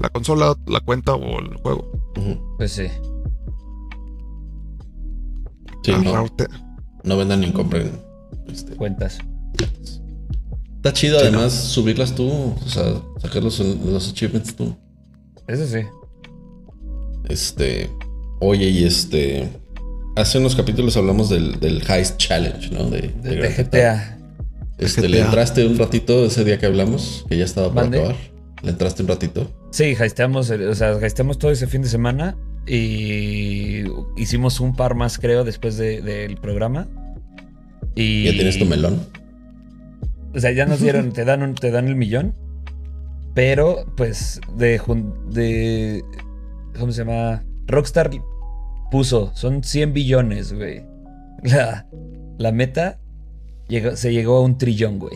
la 0.00 0.08
consola, 0.10 0.54
la 0.66 0.80
cuenta 0.80 1.14
o 1.14 1.40
el 1.40 1.54
juego. 1.56 1.90
Pues 2.56 2.72
sí. 2.72 2.86
Sí, 5.82 5.92
no, 7.04 7.16
vendan 7.16 7.40
ni 7.40 7.52
compren. 7.52 7.92
Este, 8.48 8.74
Cuentas. 8.74 9.18
Está 10.76 10.92
chido 10.92 11.18
Sí, 11.20 11.26
además 11.26 11.52
subirlas 11.52 12.14
tú, 12.14 12.28
o 12.28 12.68
sea, 12.68 13.00
sacar 13.20 13.42
los, 13.42 13.58
los 13.60 14.10
achievements 14.10 14.54
tú. 14.54 14.74
Eso 15.46 15.66
sí. 15.66 15.86
Este, 17.28 17.90
oye, 18.40 18.68
y 18.68 18.84
este, 18.84 19.48
hace 20.16 20.38
unos 20.38 20.56
capítulos 20.56 20.96
hablamos 20.96 21.28
del, 21.28 21.60
del 21.60 21.82
Heist 21.88 22.16
Challenge, 22.16 22.70
¿no? 22.70 22.90
De, 22.90 23.12
De. 23.22 23.48
GTA. 23.48 24.18
Este, 24.78 25.08
¿Le 25.08 25.20
entraste 25.20 25.66
un 25.66 25.78
ratito 25.78 26.26
ese 26.26 26.44
día 26.44 26.58
que 26.58 26.66
hablamos? 26.66 27.24
Que 27.28 27.38
ya 27.38 27.44
estaba 27.44 27.68
por 27.68 27.76
¿Mande? 27.76 27.98
acabar. 27.98 28.35
¿Le 28.66 28.72
entraste 28.72 29.02
un 29.02 29.08
ratito? 29.08 29.48
Sí, 29.70 29.94
heisteamos, 29.98 30.50
el- 30.50 30.68
o 30.68 30.74
sea, 30.74 30.90
heisteamos 31.00 31.38
todo 31.38 31.52
ese 31.52 31.68
fin 31.68 31.82
de 31.82 31.88
semana 31.88 32.36
y 32.66 33.84
hicimos 34.16 34.58
un 34.58 34.74
par 34.74 34.96
más, 34.96 35.18
creo, 35.18 35.44
después 35.44 35.76
de- 35.76 36.02
del 36.02 36.36
programa. 36.36 36.88
Y 37.94 38.24
¿Ya 38.24 38.32
tienes 38.32 38.58
tu 38.58 38.64
melón? 38.64 39.06
O 40.34 40.40
sea, 40.40 40.50
ya 40.50 40.66
nos 40.66 40.80
dieron, 40.80 41.12
te 41.12 41.24
dan 41.24 41.44
un- 41.44 41.54
te 41.54 41.70
dan 41.70 41.86
el 41.86 41.94
millón. 41.94 42.34
Pero, 43.34 43.84
pues, 43.96 44.40
de, 44.56 44.80
de. 45.30 46.02
¿Cómo 46.76 46.90
se 46.90 47.04
llama? 47.04 47.44
Rockstar 47.68 48.10
puso, 48.90 49.30
son 49.36 49.62
100 49.62 49.92
billones, 49.92 50.52
güey. 50.52 50.82
La, 51.44 51.86
la 52.38 52.50
meta 52.50 52.98
llegó- 53.68 53.94
se 53.94 54.12
llegó 54.12 54.38
a 54.38 54.40
un 54.42 54.58
trillón, 54.58 54.98
güey. 54.98 55.14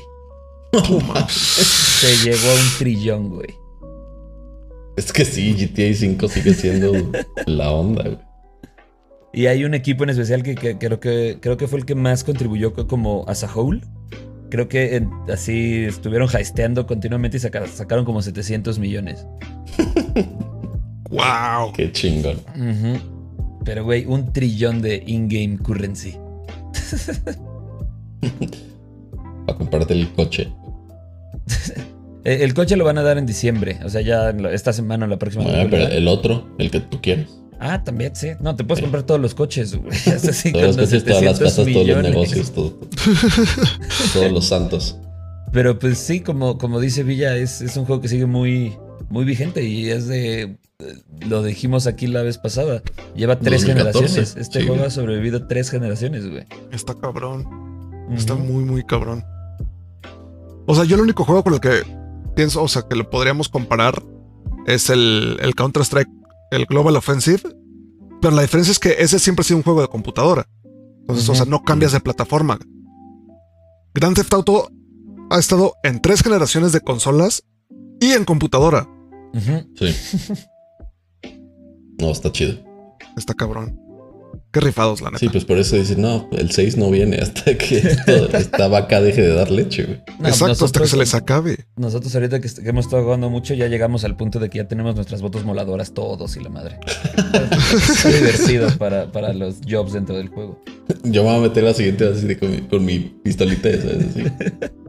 Se 2.00 2.16
llegó 2.24 2.48
a 2.50 2.54
un 2.54 2.78
trillón, 2.78 3.28
güey. 3.30 3.48
Es 4.96 5.12
que 5.12 5.24
sí, 5.24 5.52
GTA 5.54 5.94
5 5.94 6.28
sigue 6.28 6.54
siendo 6.54 6.92
la 7.46 7.70
onda, 7.72 8.02
güey. 8.04 8.18
Y 9.32 9.46
hay 9.46 9.64
un 9.64 9.74
equipo 9.74 10.02
en 10.04 10.10
especial 10.10 10.42
que, 10.42 10.54
que 10.56 10.76
creo 10.78 10.98
que 10.98 11.38
creo 11.40 11.56
que 11.56 11.68
fue 11.68 11.78
el 11.78 11.84
que 11.84 11.94
más 11.94 12.24
contribuyó 12.24 12.72
co- 12.74 12.86
como 12.88 13.24
as 13.28 13.44
a 13.44 13.54
whole. 13.54 13.80
Creo 14.50 14.68
que 14.68 14.96
en- 14.96 15.10
así 15.32 15.84
estuvieron 15.84 16.28
heisteando 16.34 16.86
continuamente 16.86 17.36
y 17.36 17.40
saca- 17.40 17.68
sacaron 17.68 18.04
como 18.04 18.22
700 18.22 18.78
millones. 18.78 19.26
Wow. 21.10 21.72
Qué 21.72 21.90
chingón. 21.90 22.36
Pero, 23.64 23.82
güey, 23.82 24.06
un 24.06 24.32
trillón 24.32 24.80
de 24.80 25.02
in-game 25.04 25.58
currency. 25.58 26.16
Para 29.46 29.58
comprarte 29.58 29.94
el 29.94 30.08
coche. 30.12 30.52
Eh, 32.22 32.40
El 32.44 32.52
coche 32.52 32.76
lo 32.76 32.84
van 32.84 32.98
a 32.98 33.02
dar 33.02 33.16
en 33.16 33.24
diciembre. 33.24 33.78
O 33.82 33.88
sea, 33.88 34.02
ya 34.02 34.28
en 34.28 34.42
la- 34.42 34.52
esta 34.52 34.74
semana 34.74 35.06
o 35.06 35.08
la 35.08 35.18
próxima. 35.18 35.44
Ah, 35.46 35.66
pero 35.70 35.88
el 35.88 36.06
otro, 36.06 36.54
el 36.58 36.70
que 36.70 36.80
tú 36.80 37.00
quieres. 37.00 37.28
Ah, 37.58 37.82
también, 37.82 38.14
sí. 38.14 38.28
No, 38.40 38.54
te 38.56 38.62
puedes 38.62 38.82
comprar 38.82 39.04
todos 39.04 39.18
los 39.22 39.34
coches, 39.34 39.74
güey. 39.74 39.90
Es 40.06 40.28
así, 40.28 40.52
Todos 40.52 40.76
los 40.76 40.88
coches, 40.88 41.02
todas 41.04 41.22
las 41.22 41.38
700 41.38 41.38
casas, 41.38 41.72
todos 41.72 41.86
los 41.86 42.02
negocios, 42.02 42.52
todo. 42.52 42.78
todos 44.12 44.32
los 44.32 44.46
santos. 44.46 44.98
Pero 45.52 45.78
pues 45.78 45.96
sí, 45.96 46.20
como, 46.20 46.58
como 46.58 46.78
dice 46.78 47.04
Villa, 47.04 47.36
es, 47.36 47.62
es 47.62 47.74
un 47.78 47.86
juego 47.86 48.02
que 48.02 48.08
sigue 48.08 48.26
muy, 48.26 48.76
muy 49.08 49.24
vigente 49.24 49.64
y 49.64 49.88
es 49.88 50.06
de... 50.06 50.58
Lo 51.26 51.42
dijimos 51.42 51.86
aquí 51.86 52.06
la 52.06 52.20
vez 52.22 52.36
pasada. 52.36 52.82
Lleva 53.16 53.38
tres 53.38 53.62
2014, 53.66 54.08
generaciones. 54.08 54.36
Este 54.36 54.60
sí, 54.60 54.66
juego 54.66 54.74
güey. 54.80 54.86
ha 54.86 54.90
sobrevivido 54.90 55.46
tres 55.46 55.70
generaciones, 55.70 56.28
güey. 56.28 56.44
Está 56.70 56.94
cabrón. 56.94 57.46
Está 58.14 58.34
muy, 58.34 58.62
muy 58.64 58.84
cabrón. 58.84 59.24
O 60.70 60.74
sea, 60.76 60.84
yo 60.84 60.94
el 60.94 61.02
único 61.02 61.24
juego 61.24 61.42
con 61.42 61.54
el 61.54 61.60
que 61.60 61.82
pienso, 62.36 62.62
o 62.62 62.68
sea, 62.68 62.82
que 62.82 62.94
lo 62.94 63.10
podríamos 63.10 63.48
comparar 63.48 64.04
es 64.68 64.88
el, 64.88 65.36
el 65.40 65.56
Counter-Strike, 65.56 66.08
el 66.52 66.64
Global 66.66 66.94
Offensive. 66.94 67.42
Pero 68.20 68.36
la 68.36 68.42
diferencia 68.42 68.70
es 68.70 68.78
que 68.78 68.94
ese 69.00 69.18
siempre 69.18 69.40
ha 69.40 69.44
sido 69.44 69.56
un 69.56 69.64
juego 69.64 69.80
de 69.82 69.88
computadora. 69.88 70.46
Entonces, 71.00 71.28
o 71.28 71.34
sea, 71.34 71.44
no 71.44 71.64
cambias 71.64 71.90
de 71.90 71.98
plataforma. 71.98 72.56
Grand 73.94 74.14
Theft 74.14 74.32
Auto 74.32 74.70
ha 75.30 75.40
estado 75.40 75.74
en 75.82 76.00
tres 76.00 76.22
generaciones 76.22 76.70
de 76.70 76.80
consolas 76.82 77.42
y 77.98 78.12
en 78.12 78.24
computadora. 78.24 78.88
Sí. 79.74 79.92
No, 82.00 82.10
está 82.12 82.32
chido. 82.32 82.54
Está 83.14 83.34
cabrón. 83.34 83.78
Qué 84.52 84.58
rifados, 84.60 85.00
la 85.00 85.10
neta. 85.10 85.18
Sí, 85.20 85.28
pues 85.28 85.44
por 85.44 85.58
eso 85.58 85.76
dicen, 85.76 86.02
no, 86.02 86.28
el 86.32 86.50
6 86.50 86.76
no 86.76 86.90
viene 86.90 87.18
hasta 87.18 87.56
que 87.56 87.78
esto- 87.78 88.36
esta 88.36 88.66
vaca 88.66 89.00
deje 89.00 89.22
de 89.22 89.32
dar 89.34 89.48
leche, 89.50 89.84
güey. 89.84 90.00
No, 90.18 90.28
Exacto, 90.28 90.64
hasta 90.64 90.80
que 90.80 90.88
se 90.88 90.96
les 90.96 91.14
acabe. 91.14 91.66
Nosotros 91.76 92.12
ahorita 92.14 92.40
que, 92.40 92.48
hemos 92.64 92.86
estado 92.86 93.04
jugando 93.04 93.30
mucho 93.30 93.54
ya 93.54 93.68
llegamos 93.68 94.02
al 94.04 94.16
punto 94.16 94.40
de 94.40 94.50
que 94.50 94.58
ya 94.58 94.66
tenemos 94.66 94.96
nuestras 94.96 95.22
botas 95.22 95.44
moladoras 95.44 95.94
todos 95.94 96.36
y 96.36 96.40
la 96.40 96.48
madre. 96.50 96.78
Está 97.72 98.08
divertido 98.08 98.68
para, 98.76 99.12
para 99.12 99.32
los 99.32 99.56
jobs 99.68 99.92
dentro 99.92 100.16
del 100.16 100.28
juego. 100.28 100.60
Yo 101.04 101.22
me 101.22 101.28
voy 101.30 101.38
a 101.38 101.48
meter 101.48 101.62
la 101.62 101.74
siguiente 101.74 102.08
así 102.08 102.26
de 102.26 102.36
con 102.36 102.50
mi, 102.50 102.60
con 102.62 102.84
mi 102.84 102.98
pistolita, 102.98 103.70
¿sabes? 103.70 104.06
Así. 104.10 104.24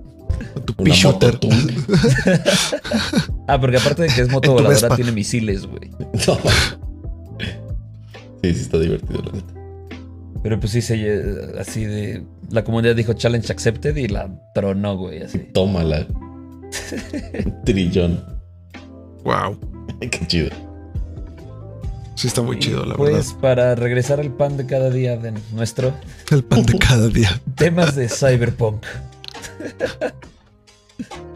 Tu 0.65 0.73
mototung. 0.83 1.51
Ah, 3.47 3.59
porque 3.59 3.77
aparte 3.77 4.03
de 4.03 4.07
que 4.09 4.21
es 4.21 4.29
moto 4.29 4.53
voladora, 4.53 4.95
tiene 4.95 5.11
misiles, 5.11 5.65
güey. 5.65 5.89
No. 6.25 6.37
Sí, 8.43 8.53
sí 8.53 8.61
está 8.61 8.79
divertido, 8.79 9.21
la 9.23 9.31
neta. 9.33 9.53
Pero 10.43 10.59
pues 10.59 10.71
sí, 10.71 10.81
se, 10.81 10.95
lle- 10.97 11.59
así 11.59 11.85
de... 11.85 12.23
La 12.49 12.63
comunidad 12.63 12.95
dijo 12.95 13.13
challenge 13.13 13.51
accepted 13.51 13.95
y 13.95 14.07
la 14.07 14.29
tronó, 14.55 14.97
güey, 14.97 15.21
así. 15.21 15.37
Tómala. 15.53 16.05
Un 16.09 17.61
trillón. 17.65 18.23
Wow. 19.23 19.57
Qué 19.99 20.27
chido. 20.27 20.49
Sí, 22.15 22.27
está 22.27 22.41
muy 22.41 22.57
Y, 22.57 22.59
chido, 22.59 22.85
la 22.85 22.95
pues 22.95 23.13
verdad. 23.29 23.39
para 23.41 23.75
regresar 23.75 24.19
al 24.19 24.33
pan 24.33 24.57
de 24.57 24.65
cada 24.65 24.89
día 24.89 25.15
de 25.17 25.33
nuestro 25.53 25.93
El 26.29 26.43
pan 26.43 26.63
de 26.65 26.77
cada 26.77 27.07
día. 27.07 27.39
temas 27.55 27.95
de 27.95 28.09
Cyberpunk. 28.09 28.83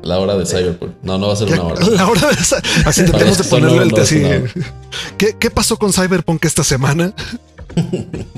La 0.04 0.20
hora 0.20 0.36
de 0.38 0.46
Cyberpunk. 0.46 0.94
No, 1.04 1.18
no 1.18 1.28
va 1.28 1.34
a 1.34 1.36
ser 1.36 1.48
una 1.48 1.64
hora. 1.64 1.86
La 1.88 2.08
hora 2.08 2.30
de 2.30 2.38
Así 2.86 3.02
debemos 3.04 3.38
de 3.38 3.44
ponerle 3.46 3.84
el 3.84 4.00
así. 4.00 4.22
¿Qué, 5.18 5.36
¿Qué 5.40 5.50
pasó 5.50 5.78
con 5.78 5.94
Cyberpunk 5.94 6.44
esta 6.46 6.64
semana? 6.64 7.14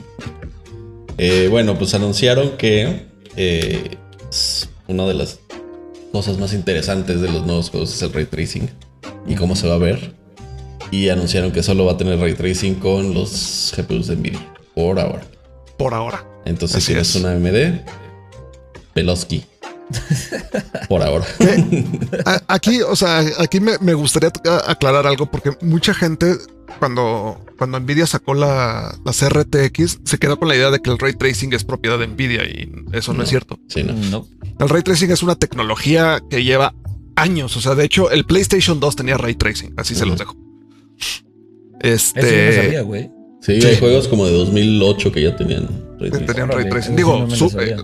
Eh, 1.19 1.47
bueno, 1.49 1.79
pues 1.79 1.95
anunciaron 1.95 2.57
que 2.57 3.07
eh, 3.35 3.97
una 4.87 5.07
de 5.07 5.15
las 5.15 5.39
cosas 6.11 6.37
más 6.37 6.53
interesantes 6.53 7.21
de 7.21 7.31
los 7.31 7.43
nuevos 7.43 7.71
juegos 7.71 7.91
es 7.91 8.01
el 8.03 8.13
ray 8.13 8.25
tracing 8.25 8.69
y 9.27 9.33
cómo 9.33 9.55
se 9.55 9.67
va 9.67 9.73
a 9.73 9.79
ver. 9.79 10.13
Y 10.91 11.09
anunciaron 11.09 11.51
que 11.51 11.63
solo 11.63 11.85
va 11.85 11.93
a 11.93 11.97
tener 11.97 12.19
ray 12.19 12.35
tracing 12.35 12.75
con 12.75 13.15
los 13.15 13.73
GPUs 13.75 14.05
de 14.05 14.15
Nvidia 14.15 14.39
por 14.75 14.99
ahora. 14.99 15.23
Por 15.77 15.95
ahora. 15.95 16.23
Entonces, 16.45 16.83
si 16.83 16.93
es. 16.93 17.15
una 17.15 17.31
AMD, 17.31 17.81
Peloski. 18.93 19.43
Por 20.89 21.01
ahora. 21.01 21.25
A- 22.25 22.41
Aquí, 22.47 22.81
o 22.81 22.95
sea, 22.95 23.23
aquí 23.39 23.59
me, 23.59 23.73
me 23.79 23.93
gustaría 23.93 24.31
a- 24.45 24.71
aclarar 24.71 25.07
algo 25.07 25.29
porque 25.31 25.51
mucha 25.61 25.93
gente 25.93 26.35
cuando, 26.79 27.43
cuando 27.57 27.79
Nvidia 27.79 28.05
sacó 28.05 28.33
la, 28.33 28.95
las 29.03 29.21
RTX 29.27 29.99
se 30.03 30.17
quedó 30.17 30.37
con 30.37 30.47
la 30.47 30.55
idea 30.55 30.69
de 30.69 30.79
que 30.79 30.89
el 30.89 30.99
ray 30.99 31.13
tracing 31.13 31.53
es 31.53 31.63
propiedad 31.63 31.97
de 31.97 32.07
Nvidia 32.07 32.43
y 32.45 32.71
eso 32.93 33.13
no, 33.13 33.19
No. 33.19 33.23
es 33.23 33.29
cierto. 33.29 33.59
Sí, 33.67 33.83
no. 33.83 33.93
No. 33.93 34.27
El 34.59 34.69
ray 34.69 34.83
tracing 34.83 35.11
es 35.11 35.23
una 35.23 35.35
tecnología 35.35 36.21
que 36.29 36.43
lleva 36.43 36.73
años. 37.15 37.55
O 37.57 37.61
sea, 37.61 37.75
de 37.75 37.85
hecho, 37.85 38.11
el 38.11 38.25
PlayStation 38.25 38.79
2 38.79 38.95
tenía 38.95 39.17
ray 39.17 39.35
tracing. 39.35 39.73
Así 39.77 39.95
se 39.95 40.05
los 40.05 40.17
dejo. 40.19 40.35
Eso 41.81 42.13
yo 42.15 42.21
no 42.21 42.27
Este. 42.27 42.63
sabía, 42.63 42.81
güey. 42.81 43.11
Sí, 43.41 43.61
Sí. 43.61 43.67
hay 43.67 43.77
juegos 43.77 44.07
como 44.07 44.25
de 44.25 44.33
2008 44.33 45.11
que 45.11 45.21
ya 45.21 45.35
tenían 45.35 45.67
ray 45.99 46.09
que 46.11 46.17
tracing. 46.17 46.25
tenían 46.27 46.49
ray 46.51 46.69
tracing. 46.69 46.93
eso 46.93 46.97
Digo, 46.97 47.29
su- 47.29 47.59
eh, 47.59 47.75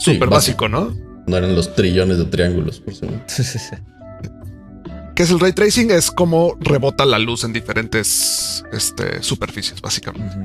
Sí, 0.00 0.12
súper 0.12 0.28
básico, 0.30 0.68
¿no? 0.68 0.94
No 1.26 1.36
eran 1.36 1.54
los 1.54 1.74
trillones 1.74 2.18
de 2.18 2.24
triángulos 2.26 2.80
por 2.80 2.94
segundo. 2.94 3.24
¿Qué 5.14 5.22
es 5.22 5.30
el 5.30 5.38
ray 5.38 5.52
tracing? 5.52 5.90
Es 5.90 6.10
como 6.10 6.56
rebota 6.60 7.06
la 7.06 7.18
luz 7.18 7.44
en 7.44 7.52
diferentes 7.52 8.64
este, 8.72 9.22
superficies, 9.22 9.80
básicamente. 9.80 10.36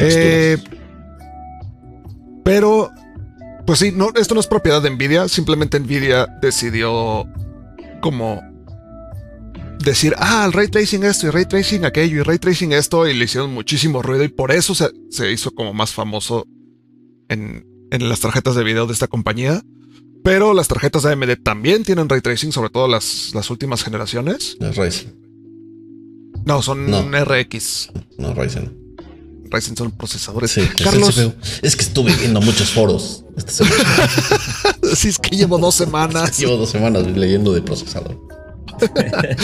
Eh, 0.00 0.58
pero, 2.44 2.90
pues 3.64 3.78
sí, 3.78 3.92
no, 3.94 4.10
esto 4.16 4.34
no 4.34 4.40
es 4.40 4.48
propiedad 4.48 4.82
de 4.82 4.90
Nvidia. 4.90 5.28
Simplemente 5.28 5.78
Nvidia 5.78 6.26
decidió 6.42 7.26
como 8.00 8.42
decir, 9.84 10.14
ah, 10.18 10.44
el 10.46 10.52
ray 10.52 10.68
tracing 10.68 11.04
esto 11.04 11.28
y 11.28 11.30
ray 11.30 11.46
tracing 11.46 11.84
aquello 11.84 12.20
y 12.20 12.22
ray 12.22 12.38
tracing 12.38 12.72
esto 12.72 13.06
y 13.06 13.14
le 13.14 13.24
hicieron 13.24 13.52
muchísimo 13.52 14.02
ruido 14.02 14.24
y 14.24 14.28
por 14.28 14.50
eso 14.50 14.74
se, 14.74 14.90
se 15.10 15.30
hizo 15.30 15.52
como 15.52 15.72
más 15.72 15.92
famoso 15.92 16.46
en, 17.28 17.66
en 17.90 18.08
las 18.08 18.20
tarjetas 18.20 18.56
de 18.56 18.64
video 18.64 18.86
de 18.86 18.92
esta 18.92 19.06
compañía. 19.06 19.62
Pero 20.24 20.54
las 20.54 20.68
tarjetas 20.68 21.02
de 21.02 21.12
AMD 21.12 21.36
también 21.42 21.84
tienen 21.84 22.08
ray 22.08 22.22
tracing, 22.22 22.50
sobre 22.50 22.70
todo 22.70 22.88
las, 22.88 23.32
las 23.34 23.50
últimas 23.50 23.84
generaciones. 23.84 24.56
No 24.58 24.68
es 24.68 24.76
Ryzen. 24.76 25.14
No, 26.46 26.62
son 26.62 26.90
No. 26.90 27.02
RX. 27.02 27.90
No, 28.16 28.32
Ryzen. 28.32 28.74
Ryzen 29.50 29.76
son 29.76 29.92
procesadores. 29.92 30.50
Sí, 30.50 30.66
Carlos, 30.82 31.18
es, 31.60 31.76
que 31.76 31.82
estuve 31.82 32.14
viendo 32.16 32.40
muchos 32.40 32.70
foros. 32.70 33.26
Esta 33.36 33.52
semana. 33.52 34.08
si 34.96 35.08
es 35.08 35.18
que 35.18 35.36
llevo 35.36 35.58
dos 35.58 35.74
semanas. 35.74 36.38
Llevo 36.38 36.56
dos 36.56 36.70
semanas 36.70 37.06
leyendo 37.06 37.52
de 37.52 37.60
procesador. 37.62 38.18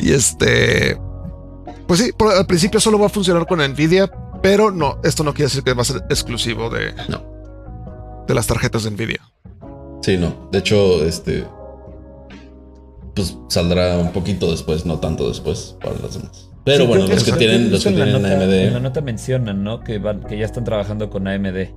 Y 0.00 0.12
este. 0.12 0.96
Pues 1.88 1.98
sí, 1.98 2.12
al 2.20 2.46
principio 2.46 2.78
solo 2.78 2.98
va 3.00 3.06
a 3.06 3.08
funcionar 3.08 3.44
con 3.46 3.58
Nvidia, 3.58 4.08
pero 4.40 4.70
no, 4.70 5.00
esto 5.02 5.24
no 5.24 5.34
quiere 5.34 5.48
decir 5.48 5.64
que 5.64 5.72
va 5.72 5.82
a 5.82 5.84
ser 5.84 6.04
exclusivo 6.08 6.70
de, 6.70 6.94
No. 7.08 7.27
De 8.28 8.34
las 8.34 8.46
tarjetas 8.46 8.84
de 8.84 8.90
Nvidia. 8.92 9.20
Sí, 10.02 10.16
no. 10.16 10.48
De 10.52 10.58
hecho, 10.58 11.04
este. 11.04 11.44
Pues 13.14 13.36
saldrá 13.48 13.98
un 13.98 14.12
poquito 14.12 14.50
después, 14.50 14.86
no 14.86 15.00
tanto 15.00 15.28
después 15.28 15.76
para 15.82 15.96
las 16.00 16.14
demás. 16.14 16.50
Pero 16.64 16.82
Sí, 16.82 16.86
bueno, 16.86 17.06
los 17.08 17.24
que 17.24 17.32
tienen, 17.32 17.70
los 17.72 17.82
que 17.82 17.88
en 17.88 17.98
la 17.98 18.04
tienen 18.04 18.22
nota- 18.22 18.34
En 18.44 18.50
la 18.70 18.76
AMD, 18.76 18.82
nota 18.82 19.00
mencionan, 19.00 19.64
¿no? 19.64 19.80
Que, 19.80 19.98
van, 19.98 20.22
que 20.22 20.38
ya 20.38 20.44
están 20.44 20.64
trabajando 20.64 21.10
con 21.10 21.26
AMD. 21.26 21.68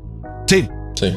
Sí, 0.48 0.68
sí. 0.96 1.16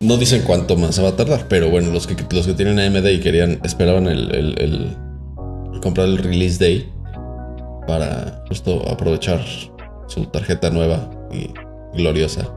No 0.00 0.16
dicen 0.16 0.42
cuánto 0.46 0.76
más 0.76 0.94
se 0.96 1.02
va 1.02 1.08
a 1.10 1.16
tardar, 1.16 1.46
pero 1.48 1.70
bueno, 1.70 1.90
los 1.92 2.06
que, 2.06 2.16
los 2.34 2.46
que 2.46 2.52
tienen 2.54 2.78
AMD 2.78 3.06
y 3.10 3.20
querían, 3.20 3.60
esperaban 3.64 4.06
el, 4.06 4.34
el- 4.34 4.60
el- 4.60 5.80
comprar 5.80 6.08
el 6.08 6.18
release 6.18 6.58
day 6.62 6.92
para 7.86 8.44
justo 8.48 8.86
aprovechar 8.88 9.40
su 10.08 10.26
tarjeta 10.26 10.70
nueva 10.70 11.08
y 11.32 11.52
gloriosa. 11.96 12.52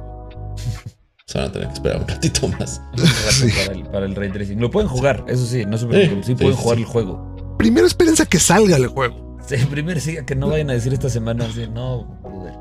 Se 1.32 1.38
van 1.38 1.48
a 1.48 1.52
tener 1.52 1.68
que 1.70 1.74
esperar 1.76 2.02
un 2.02 2.08
ratito 2.08 2.48
más. 2.50 2.82
Un 2.94 3.00
rato 3.00 3.32
Sí. 3.32 3.48
para, 3.52 3.74
el, 3.78 3.84
para 3.86 4.06
el 4.06 4.16
ray 4.16 4.32
tracing. 4.32 4.60
Lo 4.60 4.70
pueden 4.70 4.90
jugar, 4.90 5.24
eso 5.28 5.46
sí, 5.46 5.66
no 5.66 5.78
se 5.78 5.86
preocupen. 5.88 6.24
Sí, 6.24 6.32
sí, 6.32 6.36
pueden 6.36 6.56
sí, 6.58 6.62
jugar 6.62 6.78
sí. 6.78 6.84
el 6.84 6.90
juego. 6.90 7.56
primero 7.58 7.88
espérense 7.88 8.24
a 8.24 8.26
que 8.26 8.40
salga 8.40 8.76
el 8.76 8.88
juego. 8.88 9.38
Sí, 9.48 9.56
primero 9.70 10.00
sí, 10.00 10.18
que 10.26 10.36
no 10.36 10.50
vayan 10.50 10.70
a 10.70 10.74
decir 10.74 10.94
esta 10.94 11.10
semana 11.10 11.46
así, 11.46 11.68
no, 11.68 12.20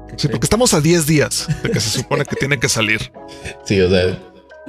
¿qué 0.09 0.15
Sí, 0.15 0.17
creen? 0.17 0.33
porque 0.33 0.45
estamos 0.47 0.73
a 0.75 0.81
10 0.81 1.07
días 1.07 1.47
de 1.63 1.71
que 1.71 1.81
se 1.81 1.91
supone 1.91 2.25
que 2.25 2.37
tiene 2.37 2.59
que 2.59 2.69
salir. 2.69 3.13
Sí, 3.65 3.81
o 3.81 3.91
sea, 3.91 4.19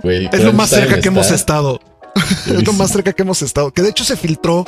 güey. 0.03 0.27
Es 0.31 0.43
lo 0.43 0.53
más 0.53 0.69
cerca 0.71 0.99
que 0.99 1.07
hemos 1.07 1.29
estado. 1.31 1.79
Es 2.47 2.65
lo 2.67 2.73
más 2.73 2.91
cerca 2.91 3.13
que 3.13 3.21
hemos 3.21 3.41
estado. 3.41 3.71
Que 3.71 3.81
de 3.81 3.89
hecho 3.89 4.03
se 4.03 4.17
filtró 4.17 4.65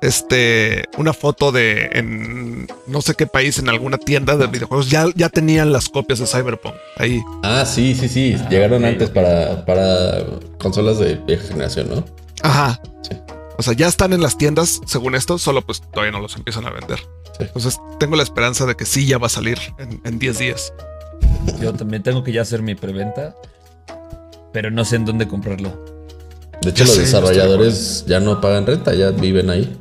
este 0.00 0.84
una 0.96 1.12
foto 1.12 1.52
de 1.52 1.90
en 1.92 2.66
no 2.86 3.02
sé 3.02 3.14
qué 3.14 3.26
país, 3.26 3.58
en 3.58 3.68
alguna 3.68 3.98
tienda 3.98 4.36
de 4.36 4.46
videojuegos. 4.46 4.90
Ya, 4.90 5.06
ya 5.14 5.28
tenían 5.28 5.72
las 5.72 5.88
copias 5.88 6.18
de 6.18 6.26
Cyberpunk 6.26 6.74
ahí. 6.96 7.20
Ah, 7.42 7.64
sí, 7.66 7.94
sí, 7.94 8.08
sí. 8.08 8.36
Ah, 8.38 8.48
Llegaron 8.48 8.84
antes 8.84 9.10
para, 9.10 9.64
para 9.64 10.24
consolas 10.58 10.98
de 10.98 11.16
vieja 11.16 11.46
generación, 11.48 11.88
¿no? 11.90 12.04
Ajá. 12.42 12.80
Sí. 13.02 13.16
O 13.58 13.62
sea, 13.62 13.74
ya 13.74 13.88
están 13.88 14.12
en 14.12 14.22
las 14.22 14.38
tiendas, 14.38 14.80
según 14.86 15.14
esto, 15.14 15.38
solo 15.38 15.62
pues 15.62 15.82
todavía 15.82 16.12
no 16.12 16.20
los 16.20 16.36
empiezan 16.36 16.66
a 16.66 16.70
vender. 16.70 16.98
Sí. 17.38 17.44
Entonces 17.44 17.78
tengo 17.98 18.16
la 18.16 18.22
esperanza 18.22 18.64
de 18.66 18.74
que 18.74 18.86
sí 18.86 19.06
ya 19.06 19.18
va 19.18 19.26
a 19.26 19.30
salir 19.30 19.58
en, 19.78 20.00
en 20.04 20.18
10 20.18 20.38
días. 20.38 20.72
Yo 21.60 21.72
también 21.74 22.02
tengo 22.02 22.24
que 22.24 22.32
ya 22.32 22.42
hacer 22.42 22.62
mi 22.62 22.74
preventa, 22.74 23.34
pero 24.52 24.70
no 24.70 24.84
sé 24.84 24.96
en 24.96 25.04
dónde 25.04 25.28
comprarlo. 25.28 25.89
De 26.62 26.70
hecho, 26.70 26.84
Ya 26.84 26.86
los 26.86 26.94
sé, 26.94 27.00
desarrolladores 27.02 28.04
ya 28.06 28.20
no 28.20 28.40
pagan 28.40 28.66
renta, 28.66 28.94
ya 28.94 29.10
viven 29.10 29.50
ahí. 29.50 29.78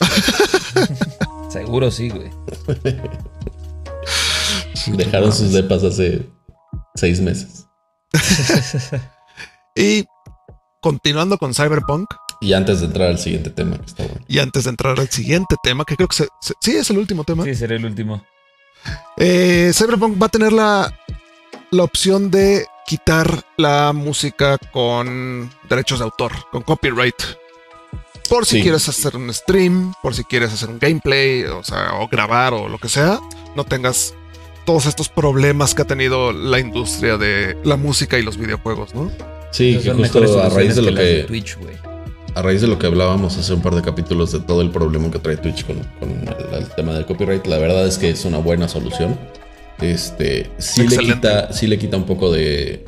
Seguro 1.50 1.90
sí, 1.90 2.10
güey. 2.10 2.30
Dejaron 4.96 5.32
sus 5.32 5.52
depas 5.52 5.82
hace 5.84 6.26
seis 6.94 7.20
meses. 7.20 7.66
Y 9.74 10.04
continuando 10.80 11.38
con 11.38 11.54
Cyberpunk, 11.54 12.08
Y 12.40 12.52
antes 12.52 12.80
de 12.80 12.86
entrar 12.86 13.08
al 13.10 13.18
siguiente 13.20 13.50
tema, 13.50 13.78
que 13.78 13.86
está 13.86 14.02
bueno. 14.04 14.20
y 14.26 14.40
antes 14.40 14.64
de 14.64 14.70
entrar 14.70 14.98
al 14.98 15.08
siguiente 15.08 15.54
tema, 15.62 15.84
que 15.84 15.94
creo 15.94 16.08
que 16.08 16.16
se- 16.16 16.28
se- 16.40 16.54
sí 16.60 16.72
es 16.76 16.90
el 16.90 16.98
último 16.98 17.22
tema. 17.22 17.44
Sí, 17.44 17.54
será 17.54 17.76
el 17.76 17.84
último. 17.84 18.24
Eh, 19.18 19.70
Cyberpunk 19.72 20.20
va 20.20 20.26
a 20.26 20.30
tener 20.30 20.52
la, 20.52 20.92
la 21.70 21.84
opción 21.84 22.28
de 22.32 22.66
quitar 22.88 23.42
la 23.58 23.92
música 23.92 24.56
con 24.72 25.50
derechos 25.68 25.98
de 25.98 26.06
autor, 26.06 26.32
con 26.50 26.62
copyright. 26.62 27.14
Por 28.30 28.46
si 28.46 28.56
Sí. 28.56 28.62
quieres 28.62 28.88
hacer 28.88 29.14
un 29.14 29.32
stream, 29.32 29.92
por 30.02 30.14
si 30.14 30.24
quieres 30.24 30.54
hacer 30.54 30.70
un 30.70 30.78
gameplay, 30.78 31.44
o 31.44 31.62
sea, 31.62 31.92
o 32.00 32.08
grabar 32.08 32.54
o 32.54 32.66
lo 32.66 32.78
que 32.78 32.88
sea, 32.88 33.20
no 33.54 33.64
tengas 33.64 34.14
todos 34.64 34.86
estos 34.86 35.10
problemas 35.10 35.74
que 35.74 35.82
ha 35.82 35.86
tenido 35.86 36.32
la 36.32 36.58
industria 36.60 37.18
de 37.18 37.58
la 37.62 37.76
música 37.76 38.18
y 38.18 38.22
los 38.22 38.38
videojuegos, 38.38 38.94
¿no? 38.94 39.10
Sí, 39.50 39.78
que 39.82 39.92
justo 39.92 40.42
a 40.42 40.48
raíz 40.48 40.74
de 40.76 40.82
lo 40.82 40.92
de 40.92 40.94
que 41.20 41.24
Twitch, 41.24 41.58
a 42.34 42.40
raíz 42.42 42.62
de 42.62 42.68
lo 42.68 42.78
que 42.78 42.86
hablábamos 42.86 43.36
hace 43.36 43.52
un 43.52 43.60
par 43.60 43.74
de 43.74 43.82
capítulos 43.82 44.32
de 44.32 44.40
todo 44.40 44.62
el 44.62 44.70
problema 44.70 45.10
que 45.10 45.18
trae 45.18 45.36
Twitch 45.36 45.66
con, 45.66 45.78
con 46.00 46.10
el, 46.10 46.54
el 46.54 46.68
tema 46.70 46.92
del 46.94 47.04
copyright, 47.04 47.46
la 47.46 47.58
verdad 47.58 47.86
es 47.86 47.98
que 47.98 48.08
es 48.10 48.24
una 48.24 48.38
buena 48.38 48.66
solución. 48.66 49.18
Este 49.80 50.50
sí 50.58 50.86
le 50.88 50.96
quita, 50.98 51.52
sí 51.52 51.66
le 51.66 51.78
quita 51.78 51.96
un 51.96 52.04
poco 52.04 52.32
de, 52.32 52.84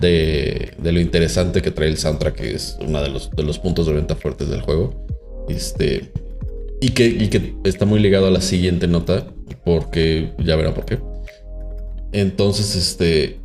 de, 0.00 0.72
de 0.76 0.92
lo 0.92 1.00
interesante 1.00 1.62
que 1.62 1.70
trae 1.70 1.88
el 1.88 1.96
soundtrack, 1.96 2.34
que 2.34 2.54
es 2.54 2.76
uno 2.80 3.00
de 3.00 3.08
los, 3.10 3.30
de 3.30 3.42
los 3.44 3.58
puntos 3.58 3.86
de 3.86 3.92
venta 3.92 4.16
fuertes 4.16 4.48
del 4.48 4.62
juego. 4.62 5.06
Este. 5.48 6.10
Y 6.80 6.90
que, 6.90 7.06
y 7.06 7.28
que 7.28 7.54
está 7.64 7.86
muy 7.86 8.00
ligado 8.00 8.26
a 8.26 8.30
la 8.30 8.40
siguiente 8.40 8.86
nota, 8.86 9.26
porque 9.64 10.32
ya 10.38 10.56
verán 10.56 10.74
por 10.74 10.84
qué. 10.84 10.98
Entonces, 12.12 12.74
este. 12.74 13.38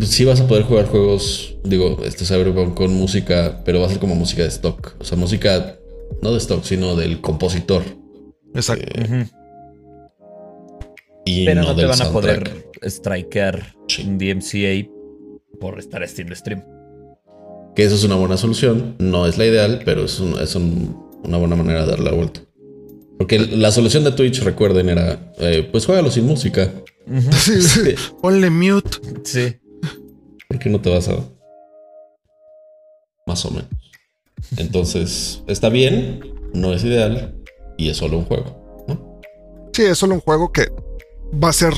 Sí 0.00 0.24
vas 0.24 0.40
a 0.40 0.46
poder 0.46 0.62
jugar 0.62 0.86
juegos, 0.86 1.56
digo, 1.64 2.02
este 2.04 2.24
Cyberpunk 2.24 2.74
con 2.74 2.94
música, 2.94 3.60
pero 3.64 3.80
va 3.80 3.86
a 3.86 3.90
ser 3.90 3.98
como 3.98 4.14
música 4.14 4.42
de 4.42 4.48
stock. 4.48 4.94
O 5.00 5.04
sea, 5.04 5.18
música 5.18 5.76
no 6.22 6.30
de 6.30 6.38
stock, 6.38 6.62
sino 6.62 6.94
del 6.94 7.20
compositor. 7.20 7.82
Exacto. 8.54 8.86
eh, 8.94 9.04
Ujú. 9.04 9.41
Y 11.24 11.44
Pero 11.44 11.62
no, 11.62 11.68
no 11.68 11.76
te 11.76 11.84
van 11.86 12.02
a 12.02 12.10
poder 12.10 12.66
strikear 12.84 13.74
Sí. 13.88 14.02
un 14.02 14.18
DMCA 14.18 14.88
por 15.60 15.78
estar 15.78 16.02
haciendo 16.02 16.34
stream. 16.34 16.64
Que 17.74 17.84
eso 17.84 17.94
es 17.94 18.04
una 18.04 18.16
buena 18.16 18.36
solución. 18.36 18.96
No 18.98 19.26
es 19.26 19.38
la 19.38 19.46
ideal, 19.46 19.80
pero 19.84 20.04
es, 20.04 20.18
un- 20.20 20.38
es 20.40 20.54
un- 20.54 20.96
una 21.24 21.38
buena 21.38 21.56
manera 21.56 21.82
de 21.84 21.90
darle 21.90 22.04
la 22.10 22.16
vuelta. 22.16 22.40
Porque 23.18 23.38
la 23.38 23.70
solución 23.70 24.02
de 24.04 24.12
Twitch, 24.12 24.42
recuerden, 24.42 24.88
era 24.88 25.32
eh, 25.38 25.68
pues 25.70 25.86
juégalo 25.86 26.10
sin 26.10 26.26
música. 26.26 26.70
Sí, 27.32 27.60
sí. 27.62 27.94
Ponle 28.20 28.50
mute. 28.50 28.98
Sí. 29.24 29.56
¿Por 30.48 30.58
qué 30.58 30.68
no 30.70 30.80
te 30.80 30.90
vas 30.90 31.08
a.? 31.08 31.16
Más 33.26 33.44
o 33.44 33.50
menos. 33.50 33.68
Entonces, 34.56 35.42
está 35.46 35.68
bien, 35.68 36.20
no 36.52 36.72
es 36.72 36.84
ideal 36.84 37.36
y 37.78 37.88
es 37.90 37.96
solo 37.96 38.18
un 38.18 38.24
juego. 38.24 38.84
¿no? 38.88 39.20
Sí, 39.72 39.82
es 39.82 39.98
solo 39.98 40.14
un 40.14 40.20
juego 40.20 40.52
que 40.52 40.66
va 41.32 41.48
a 41.48 41.52
ser 41.52 41.72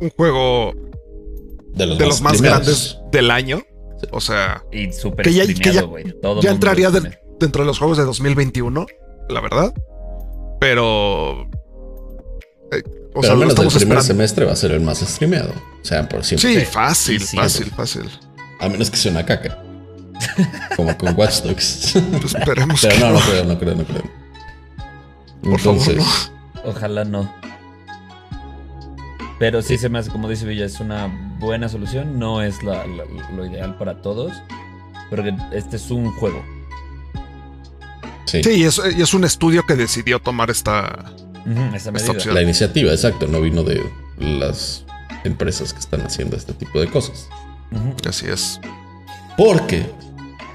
un 0.00 0.10
juego 0.10 0.72
De 1.74 1.86
los 1.86 1.98
de 1.98 2.04
más, 2.06 2.14
los 2.14 2.20
más 2.22 2.32
streameados. 2.36 2.66
grandes 2.66 2.98
del 3.12 3.30
año. 3.30 3.62
O 4.12 4.20
sea, 4.20 4.64
Y 4.72 4.92
súper 4.92 5.24
Que 5.26 5.32
ya- 5.34 5.46
que 5.46 5.72
ya-. 5.72 5.84
Todo 6.22 6.40
entraría 6.48 6.90
de- 6.90 7.18
dentro 7.38 7.62
de 7.62 7.66
los 7.66 7.78
juegos 7.78 7.98
de 7.98 8.04
2021, 8.04 8.86
la 9.28 9.40
verdad. 9.40 9.72
Pero. 10.60 11.42
eh, 12.72 12.82
o 13.14 13.20
Pero 13.20 13.22
sea, 13.22 13.32
al 13.32 13.38
menos 13.38 13.52
el 13.52 13.56
primer 13.56 13.76
esperando. 13.76 14.02
semestre 14.02 14.44
va 14.46 14.52
a 14.52 14.56
ser 14.56 14.72
el 14.72 14.80
más 14.80 14.98
streameado. 15.00 15.52
O 15.82 15.84
sea, 15.84 16.08
por 16.08 16.24
siempre. 16.24 16.54
Sí, 16.54 16.60
Sí, 16.60 16.66
fácil, 16.66 17.20
sí, 17.22 17.36
fácil, 17.36 17.70
fácil. 17.70 18.10
A 18.60 18.68
menos 18.68 18.90
que 18.90 18.96
sea 18.96 19.12
una 19.12 19.24
caca. 19.26 19.62
Como 20.76 20.96
con 20.98 21.16
Watch 21.18 21.42
Dogs. 21.42 21.94
Pues 22.20 22.34
esperemos 22.34 22.80
Pero 22.82 22.94
que 22.94 23.00
no, 23.00 23.06
no. 23.08 23.12
no 23.14 23.20
creo, 23.26 23.44
no 23.44 23.58
creo, 23.58 23.74
no 23.74 23.84
creo. 23.84 24.02
Por 25.42 25.58
favor, 25.60 25.78
Entonces, 25.80 25.96
no. 25.96 26.70
Ojalá 26.70 27.04
no. 27.04 27.34
Pero 29.40 29.60
sí 29.62 29.76
se 29.78 29.88
me 29.88 29.98
hace, 29.98 30.10
como 30.10 30.28
dice 30.28 30.44
Villa, 30.46 30.66
es 30.66 30.78
una 30.78 31.08
buena 31.40 31.68
solución. 31.68 32.18
No 32.20 32.42
es 32.42 32.62
la- 32.62 32.86
la- 32.86 33.04
lo 33.34 33.44
ideal 33.46 33.76
para 33.78 34.00
todos. 34.02 34.32
Pero 35.10 35.24
este 35.52 35.76
es 35.76 35.90
un 35.90 36.12
juego. 36.12 36.40
sí, 38.26 38.42
Sí, 38.44 38.50
y 38.60 38.62
es, 38.64 38.80
y 38.96 39.02
es 39.02 39.12
un 39.14 39.24
estudio 39.24 39.64
que 39.66 39.74
decidió 39.74 40.20
tomar 40.20 40.50
esta. 40.50 41.06
Medida. 41.46 42.12
opción. 42.12 42.34
la 42.34 42.42
iniciativa, 42.42 42.92
exacto, 42.92 43.26
no 43.26 43.40
vino 43.40 43.62
de 43.64 43.82
las 44.18 44.84
empresas 45.24 45.72
que 45.72 45.80
están 45.80 46.02
haciendo 46.02 46.36
este 46.36 46.52
tipo 46.52 46.78
de 46.78 46.86
cosas. 46.88 47.28
Ujú. 47.72 47.96
Así 48.08 48.26
es. 48.26 48.60
Porque 49.38 49.86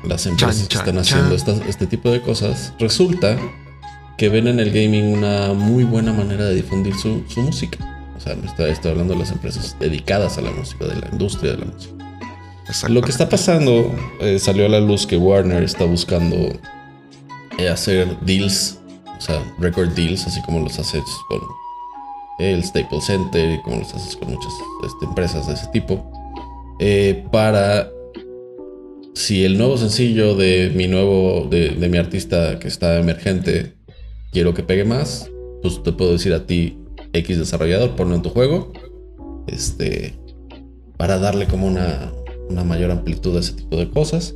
las 0.04 0.26
empresas 0.28 0.68
Chan, 0.68 0.68
que 0.68 0.78
están 0.78 0.98
haciendo 1.00 1.36
estas- 1.36 1.62
este 1.68 1.88
tipo 1.88 2.12
de 2.12 2.22
cosas 2.22 2.72
resulta 2.80 3.36
que 4.18 4.30
ven 4.30 4.48
en 4.48 4.60
el 4.60 4.70
gaming 4.72 5.12
una 5.12 5.54
muy 5.54 5.84
buena 5.84 6.14
manera 6.14 6.46
de 6.46 6.56
difundir 6.56 6.94
su, 6.96 7.24
su 7.28 7.42
música. 7.42 7.78
Sea, 8.26 8.36
me 8.36 8.72
está, 8.72 8.90
hablando 8.90 9.14
de 9.14 9.20
las 9.20 9.32
empresas 9.32 9.78
dedicadas 9.80 10.40
a 10.40 10.42
la 10.42 10.50
música, 10.50 10.86
de 10.86 10.96
la 11.00 11.10
industria 11.12 11.52
de 11.52 11.58
la 11.60 11.66
música. 11.66 11.94
Lo 12.90 13.04
que 13.04 13.12
está 13.12 13.30
pasando, 13.30 13.94
eh, 14.20 14.40
salió 14.40 14.66
a 14.66 14.70
la 14.70 14.80
luz 14.80 15.06
que 15.06 15.16
Warner 15.16 15.62
está 15.62 15.86
buscando 15.86 16.36
eh, 17.60 17.70
hacer 17.70 18.20
deals, 18.22 18.80
o 19.16 19.22
sea, 19.22 19.44
record 19.60 19.90
deals, 19.90 20.26
así 20.26 20.42
como 20.42 20.62
los 20.62 20.80
haces 20.80 21.04
con 21.28 21.40
el 22.40 22.64
Staples 22.64 23.06
Center 23.06 23.60
y 23.60 23.62
como 23.62 23.78
los 23.78 23.94
haces 23.94 24.16
con 24.16 24.32
muchas 24.32 24.54
este, 24.84 25.06
empresas 25.06 25.48
de 25.48 25.54
ese 25.54 25.68
tipo, 25.68 26.12
eh, 26.80 27.28
para 27.32 27.92
si 29.14 29.46
el 29.46 29.60
nuevo 29.60 29.78
sencillo 29.78 30.36
de 30.36 30.72
mi 30.76 30.88
nuevo, 30.88 31.48
de, 31.48 31.70
de 31.70 31.90
mi 31.90 32.00
artista 32.00 32.58
que 32.58 32.68
está 32.68 32.98
emergente, 32.98 33.76
quiero 34.32 34.56
que 34.56 34.64
pegue 34.64 34.84
más, 34.84 35.30
pues 35.62 35.84
te 35.84 35.92
puedo 35.92 36.14
decir 36.14 36.34
a 36.34 36.48
ti, 36.48 36.80
X 37.16 37.38
desarrollador, 37.38 37.95
ponlo 37.95 38.16
en 38.16 38.22
tu 38.22 38.30
juego, 38.30 38.72
este, 39.47 40.13
para 40.97 41.20
darle 41.20 41.47
como 41.47 41.68
una, 41.68 42.11
una 42.49 42.63
mayor 42.63 42.91
amplitud 42.91 43.36
a 43.38 43.39
ese 43.39 43.53
tipo 43.53 43.78
de 43.78 43.89
cosas, 43.89 44.36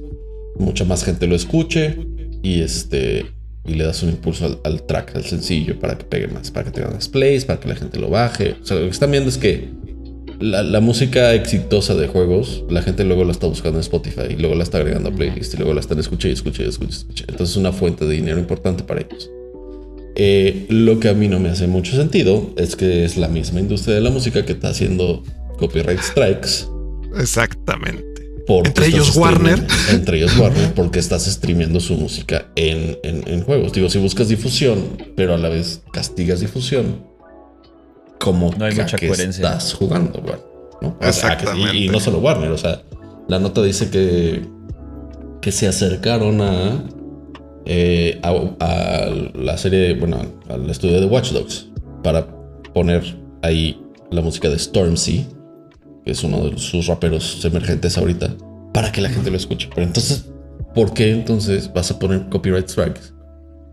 mucha 0.58 0.86
más 0.86 1.04
gente 1.04 1.28
lo 1.28 1.36
escuche 1.36 1.98
y 2.44 2.62
este 2.62 3.26
y 3.66 3.76
le 3.76 3.84
das 3.84 4.02
un 4.04 4.10
impulso 4.10 4.60
al, 4.64 4.84
track, 4.84 5.16
al 5.16 5.26
sencillo 5.26 5.80
para 5.80 5.98
que 5.98 6.04
pegue 6.06 6.28
más, 6.28 6.50
para 6.50 6.66
que 6.66 6.72
tenga 6.72 6.90
más 6.90 7.08
plays, 7.08 7.46
para 7.46 7.60
que 7.60 7.68
la 7.68 7.76
gente 7.76 8.00
lo 8.00 8.10
baje. 8.10 8.56
O 8.62 8.66
sea, 8.66 8.78
lo 8.78 8.84
que 8.86 8.90
están 8.90 9.12
viendo 9.12 9.30
es 9.30 9.38
que 9.38 9.70
la, 10.40 10.64
la 10.64 10.80
música 10.80 11.34
exitosa 11.34 11.94
de 11.94 12.08
juegos, 12.08 12.64
la 12.70 12.82
gente 12.82 13.04
luego 13.04 13.26
la 13.26 13.32
está 13.32 13.48
buscando 13.48 13.78
en 13.78 13.82
Spotify 13.82 14.28
y 14.32 14.38
luego 14.38 14.56
la 14.56 14.64
está 14.64 14.80
agregando 14.80 15.10
a 15.10 15.12
playlist 15.12 15.54
y 15.54 15.58
luego 15.58 15.74
la 15.74 15.82
están 15.82 16.00
escuchando 16.00 16.30
y 16.30 16.34
escuchando 16.34 16.66
y 16.66 16.70
escuchando. 16.70 17.32
Entonces 17.32 17.50
es 17.52 17.58
una 17.58 17.72
fuente 17.72 18.06
de 18.06 18.16
dinero 18.16 18.40
importante 18.40 18.84
para 18.84 19.02
ellos. 19.02 19.30
Eh, 20.22 20.66
lo 20.68 21.00
que 21.00 21.08
a 21.08 21.14
mí 21.14 21.30
no 21.30 21.40
me 21.40 21.48
hace 21.50 21.66
mucho 21.68 21.96
sentido 21.96 22.52
es 22.58 22.76
que 22.76 23.06
es 23.06 23.16
la 23.16 23.30
misma 23.30 23.62
industria 23.62 23.96
de 23.96 24.02
la 24.02 24.10
música 24.10 24.44
que 24.46 24.52
está 24.52 24.68
haciendo 24.70 25.24
copyright 25.58 26.02
strikes. 26.02 26.66
Exactamente. 27.18 28.04
Entre 28.66 28.88
ellos 28.88 29.16
Warner. 29.16 29.64
Entre 29.92 30.18
ellos 30.18 30.36
Warner, 30.40 30.74
porque 30.74 31.00
estás 31.00 31.24
streameando 31.26 31.80
su 31.80 31.94
música 31.96 32.48
en, 32.56 32.98
en- 33.04 33.24
en 33.28 33.44
juegos. 33.44 33.72
Digo, 33.74 33.90
si 33.90 34.00
buscas 34.00 34.28
difusión, 34.28 34.98
pero 35.16 35.36
a 35.36 35.38
la 35.38 35.48
vez 35.50 35.84
castigas 35.94 36.40
difusión, 36.42 37.04
como 38.20 38.52
No 38.58 38.66
hay 38.66 38.76
mucha 38.76 38.98
coherencia. 38.98 39.46
estás 39.48 39.74
jugando, 39.74 40.22
¿no? 40.82 40.98
O 41.00 41.14
sea, 41.14 41.32
a 41.34 41.38
que- 41.38 41.48
y- 41.78 41.86
y, 41.86 41.90
no 41.90 42.00
solo 42.00 42.18
Warner, 42.20 42.50
o 42.52 42.58
sea, 42.58 42.82
la 43.28 43.40
nota 43.40 43.62
dice 43.64 43.90
que, 43.90 44.42
que 45.42 45.52
se 45.52 45.68
acercaron 45.68 46.42
a, 46.42 46.84
eh, 47.66 48.20
a, 48.24 48.30
a 48.60 49.10
la 49.36 49.58
serie, 49.58 49.94
bueno, 49.96 50.22
al 50.50 50.70
estudio 50.70 51.00
de 51.00 51.08
Watch 51.08 51.32
Dogs 51.32 51.68
para 52.04 52.26
poner 52.74 53.04
ahí 53.42 53.82
la 54.12 54.22
música 54.22 54.50
de 54.50 54.58
Stormzy, 54.58 55.26
que 56.06 56.12
es 56.12 56.24
uno 56.24 56.50
de 56.50 56.58
sus 56.58 56.88
raperos 56.88 57.44
emergentes 57.44 57.98
ahorita, 57.98 58.36
para 58.74 58.92
que 58.92 59.02
la 59.02 59.10
gente 59.10 59.30
lo 59.30 59.38
escuche. 59.38 59.70
Pero 59.74 59.86
entonces, 59.86 60.26
¿por 60.74 60.94
qué 60.94 61.12
entonces 61.12 61.72
vas 61.74 61.92
a 61.92 62.00
poner 62.00 62.28
copyright 62.30 62.68
strikes 62.68 63.02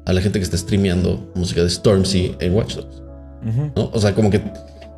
a 0.05 0.13
la 0.13 0.21
gente 0.21 0.39
que 0.39 0.45
está 0.45 0.57
streameando 0.57 1.31
música 1.35 1.63
de 1.63 1.71
Stormzy 1.71 2.35
en 2.41 2.55
Watch 2.55 2.77
Dogs? 2.77 3.03
¿no? 3.77 3.91
O 3.93 4.01
sea, 4.01 4.15
como 4.15 4.31
que 4.31 4.43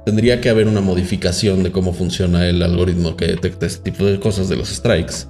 tendría 0.06 0.40
que 0.40 0.48
haber 0.48 0.66
una 0.66 0.80
modificación 0.80 1.62
de 1.62 1.70
cómo 1.70 1.92
funciona 1.92 2.46
el 2.46 2.62
algoritmo 2.62 3.16
que 3.16 3.26
detecta 3.26 3.66
este 3.66 3.90
tipo 3.90 4.04
de 4.04 4.18
cosas 4.18 4.48
de 4.48 4.56
los 4.56 4.68
strikes, 4.68 5.26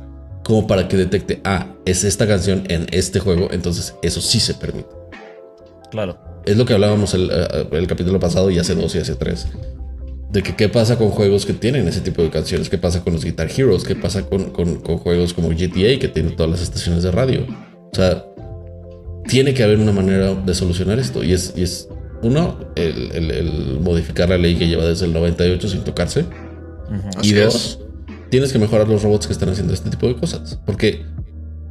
como 0.49 0.67
para 0.67 0.89
que 0.89 0.97
detecte, 0.97 1.41
ah, 1.45 1.67
es 1.85 2.05
esta 2.05 2.27
canción 2.27 2.65
en 2.69 2.87
este 2.91 3.21
juego, 3.21 3.49
entonces 3.53 3.95
eso 4.03 4.23
sí 4.23 4.41
se 4.41 4.55
permite. 4.55 4.89
Claro. 5.91 6.19
Es 6.47 6.57
lo 6.57 6.65
que 6.65 6.73
hablábamos 6.73 7.13
el, 7.13 7.31
eh, 7.31 7.69
el 7.73 7.87
capítulo 7.87 8.19
pasado 8.19 8.51
y 8.51 8.59
hace 8.59 8.75
dos 8.75 8.95
y 8.95 8.99
hace 8.99 9.15
tres. 9.15 9.47
De 10.33 10.43
que 10.43 10.57
qué 10.57 10.71
pasa 10.71 10.97
con 10.97 11.11
juegos 11.11 11.45
que 11.45 11.53
tienen 11.53 11.87
ese 11.87 12.01
tipo 12.01 12.23
de 12.23 12.31
canciones, 12.31 12.71
qué 12.71 12.79
pasa 12.79 13.05
con 13.05 13.13
los 13.13 13.25
Guitar 13.27 13.51
Heroes, 13.55 13.85
qué 13.85 13.95
pasa 13.95 14.23
con, 14.23 14.51
con- 14.51 14.77
con 14.77 14.97
juegos 14.97 15.35
como 15.35 15.51
GTA 15.51 15.99
que 16.01 16.09
tienen 16.13 16.35
todas 16.35 16.51
las 16.51 16.63
estaciones 16.63 17.03
de 17.03 17.11
radio. 17.11 17.47
O 17.93 17.95
sea, 17.95 18.25
tiene 19.27 19.53
que 19.53 19.63
haber 19.63 19.79
una 19.79 19.93
manera 19.93 20.35
de 20.35 20.55
solucionar 20.55 20.99
esto. 20.99 21.23
Y 21.23 21.35
es, 21.35 21.53
y 21.57 21.63
es 21.63 21.89
uno, 22.23 22.59
el, 22.75 23.13
el- 23.13 23.31
el 23.31 23.81
modificar 23.81 24.31
la 24.31 24.39
ley 24.39 24.57
que 24.57 24.67
lleva 24.67 24.87
desde 24.87 25.05
el 25.05 25.13
98 25.13 25.69
sin 25.69 25.81
tocarse. 25.85 26.21
Ujú. 26.21 27.09
Así 27.19 27.35
y 27.35 27.39
es. 27.39 27.45
dos, 27.45 27.81
tienes 28.31 28.53
que 28.53 28.59
mejorar 28.59 28.89
los 28.89 29.03
robots 29.03 29.27
que 29.27 29.33
están 29.33 29.49
haciendo 29.49 29.73
este 29.73 29.91
tipo 29.91 30.07
de 30.07 30.17
cosas. 30.17 30.59
Porque, 30.67 31.05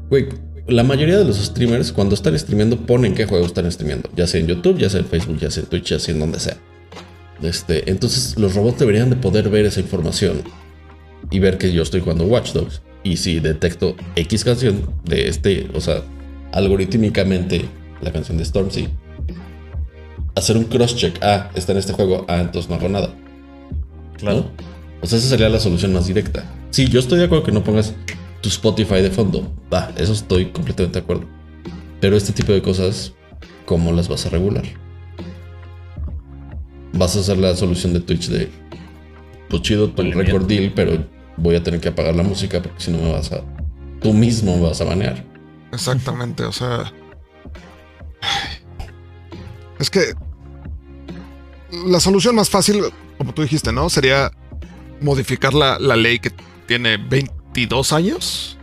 güey, 0.10 0.28
la 0.68 0.84
mayoría 0.84 1.18
de 1.18 1.26
los 1.26 1.38
streamers 1.38 1.92
cuando 1.92 2.16
están 2.16 2.38
streameando 2.38 2.78
ponen 2.86 3.16
qué 3.16 3.26
juego 3.26 3.46
están 3.46 3.72
streameando. 3.72 4.10
Ya 4.16 4.28
sea 4.28 4.42
en 4.42 4.48
YouTube, 4.48 4.78
ya 4.78 4.90
sea 4.90 5.00
en 5.00 5.06
Facebook, 5.06 5.38
ya 5.40 5.50
sea 5.50 5.64
en 5.64 5.70
Twitch, 5.70 5.90
ya 5.90 6.00
sea 6.00 6.14
en 6.14 6.20
donde 6.20 6.40
sea. 6.40 6.58
Este, 7.42 7.90
entonces 7.90 8.38
los 8.38 8.56
robots 8.56 8.80
deberían 8.80 9.10
de 9.10 9.16
poder 9.16 9.50
ver 9.50 9.66
esa 9.66 9.80
información 9.80 10.42
y 11.30 11.40
ver 11.40 11.58
que 11.58 11.72
yo 11.72 11.84
estoy 11.84 12.02
jugando 12.02 12.26
Watch 12.26 12.54
Dogs. 12.54 12.82
Y 13.04 13.18
si 13.18 13.40
detecto 13.40 13.96
X 14.16 14.44
canción 14.44 14.94
de 15.06 15.28
este, 15.28 15.70
o 15.74 15.80
sea, 15.80 16.04
algorítmicamente 16.52 17.66
la 18.02 18.12
canción 18.12 18.38
de 18.38 18.46
Stormzy, 18.46 18.90
hacer 20.36 20.58
un 20.58 20.66
cross-check. 20.66 21.18
Ah, 21.22 21.50
está 21.56 21.72
en 21.72 21.78
este 21.80 21.94
juego. 21.94 22.26
Ah, 22.28 22.40
entonces 22.42 22.70
no 22.70 22.76
hago 22.76 22.90
nada. 22.90 23.14
Claro. 24.18 24.38
¿no? 24.38 24.67
O 25.02 25.08
sea, 25.08 25.20
esa 25.20 25.30
sería 25.30 25.50
la 25.50 25.60
solución 25.60 25.94
más 25.94 26.08
directa. 26.08 26.44
Sí, 26.72 26.88
yo 26.88 27.00
estoy 27.00 27.20
de 27.20 27.26
acuerdo 27.26 27.46
que 27.46 27.52
no 27.52 27.64
pongas 27.64 27.94
tu 28.42 28.50
Spotify 28.50 29.02
de 29.02 29.12
fondo. 29.12 29.52
Va, 29.74 29.92
eso 29.98 30.14
estoy 30.14 30.48
completamente 30.52 31.00
de 31.00 31.04
acuerdo. 31.04 31.26
Pero 32.00 32.16
este 32.16 32.34
tipo 32.34 32.52
de 32.52 32.62
cosas, 32.62 33.14
¿cómo 33.66 33.92
las 33.92 34.08
vas 34.08 34.26
a 34.26 34.30
regular? 34.30 34.64
Vas 36.94 37.16
a 37.16 37.20
hacer 37.20 37.38
la 37.38 37.56
solución 37.56 37.94
de 37.94 38.00
Twitch 38.00 38.28
de, 38.30 38.50
pues 39.50 39.62
chido 39.62 39.90
tu 39.90 40.04
record 40.04 40.48
deal, 40.48 40.72
pero 40.76 41.06
voy 41.38 41.56
a 41.56 41.64
tener 41.64 41.80
que 41.80 41.90
apagar 41.90 42.16
la 42.16 42.24
música 42.24 42.62
porque 42.62 42.82
si 42.82 42.92
no 42.92 42.98
me 42.98 43.12
vas 43.12 43.32
a, 43.32 43.42
tú 44.02 44.14
mismo 44.14 44.56
me 44.58 44.64
vas 44.64 44.82
a 44.82 44.86
banear. 44.86 45.24
Exactamente, 45.72 46.44
o 46.44 46.52
sea. 46.52 46.92
Es 49.80 49.90
que 49.90 50.14
la 51.86 52.00
solución 52.00 52.36
más 52.36 52.50
fácil, 52.50 52.84
como 53.18 53.34
tú 53.34 53.42
dijiste, 53.42 53.72
¿no? 53.72 53.90
Sería 53.90 54.32
modificar 55.02 55.54
la, 55.54 55.78
la 55.80 55.96
ley 55.96 56.20
que 56.20 56.32
tiene 56.66 56.98
22 56.98 57.94
años 57.94 58.58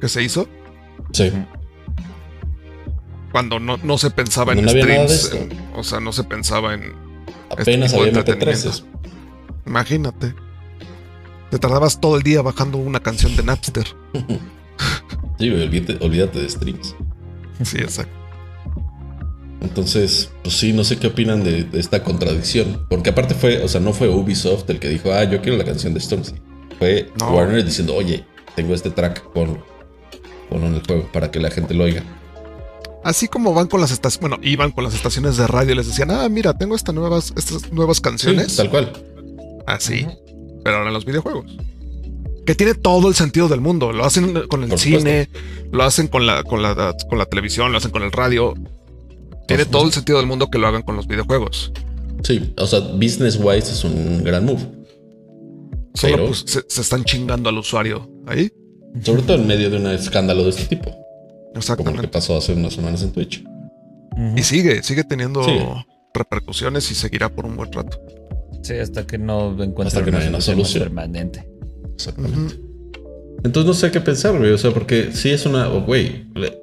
que 0.00 0.08
se 0.08 0.22
hizo 0.22 0.48
Sí, 1.12 1.30
cuando 3.32 3.58
no, 3.60 3.76
no 3.78 3.98
se 3.98 4.10
pensaba 4.10 4.52
en 4.52 4.62
no 4.62 4.68
streams. 4.68 5.32
en- 5.34 5.50
o 5.74 5.82
sea, 5.84 6.00
no 6.00 6.12
se 6.12 6.24
pensaba 6.24 6.74
en. 6.74 6.92
apenas 7.50 7.92
de 7.92 7.98
había 7.98 8.12
MP3. 8.12 8.18
entretenimiento. 8.18 8.86
Imagínate. 9.66 10.34
Te 11.50 11.58
tardabas 11.58 12.00
todo 12.00 12.16
el 12.16 12.22
día 12.22 12.42
bajando 12.42 12.78
una 12.78 13.00
canción 13.00 13.36
de 13.36 13.42
Napster. 13.42 13.86
Sí, 15.38 15.50
olvídate 15.50 16.40
de 16.40 16.48
streams. 16.48 16.94
Sí, 17.62 17.76
exacto. 17.78 18.12
Entonces, 19.60 20.30
pues 20.42 20.56
sí, 20.56 20.72
no 20.72 20.84
sé 20.84 20.98
qué 20.98 21.06
opinan 21.08 21.42
de, 21.42 21.64
de 21.64 21.80
esta 21.80 22.02
contradicción. 22.04 22.86
Porque 22.88 23.10
aparte 23.10 23.34
fue, 23.34 23.62
o 23.62 23.68
sea, 23.68 23.80
no 23.80 23.92
fue 23.92 24.08
Ubisoft 24.08 24.68
el 24.70 24.78
que 24.78 24.88
dijo, 24.88 25.12
ah, 25.12 25.24
yo 25.24 25.40
quiero 25.40 25.56
la 25.58 25.64
canción 25.64 25.94
de 25.94 26.00
Stormzy. 26.00 26.34
Fue 26.78 27.10
No. 27.18 27.30
Warner 27.30 27.64
diciendo, 27.64 27.94
oye, 27.94 28.24
tengo 28.54 28.74
este 28.74 28.90
track, 28.90 29.22
ponlo. 29.32 29.64
Ponlo 30.50 30.66
en 30.68 30.74
el 30.74 30.82
juego 30.86 31.08
para 31.12 31.30
que 31.30 31.40
la 31.40 31.50
gente 31.50 31.74
lo 31.74 31.84
oiga. 31.84 32.02
Así 33.02 33.28
como 33.28 33.54
van 33.54 33.68
con 33.68 33.80
las 33.80 33.92
estaciones, 33.92 34.20
bueno, 34.28 34.38
iban 34.42 34.72
con 34.72 34.82
las 34.84 34.94
estaciones 34.94 35.36
de 35.36 35.46
radio 35.46 35.72
y 35.72 35.76
les 35.76 35.86
decían, 35.86 36.10
ah, 36.10 36.28
mira, 36.28 36.52
tengo 36.54 36.74
estas 36.74 36.94
nuevas, 36.94 37.32
estas 37.36 37.72
nuevas 37.72 37.98
Sí, 37.98 38.02
canciones. 38.02 38.56
tal 38.56 38.68
cual. 38.68 38.92
Así. 39.66 40.06
Pero 40.64 40.76
ahora 40.76 40.88
en 40.88 40.94
los 40.94 41.04
videojuegos. 41.04 41.56
Que 42.44 42.54
tiene 42.54 42.74
todo 42.74 43.08
el 43.08 43.14
sentido 43.14 43.48
del 43.48 43.60
mundo. 43.60 43.92
Lo 43.92 44.04
hacen 44.04 44.32
con 44.48 44.62
el 44.64 44.68
Por 44.68 44.78
cine, 44.78 45.28
lo 45.72 45.82
hacen 45.84 46.08
con 46.08 46.26
la, 46.26 46.42
con 46.44 46.62
la, 46.62 46.94
con 47.08 47.18
la 47.18 47.26
televisión, 47.26 47.72
lo 47.72 47.78
hacen 47.78 47.90
con 47.90 48.02
el 48.02 48.12
radio. 48.12 48.54
Tiene 49.46 49.64
Por 49.64 49.72
todo 49.72 49.84
el 49.86 49.92
sentido 49.92 50.18
del 50.18 50.26
mundo 50.26 50.48
que 50.48 50.58
lo 50.58 50.66
hagan 50.66 50.82
con 50.82 50.96
los 50.96 51.06
videojuegos. 51.06 51.72
Sí, 52.22 52.52
o 52.58 52.66
sea, 52.66 52.80
business 52.80 53.38
wise 53.40 53.70
es 53.72 53.84
un 53.84 54.24
gran 54.24 54.44
move. 54.44 54.60
Solo 55.94 56.14
Pero- 56.16 56.26
pues, 56.28 56.44
se, 56.46 56.62
se 56.68 56.80
están 56.80 57.04
chingando 57.04 57.48
al 57.48 57.58
usuario 57.58 58.10
ahí. 58.26 58.50
Sobre 59.02 59.22
todo 59.22 59.36
en 59.36 59.46
medio 59.46 59.70
de 59.70 59.76
un 59.76 59.86
escándalo 59.88 60.42
de 60.44 60.50
este 60.50 60.64
tipo. 60.76 60.90
Como 60.90 60.98
el 60.98 61.52
que 61.52 61.58
Exactamente. 61.58 62.08
pasó 62.08 62.36
hace 62.36 62.52
unas 62.52 62.74
semanas 62.74 63.02
en 63.02 63.12
Twitch. 63.12 63.44
Y 64.36 64.42
sigue, 64.42 64.82
sigue 64.82 65.04
teniendo 65.04 65.44
Sigue. 65.44 65.66
repercusiones 66.14 66.90
y 66.90 66.94
seguirá 66.94 67.28
por 67.28 67.44
un 67.46 67.56
buen 67.56 67.70
rato. 67.72 68.00
Sí, 68.62 68.74
hasta 68.74 69.06
que 69.06 69.18
no 69.18 69.50
encuentre 69.62 69.86
Hasta 69.88 70.04
que 70.04 70.10
no 70.10 70.18
haya 70.18 70.28
una 70.30 70.40
solución. 70.40 70.82
permanente. 70.84 71.48
Exactamente. 71.94 72.56
Entonces 73.44 73.66
no 73.66 73.74
sé 73.74 73.90
qué 73.90 74.00
pensar, 74.00 74.36
güey. 74.38 74.50
O 74.52 74.58
sea, 74.58 74.70
porque 74.72 75.10
sí 75.12 75.30
es 75.30 75.44
una. 75.46 75.68
oh, 75.70 75.82
Güey. 75.82 76.26
le- 76.34 76.58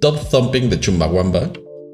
top 0.00 0.28
thumping 0.30 0.68
de 0.70 0.80
Chumbawamba 0.80 1.50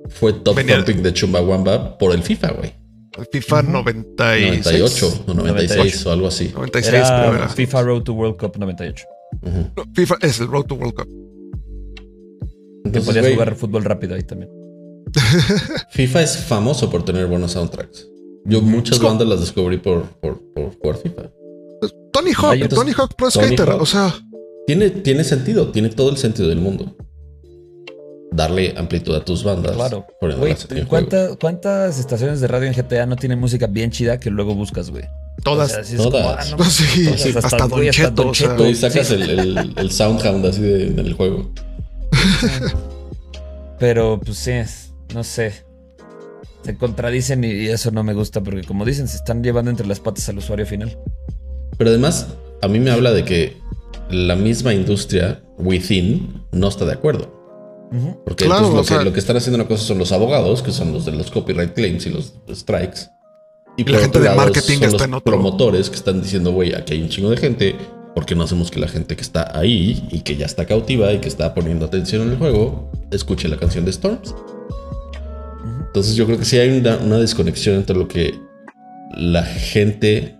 fue 0.08 0.32
top 0.32 0.56
Venía- 0.56 0.76
thumping 0.76 1.02
de 1.02 1.12
Chumbawamba 1.12 1.98
por 1.98 2.12
el 2.14 2.22
FIFA, 2.22 2.52
güey. 2.52 2.72
El 3.18 3.26
FIFA 3.32 3.60
Ujú. 3.62 3.70
96. 3.72 4.64
98 4.66 5.24
o 5.26 5.34
96 5.34 5.76
98. 6.04 6.08
o 6.08 6.12
algo 6.12 6.26
así. 6.28 6.50
96 6.54 7.04
creo 7.06 7.18
Era 7.30 7.38
era. 7.38 7.48
FIFA 7.48 7.82
Road 7.82 8.02
to 8.02 8.12
World 8.12 8.36
Cup 8.36 8.56
98. 8.58 9.04
Ujú. 9.42 9.58
No, 9.76 9.84
FIFA 9.94 10.16
es 10.22 10.40
el 10.40 10.48
Road 10.48 10.64
to 10.66 10.74
World 10.74 10.94
Cup. 10.94 11.08
Que 11.08 12.88
Entonces, 12.88 13.04
podías 13.06 13.24
güey, 13.24 13.34
jugar 13.34 13.54
fútbol 13.56 13.84
rápido 13.84 14.14
ahí 14.14 14.22
también. 14.22 14.50
FIFA 15.90 16.22
es 16.22 16.36
famoso 16.38 16.90
por 16.90 17.04
tener 17.04 17.26
buenos 17.26 17.52
soundtracks. 17.52 18.06
Yo 18.44 18.60
muchas 18.60 19.00
bandas 19.00 19.26
las 19.26 19.40
descubrí 19.40 19.78
por, 19.78 20.04
por, 20.20 20.40
por 20.54 20.78
jugar 20.78 20.96
FIFA. 20.98 21.22
Tony 22.12 22.30
Hawk, 22.32 22.52
Ay, 22.52 22.62
entonces- 22.62 22.78
Tony 22.78 22.92
Hawk 22.96 23.14
Pro 23.16 23.30
Skater. 23.30 23.68
Hawk. 23.70 23.82
O 23.82 23.86
sea, 23.86 24.14
Tiene, 24.66 24.90
tiene 24.90 25.24
sentido, 25.24 25.70
tiene 25.72 25.88
todo 25.88 26.10
el 26.10 26.16
sentido 26.16 26.48
del 26.48 26.60
mundo. 26.60 26.96
Darle 28.32 28.74
amplitud 28.76 29.14
a 29.14 29.24
tus 29.24 29.44
bandas. 29.44 29.72
Claro. 29.76 30.06
juego. 30.20 30.88
¿cuánta- 30.88 31.36
¿cuántas 31.40 31.98
estaciones 31.98 32.40
de 32.40 32.48
radio 32.48 32.66
en 32.68 32.74
GTA 32.74 33.06
no 33.06 33.16
tienen 33.16 33.38
música 33.38 33.66
bien 33.66 33.90
chida 33.90 34.18
que 34.20 34.30
luego 34.30 34.54
buscas, 34.54 34.90
güey? 34.90 35.04
todas. 35.44 35.76
O 35.76 35.84
sea, 35.84 35.96
Todas. 35.98 36.50
como, 36.50 36.54
ah, 36.54 36.56
no, 36.58 36.64
sí, 36.70 37.04
todas, 37.04 37.20
sí, 37.20 37.28
hasta- 37.28 37.38
hasta, 37.46 37.56
Don 37.68 37.80
hasta 37.80 37.90
Cheto. 37.92 38.10
Don 38.24 38.32
Cheto. 38.32 38.74
Sacas 38.74 39.06
Sí. 39.08 39.14
el, 39.14 39.30
el, 39.30 39.72
el 39.76 39.90
Soundhound 39.90 40.44
así 40.46 40.60
de- 40.62 40.90
del 40.90 41.12
juego. 41.14 41.50
Pero 43.78 44.20
pues 44.24 44.38
sí, 44.38 44.52
no 45.14 45.22
sé. 45.24 45.52
Se 46.62 46.76
contradicen 46.76 47.44
y, 47.44 47.48
y 47.52 47.66
eso 47.68 47.90
no 47.90 48.02
me 48.02 48.14
gusta 48.14 48.42
porque 48.42 48.64
como 48.64 48.84
dicen, 48.84 49.06
se 49.08 49.16
están 49.16 49.42
llevando 49.42 49.70
entre 49.70 49.86
las 49.86 50.00
patas 50.00 50.28
al 50.28 50.38
usuario 50.38 50.66
final. 50.66 50.98
Pero 51.78 51.90
además, 51.90 52.26
a 52.62 52.68
mí 52.68 52.80
me 52.80 52.90
habla 52.90 53.12
de 53.12 53.24
que 53.24 53.56
la 54.10 54.34
misma 54.34 54.72
industria, 54.74 55.42
within, 55.58 56.42
no 56.52 56.68
está 56.68 56.84
de 56.86 56.92
acuerdo. 56.94 57.35
Porque 58.24 58.46
Claro, 58.46 58.66
entonces 58.66 58.74
lo, 58.74 58.80
o 58.80 58.84
sea- 58.84 58.98
que, 58.98 59.04
lo 59.04 59.12
que 59.12 59.20
están 59.20 59.36
haciendo 59.36 59.56
una 59.56 59.68
cosa 59.68 59.84
son 59.84 59.98
los 59.98 60.12
abogados, 60.12 60.62
que 60.62 60.72
son 60.72 60.92
los 60.92 61.04
de 61.04 61.12
los 61.12 61.30
copyright 61.30 61.72
claims 61.74 62.06
y 62.06 62.10
los 62.10 62.32
strikes. 62.50 63.00
Y, 63.76 63.84
la 63.84 63.98
gente 63.98 64.20
de 64.20 64.30
marketing 64.30 64.78
son 64.78 64.84
está 64.84 64.92
los 64.92 65.02
en 65.02 65.14
otro. 65.14 65.32
promotores 65.32 65.90
que 65.90 65.96
están 65.96 66.22
diciendo, 66.22 66.50
güey, 66.52 66.74
aquí 66.74 66.94
hay 66.94 67.02
un 67.02 67.08
chingo 67.08 67.30
de 67.30 67.36
gente. 67.36 67.76
¿Por 68.14 68.24
qué 68.24 68.34
no 68.34 68.44
hacemos 68.44 68.70
que 68.70 68.80
la 68.80 68.88
gente 68.88 69.14
que 69.14 69.20
está 69.20 69.56
ahí 69.56 70.08
y 70.10 70.20
que 70.20 70.36
ya 70.36 70.46
está 70.46 70.64
cautiva 70.64 71.12
y 71.12 71.18
que 71.18 71.28
está 71.28 71.52
poniendo 71.54 71.84
atención 71.84 72.22
en 72.22 72.30
el 72.30 72.38
juego 72.38 72.90
escuche 73.10 73.46
la 73.46 73.58
canción 73.58 73.84
de 73.84 73.90
Storms. 73.90 74.34
Entonces 75.88 76.14
yo 76.16 76.24
creo 76.24 76.38
que 76.38 76.46
sí 76.46 76.58
hay 76.58 76.78
una, 76.78 76.96
una 76.96 77.18
desconexión 77.18 77.76
entre 77.76 77.94
lo 77.94 78.08
que 78.08 78.34
la 79.14 79.42
gente 79.44 80.38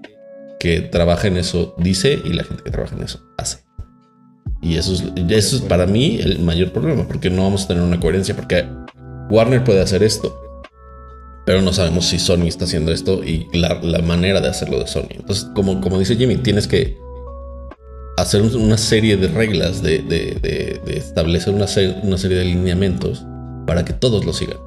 que 0.59 0.81
trabaja 0.81 1.29
en 1.29 1.37
eso 1.37 1.75
dice 1.79 2.19
y 2.25 2.33
la 2.33 2.45
gente 2.45 2.63
que 2.63 2.71
trabaja 2.71 2.97
en 2.97 3.03
eso 3.03 3.21
hace. 3.37 3.66
Y 4.67 4.77
eso 4.77 4.95
es, 4.95 5.05
eso 5.29 5.57
es 5.57 5.63
para 5.63 5.87
mí 5.87 6.19
el 6.21 6.41
mayor 6.41 6.73
problema, 6.73 7.07
porque 7.07 7.31
no 7.31 7.45
vamos 7.45 7.65
a 7.65 7.69
tener 7.69 7.83
una 7.85 8.01
coherencia, 8.01 8.35
porque 8.35 8.65
Warner 9.31 9.63
puede 9.63 9.81
hacer 9.81 10.03
esto, 10.03 10.37
pero 11.45 11.63
no 11.63 11.73
sabemos 11.73 12.07
si 12.07 12.19
Sony 12.19 12.47
está 12.47 12.65
haciendo 12.65 12.91
esto 12.91 13.23
y 13.23 13.47
la, 13.53 13.75
la 13.83 14.01
manera 14.01 14.41
de 14.41 14.49
hacerlo 14.49 14.81
de 14.81 14.89
Sony. 14.89 15.07
Entonces, 15.11 15.47
como, 15.55 15.81
como 15.81 15.99
dice 16.01 16.17
Jimmy, 16.17 16.37
tienes 16.39 16.67
que 16.67 16.97
hacer 18.17 18.43
una 18.43 18.77
serie 18.77 19.17
de 19.17 19.29
reglas, 19.29 19.83
de, 19.83 19.99
de, 19.99 20.39
de, 20.43 20.81
de 20.85 20.97
establecer 20.97 21.55
una, 21.55 21.69
se- 21.69 21.97
una 22.03 22.19
serie 22.19 22.39
de 22.39 22.47
lineamientos 22.47 23.25
para 23.67 23.85
que 23.85 23.93
todos 23.93 24.25
lo 24.25 24.33
sigan. 24.33 24.59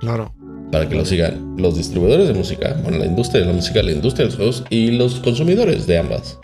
Claro. 0.00 0.34
Para 0.70 0.88
que 0.88 0.96
lo 0.96 1.04
sigan 1.04 1.54
los 1.56 1.76
distribuidores 1.76 2.26
de 2.28 2.34
música, 2.34 2.76
bueno, 2.82 2.98
la 2.98 3.06
industria 3.06 3.40
de 3.40 3.46
la 3.46 3.52
música, 3.52 3.82
la 3.82 3.92
industria 3.92 4.24
de 4.24 4.30
los 4.30 4.36
juegos 4.36 4.64
y 4.70 4.90
los 4.90 5.20
consumidores 5.20 5.86
de 5.86 5.98
ambas. 5.98 6.38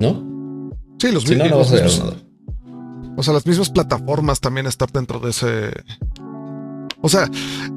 ¿No? 0.00 0.27
Sí, 0.98 1.12
los, 1.12 1.24
Si 1.24 1.36
no, 1.36 1.46
no 1.46 1.58
vas 1.58 1.72
a 1.72 1.76
mismos- 1.76 1.98
nada. 2.04 2.16
O 3.16 3.22
sea, 3.22 3.34
las 3.34 3.46
mismas 3.46 3.70
plataformas 3.70 4.40
también 4.40 4.66
estar 4.66 4.90
dentro 4.92 5.18
de 5.20 5.30
ese. 5.30 5.70
O 7.00 7.08
sea, 7.08 7.28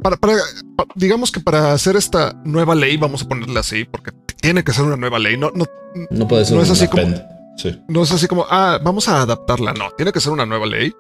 para, 0.01 0.15
para- 0.17 0.37
pa- 0.75 0.85
digamos 0.95 1.31
que 1.31 1.39
para 1.39 1.73
hacer 1.73 1.95
esta 1.95 2.33
nueva 2.45 2.73
ley, 2.75 2.97
vamos 2.97 3.23
a 3.23 3.27
ponerle 3.27 3.59
así, 3.59 3.85
porque 3.85 4.11
tiene 4.39 4.63
que 4.63 4.73
ser 4.73 4.85
una 4.85 4.97
nueva 4.97 5.19
ley. 5.19 5.37
No, 5.37 5.51
no, 5.53 5.65
No 6.09 6.27
puede 6.27 6.45
ser 6.45 6.57
No 6.57 6.63
es 6.63 6.69
así 6.71 6.87
como-. 6.87 7.15
Sí. 7.57 7.79
no 7.89 8.01
es 8.03 8.11
así 8.11 8.27
como, 8.27 8.45
ah, 8.49 8.79
vamos 8.83 9.07
a 9.09 9.21
adaptarla. 9.21 9.73
No, 9.73 9.91
tiene 9.97 10.11
que 10.11 10.19
ser 10.21 10.31
una 10.31 10.45
nueva 10.45 10.65
ley. 10.65 10.93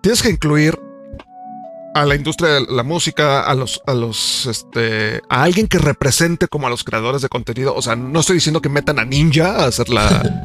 Tienes 0.00 0.22
que 0.22 0.30
incluir 0.30 0.78
a 1.94 2.04
la 2.04 2.16
industria 2.16 2.50
de 2.54 2.66
la 2.68 2.82
música, 2.82 3.42
a 3.42 3.54
los, 3.54 3.80
a 3.86 3.94
los, 3.94 4.46
este, 4.46 5.22
a 5.28 5.42
alguien 5.44 5.68
que 5.68 5.78
represente 5.78 6.48
como 6.48 6.66
a 6.66 6.70
los 6.70 6.82
creadores 6.84 7.22
de 7.22 7.28
contenido. 7.28 7.74
O 7.74 7.82
sea, 7.82 7.94
no 7.94 8.18
estoy 8.20 8.34
diciendo 8.36 8.60
que 8.60 8.68
metan 8.68 8.98
a 8.98 9.04
Ninja 9.04 9.56
a 9.62 9.66
hacer 9.66 9.88
la, 9.88 10.44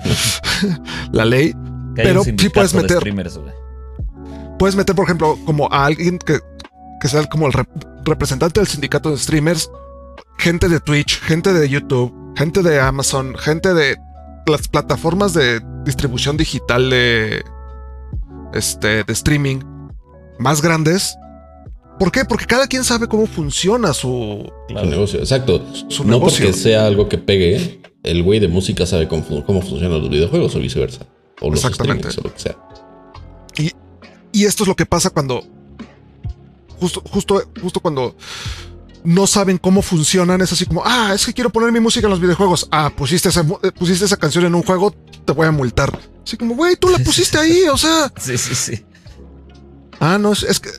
la 1.11 1.25
ley, 1.25 1.53
Pero 1.95 2.23
sí 2.23 2.49
puedes 2.49 2.71
de 2.71 2.77
meter- 2.83 2.99
puedes 4.59 4.75
meter, 4.75 4.95
por 4.95 5.05
ejemplo, 5.05 5.37
como 5.45 5.67
a 5.71 5.85
alguien 5.85 6.19
que, 6.19 6.39
que 7.01 7.07
sea 7.07 7.25
como 7.25 7.47
el 7.47 7.53
rep- 7.53 8.03
representante 8.05 8.59
del 8.59 8.67
sindicato 8.67 9.09
de 9.11 9.17
streamers, 9.17 9.71
gente 10.37 10.69
de 10.69 10.79
Twitch, 10.79 11.19
gente 11.21 11.51
de 11.53 11.67
YouTube, 11.67 12.13
gente 12.37 12.61
de 12.61 12.79
Amazon, 12.79 13.35
gente 13.37 13.73
de 13.73 13.97
las 14.45 14.67
plataformas 14.67 15.33
de 15.33 15.61
distribución 15.83 16.37
digital 16.37 16.89
de 16.89 17.43
este 18.53 19.03
de 19.03 19.13
streaming 19.13 19.59
más 20.39 20.61
grandes. 20.61 21.15
¿Por 21.99 22.11
qué? 22.11 22.23
Porque 22.25 22.45
cada 22.45 22.65
quien 22.67 22.83
sabe 22.83 23.07
cómo 23.07 23.27
funciona 23.27 23.93
su, 23.93 24.49
Su 24.69 24.73
negocio, 24.85 25.19
exacto. 25.19 25.63
su 25.89 26.03
no 26.05 26.13
negocio. 26.13 26.45
porque 26.45 26.57
sea 26.57 26.85
algo 26.85 27.09
que 27.09 27.17
pegue, 27.17 27.81
el 28.03 28.23
güey 28.23 28.39
de 28.39 28.47
música 28.47 28.85
sabe 28.85 29.07
cómo, 29.07 29.23
fu- 29.23 29.43
cómo 29.43 29.61
funcionan 29.61 29.99
los 30.01 30.09
videojuegos 30.09 30.55
o 30.55 30.59
viceversa. 30.59 31.05
O 31.41 31.49
los 31.49 31.63
Exactamente. 31.63 32.07
o 32.07 32.21
lo 32.23 32.33
que 32.33 32.39
sea. 32.39 32.55
Y 34.31 34.45
esto 34.45 34.63
es 34.63 34.67
lo 34.67 34.75
que 34.75 34.85
pasa 34.85 35.09
cuando. 35.09 35.43
Justo, 36.79 37.01
justo, 37.09 37.43
justo 37.61 37.79
cuando 37.79 38.15
no 39.03 39.25
saben 39.27 39.57
cómo 39.57 39.81
funcionan. 39.81 40.39
Es 40.41 40.53
así 40.53 40.65
como, 40.65 40.83
ah, 40.85 41.11
es 41.15 41.25
que 41.25 41.33
quiero 41.33 41.49
poner 41.49 41.71
mi 41.71 41.79
música 41.79 42.05
en 42.07 42.11
los 42.11 42.19
videojuegos. 42.21 42.67
Ah, 42.71 42.91
pusiste 42.95 43.29
esa, 43.29 43.41
eh, 43.63 43.71
pusiste 43.71 44.05
esa 44.05 44.17
canción 44.17 44.45
en 44.45 44.55
un 44.55 44.61
juego, 44.63 44.93
te 45.25 45.33
voy 45.33 45.47
a 45.47 45.51
multar. 45.51 45.97
Así 46.23 46.37
como, 46.37 46.55
güey, 46.55 46.75
tú 46.75 46.89
la 46.89 46.99
pusiste 47.03 47.37
ahí, 47.37 47.63
o 47.71 47.77
sea. 47.77 48.11
Sí, 48.17 48.37
sí, 48.37 48.53
sí. 48.55 48.85
Ah, 49.99 50.17
no, 50.19 50.31
es, 50.31 50.43
es 50.43 50.59
que 50.59 50.69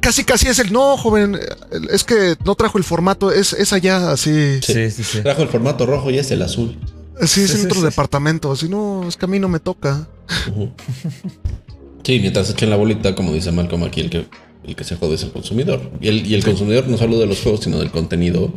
casi, 0.00 0.24
casi 0.24 0.48
es 0.48 0.58
el 0.58 0.72
no, 0.72 0.96
joven. 0.96 1.38
Es 1.90 2.04
que 2.04 2.36
no 2.44 2.54
trajo 2.54 2.78
el 2.78 2.84
formato, 2.84 3.30
es, 3.32 3.52
es 3.52 3.72
allá, 3.72 4.10
así. 4.12 4.60
Sí. 4.62 4.72
Sí, 4.74 4.90
sí, 4.90 5.04
sí. 5.04 5.20
Trajo 5.22 5.42
el 5.42 5.48
formato 5.48 5.86
rojo 5.86 6.10
y 6.10 6.18
es 6.18 6.30
el 6.30 6.42
azul. 6.42 6.76
Así 7.20 7.40
es 7.42 7.50
Sí, 7.50 7.56
en 7.56 7.60
sí, 7.62 7.66
otro 7.66 7.80
sí. 7.80 7.84
departamento. 7.86 8.52
Así 8.52 8.68
no, 8.68 9.06
es 9.08 9.16
que 9.16 9.24
a 9.24 9.28
mí 9.28 9.38
no 9.38 9.48
me 9.48 9.60
toca. 9.60 10.06
Ujú. 10.50 10.70
Sí, 12.04 12.20
mientras 12.20 12.48
echen 12.50 12.70
la 12.70 12.76
bolita, 12.76 13.14
como 13.14 13.32
dice 13.32 13.50
Malcolm 13.52 13.84
aquí, 13.84 14.00
el 14.00 14.08
que, 14.10 14.26
el 14.64 14.76
que 14.76 14.84
se 14.84 14.96
jode 14.96 15.14
es 15.16 15.22
el 15.24 15.32
consumidor. 15.32 15.90
Y 16.00 16.08
el, 16.08 16.26
y 16.26 16.34
el 16.34 16.44
consumidor 16.44 16.86
no 16.88 16.96
solo 16.96 17.18
de 17.18 17.26
los 17.26 17.40
juegos, 17.42 17.60
sino 17.64 17.78
del 17.78 17.90
contenido 17.90 18.52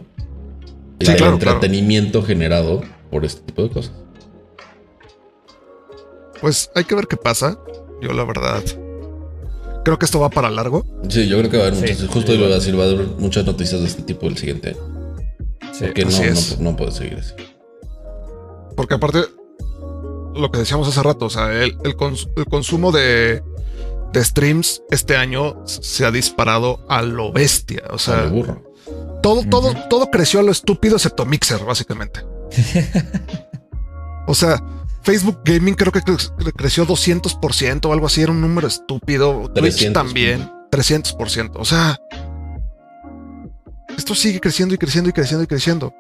y 1.00 1.06
Sí, 1.06 1.12
del 1.12 1.18
claro, 1.18 1.38
claro. 1.40 1.58
entretenimiento 1.58 2.24
generado 2.24 2.82
por 3.10 3.26
este 3.26 3.42
tipo 3.42 3.64
de 3.64 3.70
cosas. 3.72 3.92
Pues 6.40 6.70
hay 6.76 6.84
que 6.86 6.96
ver 6.96 7.08
qué 7.08 7.18
pasa. 7.18 7.58
Yo, 8.02 8.14
la 8.14 8.24
verdad, 8.24 8.64
creo 9.84 9.98
que 10.00 10.06
esto 10.06 10.20
va 10.20 10.30
para 10.30 10.50
largo. 10.50 10.86
Sí, 11.10 11.28
yo 11.28 11.38
creo 11.40 11.50
que 11.50 11.58
va 11.58 11.64
a 11.64 11.68
haber 11.68 11.80
Sí, 11.80 11.94
muchas, 11.94 12.08
justo 12.10 12.32
sí, 12.32 12.38
iba 12.38 12.48
a 12.48 12.52
decir, 12.52 12.80
va 12.80 12.84
a 12.84 12.88
haber 12.88 13.08
muchas 13.18 13.46
noticias 13.46 13.82
de 13.82 13.88
este 13.88 14.04
tipo 14.04 14.28
el 14.28 14.38
siguiente 14.38 14.70
año. 14.70 14.80
Sí. 15.74 15.86
Porque 15.86 16.06
no, 16.06 16.10
es. 16.12 16.60
no, 16.60 16.72
no 16.72 16.78
puede 16.78 16.92
seguir 16.92 17.20
así. 17.20 17.34
Porque 18.76 18.94
aparte, 18.96 19.20
lo 20.36 20.50
que 20.52 20.60
decíamos 20.60 20.88
hace 20.88 21.02
rato, 21.04 21.26
o 21.26 21.30
sea, 21.30 21.52
el, 21.64 21.76
el 21.84 21.96
cons- 21.98 22.30
el 22.36 22.46
consumo 22.46 22.92
de, 22.92 23.44
de 24.14 24.24
streams 24.24 24.82
este 24.90 25.16
año 25.18 25.62
se 25.66 26.06
ha 26.06 26.12
disparado 26.12 26.86
a 26.90 27.02
lo 27.02 27.32
bestia. 27.32 27.84
O 27.92 27.96
A 27.96 28.00
sea, 28.00 28.24
lo 28.26 28.30
burro. 28.32 28.64
todo, 29.22 29.44
todo, 29.50 29.74
todo 29.90 30.10
creció 30.12 30.40
a 30.40 30.44
lo 30.44 30.52
estúpido 30.52 30.96
excepto 30.96 31.26
Mixer, 31.26 31.64
básicamente. 31.66 32.22
o 34.28 34.34
sea, 34.34 34.62
Facebook 35.04 35.40
Gaming 35.46 35.74
creo 35.76 35.92
que 35.92 36.00
cre- 36.00 36.54
creció 36.56 36.86
200% 36.86 37.86
o 37.86 37.94
algo 37.94 38.06
así, 38.06 38.22
era 38.22 38.32
un 38.32 38.42
número 38.42 38.68
estúpido. 38.68 39.50
Twitch 39.54 39.88
300%. 39.90 39.94
también, 39.94 40.50
300%. 40.72 41.52
O 41.56 41.66
sea, 41.66 41.98
esto 43.98 44.16
sigue 44.16 44.40
creciendo 44.40 44.76
y 44.76 44.78
creciendo 44.78 45.10
y 45.10 45.14
creciendo 45.14 45.44
y 45.44 45.48
creciendo. 45.48 45.94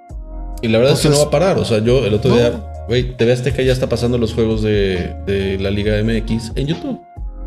Y 0.62 0.68
la 0.68 0.78
verdad 0.78 0.94
es 0.94 1.00
que 1.02 1.10
no 1.10 1.18
va 1.18 1.24
a 1.26 1.30
parar. 1.32 1.58
O 1.58 1.66
sea, 1.66 1.80
yo 1.80 2.06
el 2.06 2.14
otro 2.14 2.30
No. 2.32 2.38
día, 2.38 2.64
güey, 2.88 3.16
TV 3.18 3.34
Azteca 3.34 3.62
ya 3.64 3.74
está 3.74 3.90
pasando 3.90 4.18
los 4.18 4.34
juegos 4.34 4.62
de, 4.62 5.16
de 5.26 5.58
la 5.60 5.72
Liga 5.72 6.02
MX 6.04 6.52
en 6.56 6.68
YouTube. 6.68 7.00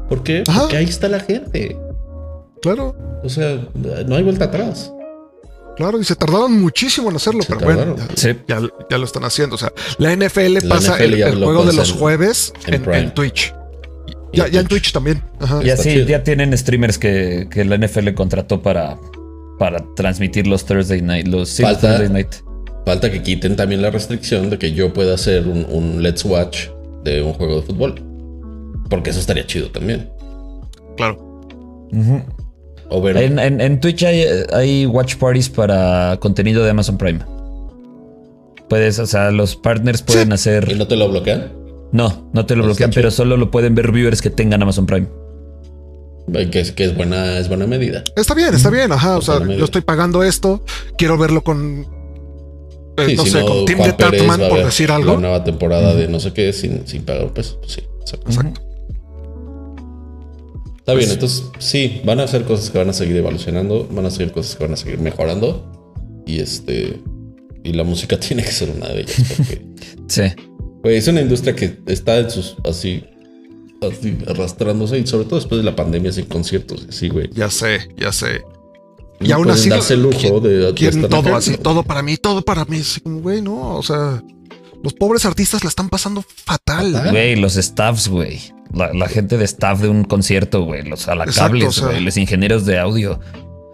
¿Por 0.09 0.23
qué? 0.23 0.43
Ajá. 0.49 0.63
Porque 0.63 0.77
ahí 0.77 0.85
está 0.85 1.09
la 1.09 1.21
gente. 1.21 1.79
Claro. 2.63 2.97
O 3.23 3.29
sea, 3.29 3.59
no 4.07 4.17
hay 4.17 4.23
vuelta 4.23 4.47
atrás. 4.47 4.93
Claro, 5.77 6.01
y 6.01 6.05
se 6.05 6.15
tardaron 6.15 6.61
muchísimo 6.61 7.11
en 7.11 7.17
hacerlo, 7.17 7.43
Se 7.43 7.55
pero 7.55 7.65
bueno, 7.67 7.97
ya, 7.97 8.07
Sí. 8.17 8.29
ya, 8.47 8.61
ya 8.91 8.99
lo 8.99 9.05
están 9.05 9.25
haciendo. 9.25 9.57
O 9.57 9.59
sea, 9.59 9.73
la 9.99 10.13
NFL 10.13 10.55
La 10.63 10.69
pasa 10.77 10.97
NFL 10.97 11.15
el, 11.23 11.45
juego 11.45 11.65
de 11.65 11.73
los 11.73 11.91
en- 11.91 11.97
jueves 11.99 12.53
en 12.67 12.75
en, 12.75 12.83
Prime. 12.83 12.99
en 12.99 13.15
Twitch. 13.15 13.53
Y 14.33 14.37
Ya, 14.39 14.47
en 14.47 14.53
ya 14.53 14.61
en 14.61 14.67
Twitch. 14.69 14.93
También. 14.93 15.23
Ajá. 15.41 15.61
Y 15.65 15.69
Está 15.71 15.83
así 15.83 15.93
chido. 15.95 16.07
ya 16.07 16.23
tienen 16.23 16.57
streamers 16.57 16.99
que, 16.99 17.49
que 17.51 17.65
la 17.65 17.77
NFL 17.77 18.15
contrató 18.15 18.63
para, 18.63 18.99
para 19.59 19.85
transmitir 19.97 20.47
los 20.47 20.65
Thursday 20.65 21.03
night, 21.03 21.27
los 21.27 21.49
sí, 21.49 21.63
Falta- 21.63 21.89
Thursday 21.89 22.09
night. 22.09 22.35
Falta 22.87 23.11
que 23.11 23.23
quiten 23.23 23.57
también 23.57 23.81
la 23.83 23.91
restricción 23.91 24.51
de 24.51 24.59
que 24.59 24.73
yo 24.75 24.93
pueda 24.93 25.15
hacer 25.15 25.49
un, 25.49 25.67
un 25.71 26.03
Let's 26.03 26.25
Watch 26.25 26.69
de 27.03 27.23
un 27.23 27.33
juego 27.33 27.57
de 27.61 27.63
fútbol. 27.63 27.95
Porque 28.91 29.11
eso 29.11 29.19
estaría 29.21 29.47
chido 29.47 29.71
también. 29.71 30.11
Claro. 30.97 31.17
O 31.93 32.44
ver. 33.03 33.17
En, 33.17 33.39
en- 33.39 33.61
en 33.61 33.81
Twitch 33.81 34.03
hay, 34.05 34.25
hay 34.53 34.87
watch 34.87 35.17
parties 35.17 35.49
para 35.49 36.17
contenido 36.21 36.63
de 36.65 36.71
Amazon 36.71 36.99
Prime. 36.99 37.21
Puedes, 38.69 38.99
o 38.99 39.07
sea, 39.07 39.31
los 39.31 39.57
partners 39.57 40.03
pueden 40.03 40.31
¿Y 40.31 40.35
hacer. 40.35 40.77
no 40.77 40.87
te 40.87 40.97
lo 40.97 41.09
bloquean? 41.09 41.53
No, 41.93 42.29
no 42.33 42.47
te 42.47 42.57
lo 42.57 42.65
bloquean, 42.65 42.91
pero 42.93 43.11
solo 43.11 43.37
lo 43.37 43.51
pueden 43.51 43.75
ver 43.75 43.93
viewers 43.93 44.21
que 44.23 44.31
tengan 44.31 44.63
Amazon 44.63 44.87
Prime. 44.87 45.07
Que 46.51 46.61
es, 46.61 46.73
que 46.73 46.85
es 46.85 46.97
buena, 46.97 47.39
es 47.39 47.49
buena 47.49 47.67
medida. 47.67 48.03
Está 48.17 48.35
bien, 48.35 48.55
está 48.55 48.71
bien. 48.71 48.91
Ajá. 48.91 49.19
O 49.19 49.23
sea, 49.23 49.41
yo 49.47 49.65
estoy 49.65 49.83
pagando 49.83 50.23
esto. 50.23 50.63
Quiero 50.97 51.19
verlo 51.19 51.45
con. 51.45 51.87
eh, 52.97 53.07
Sí, 53.09 53.17
no 53.17 53.25
si 53.25 53.31
sé, 53.31 53.41
con 53.43 53.65
Tim 53.67 53.77
Juan 53.77 53.97
de 53.99 54.45
a 54.45 54.49
por 54.49 54.65
decir 54.65 54.89
La 54.89 54.97
algo. 54.97 55.19
nueva 55.19 55.45
temporada 55.45 55.95
de 55.95 56.09
no 56.09 56.19
sé 56.21 56.33
qué 56.33 56.53
sin, 56.55 56.87
sin 56.87 57.05
pagar, 57.05 57.29
pues, 57.35 57.59
pues 57.61 57.73
sí. 57.73 57.83
exacto. 58.01 58.31
Exacto. 58.31 58.61
Está 60.87 60.93
bien, 60.93 61.07
Pues- 61.09 61.13
entonces 61.13 61.45
sí, 61.61 62.03
van 62.05 62.21
a 62.21 62.25
hacer 62.25 62.45
cosas 62.45 62.69
que 62.71 62.77
van 62.77 62.91
a 62.91 62.93
seguir 62.93 63.17
evolucionando, 63.17 63.89
van 63.91 64.05
a 64.05 64.11
ser 64.11 64.31
cosas 64.33 64.55
que 64.57 64.65
van 64.65 64.75
a 64.75 64.77
seguir 64.77 64.99
mejorando. 64.99 66.23
Y 66.27 66.41
este. 66.41 67.01
Y 67.63 67.73
la 67.73 67.85
música 67.85 68.21
tiene 68.21 68.43
que 68.45 68.53
ser 68.53 68.71
una 68.71 68.89
de 68.89 69.01
ellas. 69.01 69.17
Porque 69.37 69.67
Sí. 70.09 70.23
güey, 70.83 70.97
es 70.97 71.09
una 71.09 71.23
industria 71.23 71.57
que 71.57 71.79
está 71.87 72.19
en 72.19 72.31
sus 72.31 72.57
así, 72.69 73.03
así 73.81 74.19
arrastrándose. 74.27 74.99
Y 74.99 75.07
sobre 75.07 75.25
todo 75.25 75.37
después 75.37 75.59
de 75.59 75.65
la 75.65 75.75
pandemia, 75.75 76.13
sin 76.13 76.27
conciertos, 76.27 76.87
así, 76.89 77.09
güey. 77.09 77.31
Ya 77.33 77.49
sé, 77.49 77.89
ya 77.97 78.13
sé. 78.13 78.43
Y 79.21 79.29
No 79.29 79.37
aún 79.37 79.51
así 79.51 79.71
darse 79.71 79.95
el 79.95 80.03
lujo 80.03 80.41
de, 80.41 80.51
de 80.59 80.75
Quieren 80.75 81.09
todo 81.09 81.21
acá, 81.21 81.37
así, 81.39 81.53
¿no? 81.53 81.59
todo 81.59 81.83
para 81.83 82.03
mí, 82.03 82.19
todo 82.19 82.43
para 82.43 82.67
mí. 82.67 82.83
Como, 83.03 83.21
güey, 83.21 83.41
no. 83.41 83.77
O 83.77 83.83
sea, 83.83 84.23
los 84.83 84.93
pobres 84.93 85.25
artistas 85.25 85.63
la 85.65 85.69
están 85.71 85.89
pasando 85.89 86.23
fatal. 86.45 86.93
Fatal. 86.93 87.11
Güey, 87.13 87.37
los 87.37 87.55
staffs, 87.55 88.09
güey. 88.09 88.39
La, 88.73 88.93
la 88.93 89.09
gente 89.09 89.37
de 89.39 89.45
staff 89.45 89.81
de 89.81 89.89
un 89.89 90.05
concierto, 90.05 90.65
güey. 90.65 90.83
Los 90.83 91.07
alacables, 91.09 91.65
Exacto, 91.65 91.89
o 91.89 91.93
sea-. 91.93 92.01
Los 92.01 92.17
ingenieros 92.17 92.65
de 92.67 92.79
audio. 92.79 93.21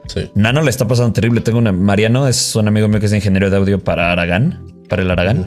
Sí. 0.09 0.31
Nano 0.35 0.63
le 0.63 0.71
está 0.71 0.87
pasando 0.89 1.13
terrible. 1.13 1.41
Tengo 1.41 1.59
una. 1.59 1.73
Mariano 1.73 2.27
es 2.29 2.57
un 2.57 2.67
amigo 2.69 2.89
mío 2.89 2.99
que 3.01 3.07
es 3.07 3.13
ingeniero 3.13 3.49
de 3.51 3.57
audio 3.57 3.79
para 3.83 4.11
Aragán, 4.13 4.67
para 4.89 5.03
el 5.03 5.11
Aragán. 5.11 5.47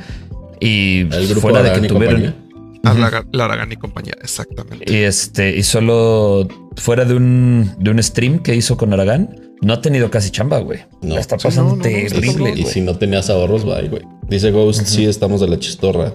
Y 0.59 1.01
El 1.13 1.27
grupo 1.27 1.41
fuera 1.41 1.61
de 1.61 1.69
Aragán 1.69 1.81
que 1.81 1.85
y 1.87 1.89
tuvieron. 1.89 2.21
compañía. 2.21 2.39
A 2.85 2.93
Lara- 2.93 3.25
Laragán 3.31 3.71
y 3.71 3.75
compañía, 3.77 4.13
exactamente. 4.21 4.91
Y 4.91 4.97
este, 5.03 5.55
y 5.55 5.63
solo 5.63 6.47
fuera 6.75 7.05
de 7.05 7.13
un, 7.13 7.71
de 7.79 7.91
un 7.91 8.03
stream 8.03 8.39
que 8.39 8.55
hizo 8.55 8.75
con 8.75 8.91
Aragán, 8.91 9.35
no 9.61 9.73
ha 9.73 9.81
tenido 9.81 10.11
casi 10.11 10.31
chamba, 10.31 10.59
güey. 10.59 10.79
No. 11.01 11.15
La 11.15 11.21
está 11.21 11.39
Sí, 11.39 11.43
pasando 11.47 11.77
no, 11.77 11.77
no, 11.77 11.83
no, 11.83 11.89
está 11.89 12.15
terrible. 12.19 12.49
Y 12.55 12.61
güey. 12.63 12.73
si 12.73 12.81
no 12.81 12.97
tenías 12.97 13.29
ahorros, 13.29 13.63
bye, 13.63 13.87
güey. 13.87 14.01
Dice 14.27 14.51
Ghost, 14.51 14.85
sí, 14.85 15.05
estamos 15.05 15.39
de 15.39 15.47
la 15.47 15.59
chistorra. 15.59 16.13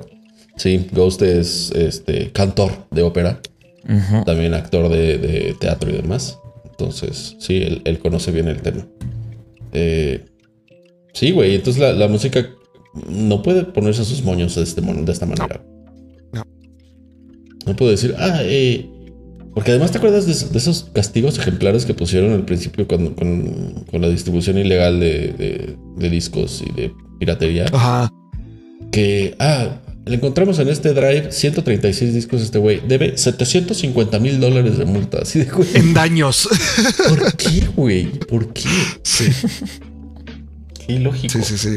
Sí, 0.59 0.87
Ghost 0.93 1.23
es 1.23 1.71
este 1.73 2.31
cantor 2.33 2.73
de 2.91 3.03
ópera, 3.03 3.41
también 4.27 4.53
actor 4.55 4.89
de, 4.91 5.17
de 5.19 5.57
teatro 5.59 5.89
y 5.91 5.95
demás. 5.95 6.39
Entonces, 6.69 7.37
sí, 7.39 7.57
él, 7.63 7.81
él 7.85 7.99
conoce 7.99 8.31
bien 8.33 8.49
el 8.49 8.61
tema. 8.61 8.87
Eh, 9.73 10.25
sí, 11.15 11.31
güey. 11.31 11.55
Entonces 11.55 11.81
la, 11.83 11.93
la 11.93 12.07
música 12.09 12.49
no 13.09 13.43
puede 13.43 13.65
ponerse 13.65 14.05
sus 14.05 14.23
moños 14.23 14.55
de, 14.57 14.63
este, 14.63 14.81
de 14.81 15.13
esta 15.13 15.27
manera. 15.27 15.61
No. 16.33 16.45
No 17.67 17.77
puedo 17.77 17.91
decir, 17.91 18.15
ah, 18.19 18.41
eh. 18.43 18.87
Porque 19.55 19.73
además 19.73 19.91
te 19.91 19.99
acuerdas 19.99 20.27
de, 20.27 20.33
esos- 20.33 20.53
de 20.53 20.59
esos 20.59 20.85
castigos 20.93 21.37
ejemplares 21.39 21.85
que 21.85 21.95
pusieron 21.95 22.33
al 22.33 22.45
principio 22.45 22.87
cuando- 22.87 23.17
con, 23.17 23.85
con 23.91 24.01
la 24.01 24.09
distribución 24.09 24.57
ilegal 24.59 25.01
de, 25.01 25.29
de- 25.33 25.77
de 25.97 26.11
discos 26.11 26.63
y 26.63 26.73
de 26.81 26.93
piratería. 27.19 27.67
Ajá. 27.73 28.13
Que, 28.93 29.35
ah, 29.41 29.81
le 30.09 30.17
encontramos 30.17 30.59
en 30.59 30.69
este 30.69 30.93
drive 30.95 31.31
136 31.33 32.15
discos. 32.15 32.43
Este 32.43 32.59
güey 32.59 32.81
debe 32.87 33.17
750 33.17 34.19
mil 34.19 34.41
dólares 34.41 34.79
de 34.79 34.85
multa. 34.85 35.19
Así 35.23 35.41
de 35.41 35.45
güey. 35.47 35.69
En 35.75 35.95
daños. 35.95 36.49
¿Por 37.09 37.37
qué, 37.37 37.67
güey? 37.77 38.07
¿Por 38.07 38.53
qué? 38.53 38.69
sí, 39.03 39.27
Qué 40.87 40.95
ilógico. 40.95 41.39
sí, 41.43 41.57
sí, 41.57 41.59
sí. 41.59 41.77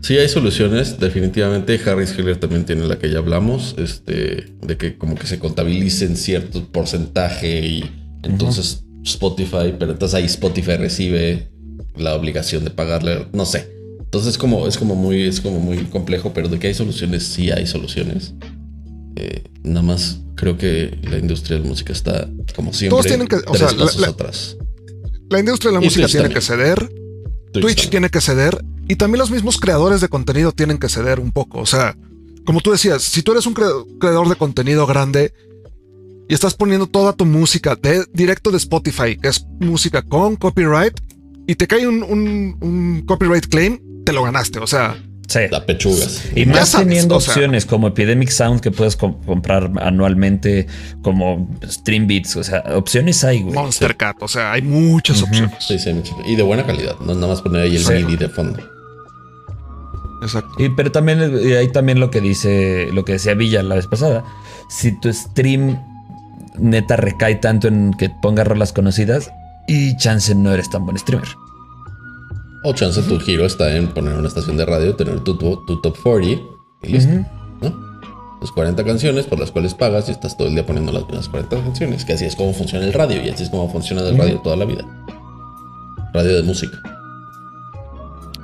Sí, 0.00 0.16
hay 0.18 0.28
soluciones. 0.28 0.98
Definitivamente 0.98 1.78
Harris 1.84 2.16
Heller 2.18 2.36
también 2.36 2.64
tiene 2.64 2.86
la 2.86 2.98
que 2.98 3.10
ya 3.10 3.18
hablamos, 3.18 3.74
este, 3.78 4.46
de 4.60 4.76
que 4.76 4.96
como 4.96 5.14
que 5.14 5.26
se 5.26 5.38
contabilicen 5.38 6.16
cierto 6.16 6.66
porcentaje 6.72 7.66
y 7.66 7.90
entonces 8.22 8.84
Spotify, 9.04 9.74
pero 9.78 9.92
entonces 9.92 10.14
ahí 10.14 10.24
Spotify 10.24 10.76
recibe 10.76 11.50
la 11.96 12.14
obligación 12.14 12.64
de 12.64 12.70
pagarle, 12.70 13.26
no 13.32 13.44
sé. 13.46 13.68
Entonces 14.12 14.36
como 14.36 14.66
es 14.68 14.76
como 14.76 14.94
muy 14.94 15.22
es 15.22 15.40
como 15.40 15.58
muy 15.58 15.78
complejo, 15.86 16.32
pero 16.34 16.48
de 16.48 16.58
que 16.58 16.66
hay 16.66 16.74
soluciones, 16.74 17.22
sí 17.24 17.50
hay 17.50 17.66
soluciones. 17.66 18.34
Eh, 19.16 19.42
nada 19.62 19.80
más 19.82 20.20
creo 20.34 20.58
que 20.58 20.98
la 21.02 21.16
industria 21.18 21.56
de 21.56 21.62
la 21.62 21.68
música 21.70 21.92
está 21.94 22.28
como 22.54 22.72
siempre 22.74 22.90
Todos 22.90 23.06
tienen 23.06 23.26
que- 23.26 23.36
o 23.36 23.40
tres 23.42 23.58
sea, 23.58 23.72
la- 23.72 23.84
pasos 23.86 24.00
la- 24.00 24.08
atrás. 24.08 24.56
La 25.30 25.38
industria 25.40 25.70
de 25.70 25.78
la 25.78 25.82
Y 25.82 25.86
música 25.86 26.02
Twitch 26.06 26.12
tiene 26.12 26.28
también. 26.28 26.40
que 26.40 26.46
ceder. 26.46 26.78
Twitch 27.52 27.64
también. 27.76 27.90
tiene 27.90 28.10
que 28.10 28.20
ceder. 28.20 28.64
Y 28.88 28.96
también 28.96 29.18
los 29.20 29.30
mismos 29.30 29.56
creadores 29.58 30.02
de 30.02 30.08
contenido 30.08 30.52
tienen 30.52 30.76
que 30.78 30.90
ceder 30.90 31.18
un 31.18 31.32
poco. 31.32 31.60
O 31.60 31.66
sea, 31.66 31.96
como 32.44 32.60
tú 32.60 32.70
decías, 32.72 33.00
si 33.02 33.22
tú 33.22 33.32
eres 33.32 33.46
un 33.46 33.54
cre- 33.54 33.98
creador 33.98 34.28
de 34.28 34.36
contenido 34.36 34.86
grande 34.86 35.32
y 36.28 36.34
estás 36.34 36.52
poniendo 36.54 36.86
toda 36.86 37.14
tu 37.14 37.24
música 37.24 37.76
de, 37.76 38.04
directo 38.12 38.50
de 38.50 38.58
Spotify, 38.58 39.16
que 39.16 39.28
es 39.28 39.46
música 39.60 40.02
con 40.02 40.36
copyright, 40.36 41.00
y 41.46 41.54
te 41.54 41.66
cae 41.66 41.86
un, 41.86 42.02
un- 42.02 42.56
un 42.60 43.02
copyright 43.06 43.46
claim, 43.46 43.78
te 44.04 44.12
lo 44.12 44.22
ganaste. 44.22 44.58
O 44.58 44.66
sea, 44.66 44.96
Sí. 45.28 45.38
Da 45.50 45.64
pechugas. 45.64 46.24
Y 46.36 46.44
más 46.44 46.68
sabes, 46.70 46.88
teniendo 46.88 47.16
o 47.16 47.20
sea- 47.20 47.32
opciones 47.32 47.64
como 47.64 47.88
Epidemic 47.88 48.28
Sound 48.28 48.60
que 48.60 48.70
puedes 48.70 48.96
com- 48.96 49.18
comprar 49.24 49.70
anualmente, 49.80 50.66
como 51.00 51.48
Stream 51.66 52.06
Beats, 52.06 52.36
o 52.36 52.44
sea, 52.44 52.62
opciones 52.74 53.24
hay, 53.24 53.40
güey. 53.40 53.54
Monster 53.54 53.96
Cat. 53.96 54.16
O 54.20 54.28
sea, 54.28 54.52
hay 54.52 54.60
muchas 54.60 55.22
opciones. 55.22 55.52
Sí, 55.60 55.78
sí, 55.78 55.90
mucho. 55.94 56.14
y 56.26 56.36
de 56.36 56.42
buena 56.42 56.66
calidad. 56.66 56.96
No 57.00 57.14
nada 57.14 57.28
más 57.28 57.40
poner 57.40 57.62
ahí 57.62 57.76
el 57.76 57.82
Sí. 57.84 57.92
MIDI 57.94 58.16
de 58.16 58.28
fondo. 58.28 58.58
Exacto. 60.22 60.50
Y 60.58 60.68
pero 60.70 60.92
también 60.92 61.18
y 61.42 61.52
hay 61.52 61.68
también 61.72 61.98
lo 61.98 62.10
que 62.10 62.20
dice, 62.20 62.88
lo 62.92 63.04
que 63.04 63.12
decía 63.12 63.34
Villa 63.34 63.62
la 63.62 63.76
vez 63.76 63.86
pasada. 63.86 64.24
Si 64.68 64.92
tu 65.00 65.10
stream 65.12 65.78
neta 66.58 66.96
recae 66.96 67.36
tanto 67.36 67.68
en 67.68 67.92
que 67.94 68.10
pongas 68.10 68.46
rolas 68.46 68.72
conocidas 68.72 69.30
y 69.68 69.96
chance 69.96 70.34
no 70.34 70.52
eres 70.52 70.68
tan 70.70 70.84
buen 70.84 70.98
streamer. 70.98 71.28
O 72.64 72.72
chance 72.72 73.02
tu 73.02 73.18
giro 73.18 73.44
está 73.44 73.74
en 73.76 73.88
poner 73.88 74.14
una 74.14 74.28
estación 74.28 74.56
de 74.56 74.64
radio, 74.64 74.94
tener 74.94 75.20
tu, 75.20 75.36
tu, 75.36 75.64
tu 75.66 75.80
top 75.80 75.96
40 76.02 76.42
y 76.82 76.88
listo, 76.92 77.12
Ujú. 77.12 77.24
¿no? 77.60 77.92
Tus 78.40 78.52
40 78.52 78.84
canciones 78.84 79.26
por 79.26 79.38
las 79.40 79.50
cuales 79.50 79.74
pagas 79.74 80.08
y 80.08 80.12
estás 80.12 80.36
todo 80.36 80.48
el 80.48 80.54
día 80.54 80.64
poniendo 80.66 80.92
las 80.92 81.04
mismas 81.06 81.28
40 81.28 81.56
canciones. 81.62 82.04
Que 82.04 82.12
así 82.14 82.24
es 82.24 82.36
como 82.36 82.52
funciona 82.52 82.84
el 82.84 82.92
radio 82.92 83.22
y 83.22 83.30
así 83.30 83.42
es 83.44 83.50
como 83.50 83.68
funciona 83.70 84.02
el 84.02 84.16
radio 84.18 84.38
toda 84.40 84.56
la 84.56 84.64
vida. 84.64 84.84
Radio 86.12 86.36
de 86.36 86.42
música. 86.42 86.76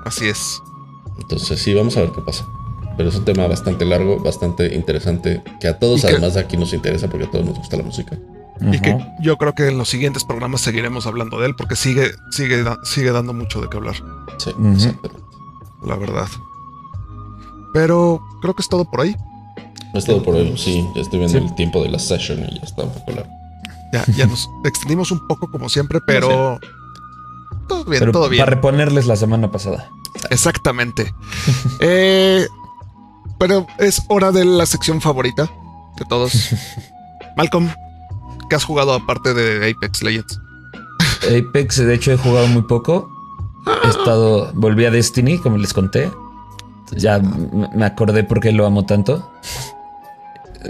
Así 0.05 0.29
es. 0.29 0.61
Entonces 1.21 1.61
sí, 1.61 1.75
vamos 1.75 1.97
a 1.97 2.01
ver 2.01 2.11
qué 2.13 2.21
pasa. 2.23 2.47
Pero 2.97 3.09
es 3.11 3.15
un 3.17 3.25
tema 3.25 3.47
bastante 3.47 3.85
largo, 3.85 4.21
bastante 4.23 4.75
interesante, 4.75 5.43
que 5.61 5.69
a 5.69 5.79
todos 5.79 6.01
que- 6.03 6.09
además 6.09 6.35
de 6.35 6.41
aquí 6.41 6.57
nos 6.57 6.73
interesa 6.73 7.09
porque 7.09 7.27
a 7.27 7.31
todos 7.31 7.45
nos 7.45 7.59
gusta 7.59 7.77
la 7.77 7.83
música. 7.85 8.19
Y 8.61 8.81
que 8.81 8.99
yo 9.21 9.37
creo 9.37 9.55
que 9.55 9.69
en 9.69 9.79
los 9.79 9.89
siguientes 9.89 10.25
programas 10.25 10.61
seguiremos 10.63 11.07
hablando 11.07 11.39
de 11.39 11.47
él 11.47 11.55
porque 11.57 11.77
sigue, 11.77 12.11
sigue, 12.31 12.65
sigue 12.83 13.13
dando 13.13 13.33
mucho 13.33 13.61
de 13.61 13.69
qué 13.69 13.77
hablar, 13.77 13.95
Sí, 14.39 14.51
exactamente. 14.51 15.11
la 15.83 15.97
verdad. 15.97 16.27
Pero 17.73 18.21
creo 18.41 18.55
que 18.55 18.63
es 18.63 18.69
todo 18.69 18.85
por 18.91 19.03
ahí. 19.03 19.17
Es 19.95 20.05
todo 20.05 20.23
por 20.23 20.35
hoy. 20.35 20.57
Sí, 20.57 20.87
ya 20.95 21.03
estoy 21.03 21.19
viendo 21.21 21.39
Sí. 21.39 21.45
el 21.45 21.55
tiempo 21.55 21.83
de 21.83 21.91
la 21.91 21.99
session 21.99 22.41
y 22.41 22.55
ya 22.57 22.63
está 22.63 22.83
un 22.85 22.93
poco 22.93 23.13
largo. 23.13 23.31
Ya, 23.93 24.05
ya 24.17 24.27
nos 24.27 24.49
extendimos 24.65 25.11
un 25.13 25.27
poco 25.27 25.51
como 25.51 25.69
siempre, 25.69 26.01
pero 26.07 26.59
todo 27.69 27.85
bien, 27.85 28.01
Pero 28.01 28.13
todo 28.13 28.29
bien. 28.29 28.41
para 28.45 28.55
reponerles 28.57 29.07
la 29.07 29.17
semana 29.17 29.51
pasada. 29.51 29.89
Exactamente. 30.31 31.13
Eh, 31.81 32.47
pero 33.39 33.67
es 33.79 34.03
hora 34.09 34.33
de 34.33 34.45
la 34.45 34.67
sección 34.67 35.01
favorita 35.01 35.49
de 35.97 36.05
todos. 36.07 36.33
Malcolm, 37.37 37.71
¿qué 38.49 38.57
has 38.57 38.65
jugado 38.65 38.93
aparte 38.93 39.35
de 39.35 39.71
Apex 39.71 40.03
Legends? 40.03 40.41
Apex, 41.25 41.79
de 41.79 41.95
hecho, 41.95 42.13
he 42.13 42.17
jugado 42.17 42.47
muy 42.49 42.63
poco. 42.63 43.11
He 43.85 43.89
estado. 43.89 44.53
Volví 44.55 44.85
a 44.85 44.91
Destiny, 44.91 45.39
como 45.39 45.59
les 45.59 45.73
conté. 45.73 46.11
Ya 46.97 47.19
me 47.19 47.85
acordé 47.85 48.25
por 48.25 48.41
qué 48.41 48.53
lo 48.53 48.67
amo 48.67 48.87
tanto. 48.87 49.31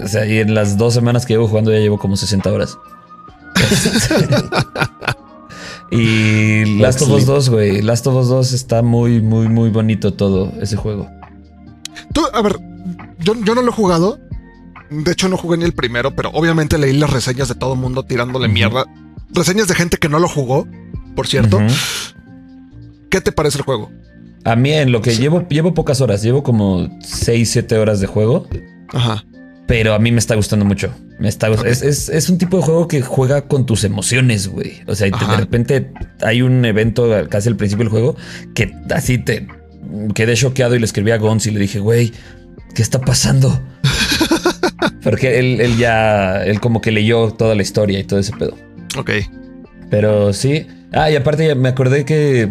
O 0.03 0.07
sea, 0.07 0.25
y 0.25 0.39
en 0.39 0.53
las 0.53 0.77
dos 0.77 0.93
semanas 0.93 1.25
que 1.25 1.33
llevo 1.33 1.47
jugando 1.47 1.71
ya 1.71 1.79
llevo 1.79 1.97
como 1.97 2.15
60 2.15 2.51
horas. 2.51 2.77
y 5.91 6.79
Last 6.79 7.01
of 7.01 7.09
Us 7.09 7.25
2, 7.25 7.49
güey. 7.49 7.81
Last 7.81 8.05
of 8.07 8.15
Us 8.15 8.29
2 8.29 8.53
está 8.53 8.81
muy, 8.81 9.21
muy, 9.21 9.47
muy 9.47 9.69
bonito 9.69 10.13
todo 10.13 10.51
ese 10.61 10.75
juego. 10.75 11.09
Tú, 12.13 12.25
a 12.33 12.41
ver, 12.41 12.57
yo, 13.19 13.33
yo 13.43 13.55
no 13.55 13.61
lo 13.61 13.69
he 13.69 13.73
jugado. 13.73 14.19
De 14.89 15.11
hecho, 15.11 15.29
no 15.29 15.37
jugué 15.37 15.57
ni 15.57 15.65
el 15.65 15.73
primero, 15.73 16.15
pero 16.15 16.29
obviamente 16.31 16.77
leí 16.77 16.93
las 16.97 17.09
reseñas 17.11 17.47
de 17.47 17.55
todo 17.55 17.73
el 17.73 17.79
mundo 17.79 18.03
tirándole 18.03 18.47
mierda. 18.47 18.85
Reseñas 19.31 19.67
de 19.67 19.75
gente 19.75 19.97
que 19.97 20.09
no 20.09 20.19
lo 20.19 20.27
jugó, 20.27 20.67
por 21.15 21.27
cierto. 21.27 21.59
¿Qué 23.09 23.21
te 23.21 23.31
parece 23.31 23.57
el 23.57 23.63
juego? 23.63 23.91
A 24.45 24.55
mí, 24.55 24.71
en 24.71 24.91
lo 24.91 25.01
que 25.01 25.15
llevo, 25.15 25.47
llevo 25.49 25.73
pocas 25.73 26.01
horas, 26.01 26.21
llevo 26.23 26.43
como 26.43 26.89
6, 27.01 27.49
7 27.51 27.77
horas 27.77 27.99
de 27.99 28.07
juego. 28.07 28.47
Ajá. 28.93 29.25
Pero 29.67 29.93
a 29.93 29.99
mí 29.99 30.11
me 30.11 30.17
está 30.19 30.35
gustando 30.35 30.65
mucho. 30.65 30.91
Me 31.19 31.27
está 31.27 31.49
gust- 31.49 31.65
es, 31.67 31.81
es- 31.83 32.09
es 32.09 32.29
un 32.29 32.37
tipo 32.37 32.57
de 32.57 32.63
juego 32.63 32.87
que 32.87 33.01
juega 33.01 33.47
con 33.47 33.65
tus 33.65 33.83
emociones, 33.83 34.47
güey. 34.47 34.81
O 34.87 34.95
sea, 34.95 35.07
de 35.09 35.37
repente 35.37 35.91
hay 36.21 36.41
un 36.41 36.63
evento 36.65 37.09
casi 37.29 37.49
al 37.49 37.55
principio 37.55 37.83
del 37.83 37.91
juego 37.91 38.15
que 38.55 38.73
así 38.89 39.17
te 39.19 39.47
quedé 40.15 40.33
choqueado 40.35 40.75
y 40.75 40.79
le 40.79 40.85
escribí 40.85 41.11
a 41.11 41.17
Gons 41.17 41.45
y 41.45 41.51
le 41.51 41.59
dije, 41.59 41.79
güey, 41.79 42.11
¿qué 42.73 42.81
está 42.81 42.99
pasando? 43.01 43.61
Porque 45.03 45.39
él, 45.39 45.59
él 45.61 45.77
ya, 45.77 46.43
él 46.43 46.59
como 46.59 46.81
que 46.81 46.91
leyó 46.91 47.31
toda 47.31 47.55
la 47.55 47.61
historia 47.61 47.99
y 47.99 48.03
todo 48.03 48.19
ese 48.19 48.31
pedo. 48.33 48.55
Ok. 48.97 49.11
Pero 49.89 50.33
sí. 50.33 50.67
Ah, 50.93 51.09
y 51.11 51.15
aparte 51.15 51.45
ya 51.47 51.55
me 51.55 51.69
acordé 51.69 52.05
que 52.05 52.49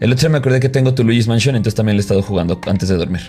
el 0.00 0.12
otro 0.12 0.20
día 0.22 0.28
me 0.30 0.38
acordé 0.38 0.60
que 0.60 0.68
tengo 0.68 0.94
tu 0.94 1.04
Luigi's 1.04 1.26
Mansion, 1.28 1.56
entonces 1.56 1.74
también 1.74 1.96
le 1.96 2.00
he 2.00 2.02
estado 2.02 2.22
jugando 2.22 2.60
antes 2.66 2.88
de 2.88 2.96
dormir. 2.96 3.20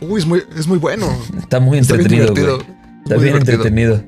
Uy, 0.00 0.20
es 0.20 0.26
muy, 0.26 0.42
es 0.56 0.66
muy 0.66 0.78
bueno. 0.78 1.06
Está 1.38 1.60
muy 1.60 1.78
Está 1.78 1.96
bien 1.96 2.10
entretenido, 2.22 2.56
güey. 2.58 2.66
Está 3.04 3.14
muy 3.16 3.24
bien 3.24 3.38
divertido. 3.38 3.56
entretenido. 3.56 4.02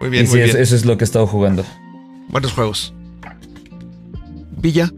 Muy 0.00 0.10
bien, 0.10 0.24
y 0.24 0.26
sí, 0.26 0.32
muy 0.34 0.40
es- 0.42 0.52
bien. 0.52 0.62
eso 0.62 0.76
es 0.76 0.84
lo 0.84 0.96
que 0.98 1.04
he 1.04 1.06
estado 1.06 1.26
jugando. 1.26 1.64
Buenos 2.28 2.52
juegos. 2.52 2.92
Villa, 4.58 4.90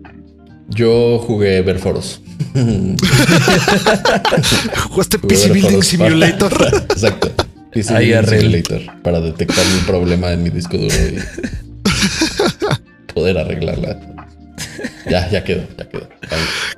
Yo 0.69 1.19
jugué 1.19 1.63
Berforos. 1.63 2.21
jugaste 4.91 5.19
Jugué 5.19 5.29
PC 5.35 5.53
Building 5.53 5.71
para- 5.73 5.83
Simulator. 5.85 6.53
Exacto. 6.91 7.31
PC 7.73 7.95
Ahí 7.95 8.07
Building 8.09 8.19
arreglo. 8.19 8.51
Simulator. 8.63 9.03
Para 9.03 9.21
detectar 9.21 9.65
un 9.67 9.87
problema 9.87 10.31
en 10.33 10.43
mi 10.43 10.51
disco 10.51 10.77
duro 10.77 10.95
y 10.95 11.19
poder 13.15 13.39
arreglarla. 13.39 13.99
Ya, 15.09 15.29
ya 15.31 15.43
quedó, 15.45 15.67
ya 15.79 15.89
quedó. 15.89 16.09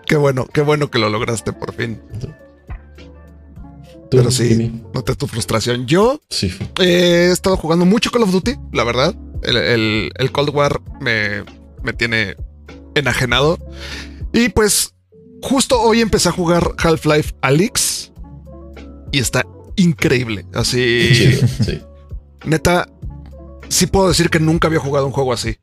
Qué 0.07 0.16
bueno, 0.16 0.47
qué 0.53 0.61
bueno 0.61 0.91
que 0.91 0.99
lo 0.99 1.09
lograste 1.09 1.53
por 1.53 1.74
fin. 1.74 2.01
¿Tú, 4.11 4.16
Pero 4.18 4.30
sí, 4.30 4.82
noté 4.95 5.14
tu 5.14 5.26
frustración. 5.28 5.86
Yo 5.86 6.20
Sí. 6.30 6.53
he 6.80 7.30
estado 7.30 7.57
jugando 7.57 7.86
mucho 7.86 8.11
Call 8.11 8.22
of 8.24 8.32
Duty, 8.32 8.55
la 8.72 8.84
verdad. 8.84 9.14
El, 9.43 9.57
el- 9.57 10.11
el 10.16 10.32
Cold 10.32 10.51
War 10.55 10.80
me, 11.01 11.45
me 11.82 11.93
tiene 11.93 12.36
enajenado. 12.95 13.59
Y 14.32 14.49
pues 14.51 14.95
justo 15.43 15.80
hoy 15.80 16.01
empecé 16.01 16.28
a 16.28 16.32
jugar 16.32 16.72
Half-Life 16.78 17.34
Alyx. 17.43 18.12
Y 19.12 19.18
está 19.18 19.45
increíble. 19.76 20.47
Así. 20.55 21.09
Chido, 21.12 21.49
sí. 21.64 21.80
Neta, 22.45 22.88
sí 23.68 23.86
puedo 23.86 24.09
decir 24.09 24.30
que 24.30 24.41
nunca 24.41 24.68
había 24.68 24.80
jugado 24.80 25.07
un 25.07 25.12
juego 25.12 25.32
así. 25.32 25.57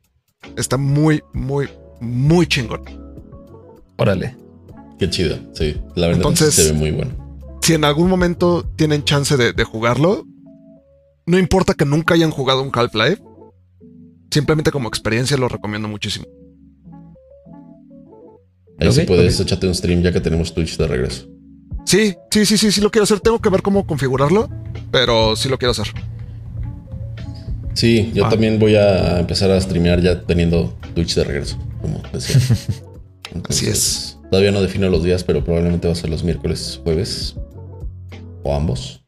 Está 0.55 0.77
muy, 0.77 1.23
muy, 1.33 1.69
muy 2.01 2.45
chingón. 2.47 2.83
Órale. 3.97 4.35
Qué 4.99 5.09
chido, 5.09 5.37
sí. 5.53 5.75
La 5.95 6.07
verdad 6.07 6.17
Entonces- 6.21 6.53
se 6.55 6.71
ve 6.71 6.73
muy 6.73 6.91
bueno. 6.91 7.25
Si 7.61 7.73
en 7.73 7.83
algún 7.83 8.09
momento 8.09 8.63
tienen 8.77 9.03
chance 9.03 9.35
de, 9.35 9.51
de 9.51 9.63
jugarlo, 9.65 10.25
no 11.25 11.37
importa 11.37 11.73
que 11.73 11.83
nunca 11.85 12.13
hayan 12.13 12.31
jugado 12.31 12.61
un 12.61 12.71
Half-Life, 12.73 13.21
simplemente 14.31 14.71
como 14.71 14.87
experiencia 14.87 15.35
lo 15.35 15.49
recomiendo 15.49 15.87
muchísimo. 15.89 16.25
Ahí 18.79 18.91
sí 18.91 19.01
puedes, 19.01 19.39
ok. 19.39 19.45
échate 19.47 19.67
un 19.67 19.73
stream 19.75 20.01
ya 20.03 20.11
que 20.11 20.19
tenemos 20.21 20.53
Twitch 20.53 20.77
de 20.77 20.87
regreso. 20.87 21.25
Sí, 21.85 22.15
sí, 22.31 22.45
sí, 22.45 22.57
sí, 22.57 22.71
sí 22.71 22.81
lo 22.81 22.91
quiero 22.91 23.03
hacer. 23.03 23.19
Tengo 23.21 23.39
que 23.39 23.49
ver 23.49 23.61
cómo 23.61 23.87
configurarlo, 23.87 24.49
pero 24.91 25.35
sí 25.35 25.49
lo 25.49 25.57
quiero 25.57 25.71
hacer. 25.71 25.87
Sí, 27.73 28.11
yo 28.13 28.25
Ah. 28.25 28.29
también 28.29 28.59
voy 28.59 28.75
a 28.75 29.19
empezar 29.19 29.51
a 29.51 29.61
streamear 29.61 30.01
ya 30.01 30.21
teniendo 30.23 30.75
Twitch 30.95 31.15
de 31.15 31.23
regreso, 31.23 31.57
como 31.81 32.01
decía. 32.11 32.41
Así 33.49 33.67
es. 33.67 34.17
Todavía 34.31 34.51
no 34.51 34.61
defino 34.61 34.89
los 34.89 35.03
días, 35.03 35.23
pero 35.23 35.43
probablemente 35.43 35.87
va 35.87 35.93
a 35.93 35.95
ser 35.95 36.09
los 36.09 36.23
miércoles, 36.23 36.79
jueves 36.83 37.35
o 38.43 38.53
ambos. 38.55 39.03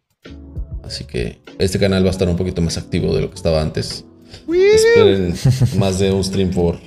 Así 0.83 1.03
que 1.03 1.41
este 1.57 1.77
canal 1.79 2.03
va 2.03 2.07
a 2.07 2.11
estar 2.11 2.27
un 2.29 2.37
poquito 2.37 2.61
más 2.61 2.77
activo 2.77 3.13
de 3.15 3.21
lo 3.21 3.29
que 3.29 3.35
estaba 3.35 3.61
antes. 3.61 4.05
Esperen 4.47 5.33
más 5.77 5.99
de 5.99 6.11
un 6.11 6.23
stream 6.23 6.51
por, 6.51 6.77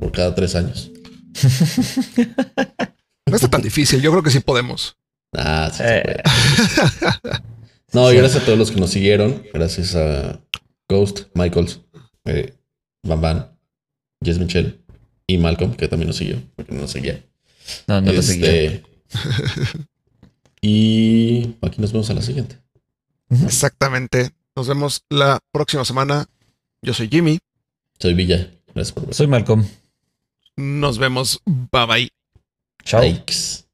por 0.00 0.10
cada 0.12 0.34
tres 0.34 0.54
años. 0.54 0.90
No 3.26 3.36
está 3.36 3.48
tan 3.48 3.62
difícil. 3.62 4.00
Yo 4.02 4.10
creo 4.10 4.22
que 4.22 4.30
sí 4.30 4.40
podemos. 4.40 4.96
Ah, 5.32 5.70
sí 5.70 5.78
se 5.78 5.98
Eh. 5.98 6.02
puede. 7.22 7.42
No, 7.92 8.10
y 8.10 8.16
gracias 8.16 8.42
a 8.42 8.46
todos 8.46 8.58
los 8.58 8.70
que 8.70 8.80
nos 8.80 8.90
siguieron. 8.90 9.42
Gracias 9.52 9.94
a 9.94 10.40
Ghost, 10.88 11.24
Michaels, 11.34 11.80
eh, 12.24 12.54
Van 13.02 13.20
Van, 13.20 13.48
Jess 14.24 14.38
Michelle 14.38 14.78
y 15.26 15.36
Malcolm, 15.36 15.74
que 15.74 15.88
también 15.88 16.06
nos 16.08 16.16
siguió, 16.16 16.40
porque 16.56 16.72
no 16.72 16.80
nos 16.80 16.90
seguía. 16.90 17.22
No, 17.86 18.00
no 18.00 18.12
lo 18.12 18.22
seguía. 18.22 18.50
Este, 18.50 18.82
y 20.62 21.54
aquí 21.60 21.80
nos 21.82 21.92
vemos 21.92 22.08
a 22.08 22.14
la 22.14 22.22
siguiente. 22.22 22.56
Exactamente. 23.44 24.30
Nos 24.56 24.68
vemos 24.68 25.02
la 25.10 25.38
próxima 25.52 25.84
semana. 25.84 26.24
Yo 26.80 26.94
soy 26.94 27.08
Jimmy. 27.08 27.38
Soy 27.98 28.14
Villa. 28.14 28.50
Gracias 28.74 28.92
por 28.92 29.04
ver. 29.06 29.14
Soy 29.14 29.26
Malcolm. 29.26 29.66
Nos 30.58 30.98
vemos. 30.98 31.40
Bye 31.46 31.86
bye. 31.86 32.08
Chao. 32.84 33.00
Likes. 33.02 33.64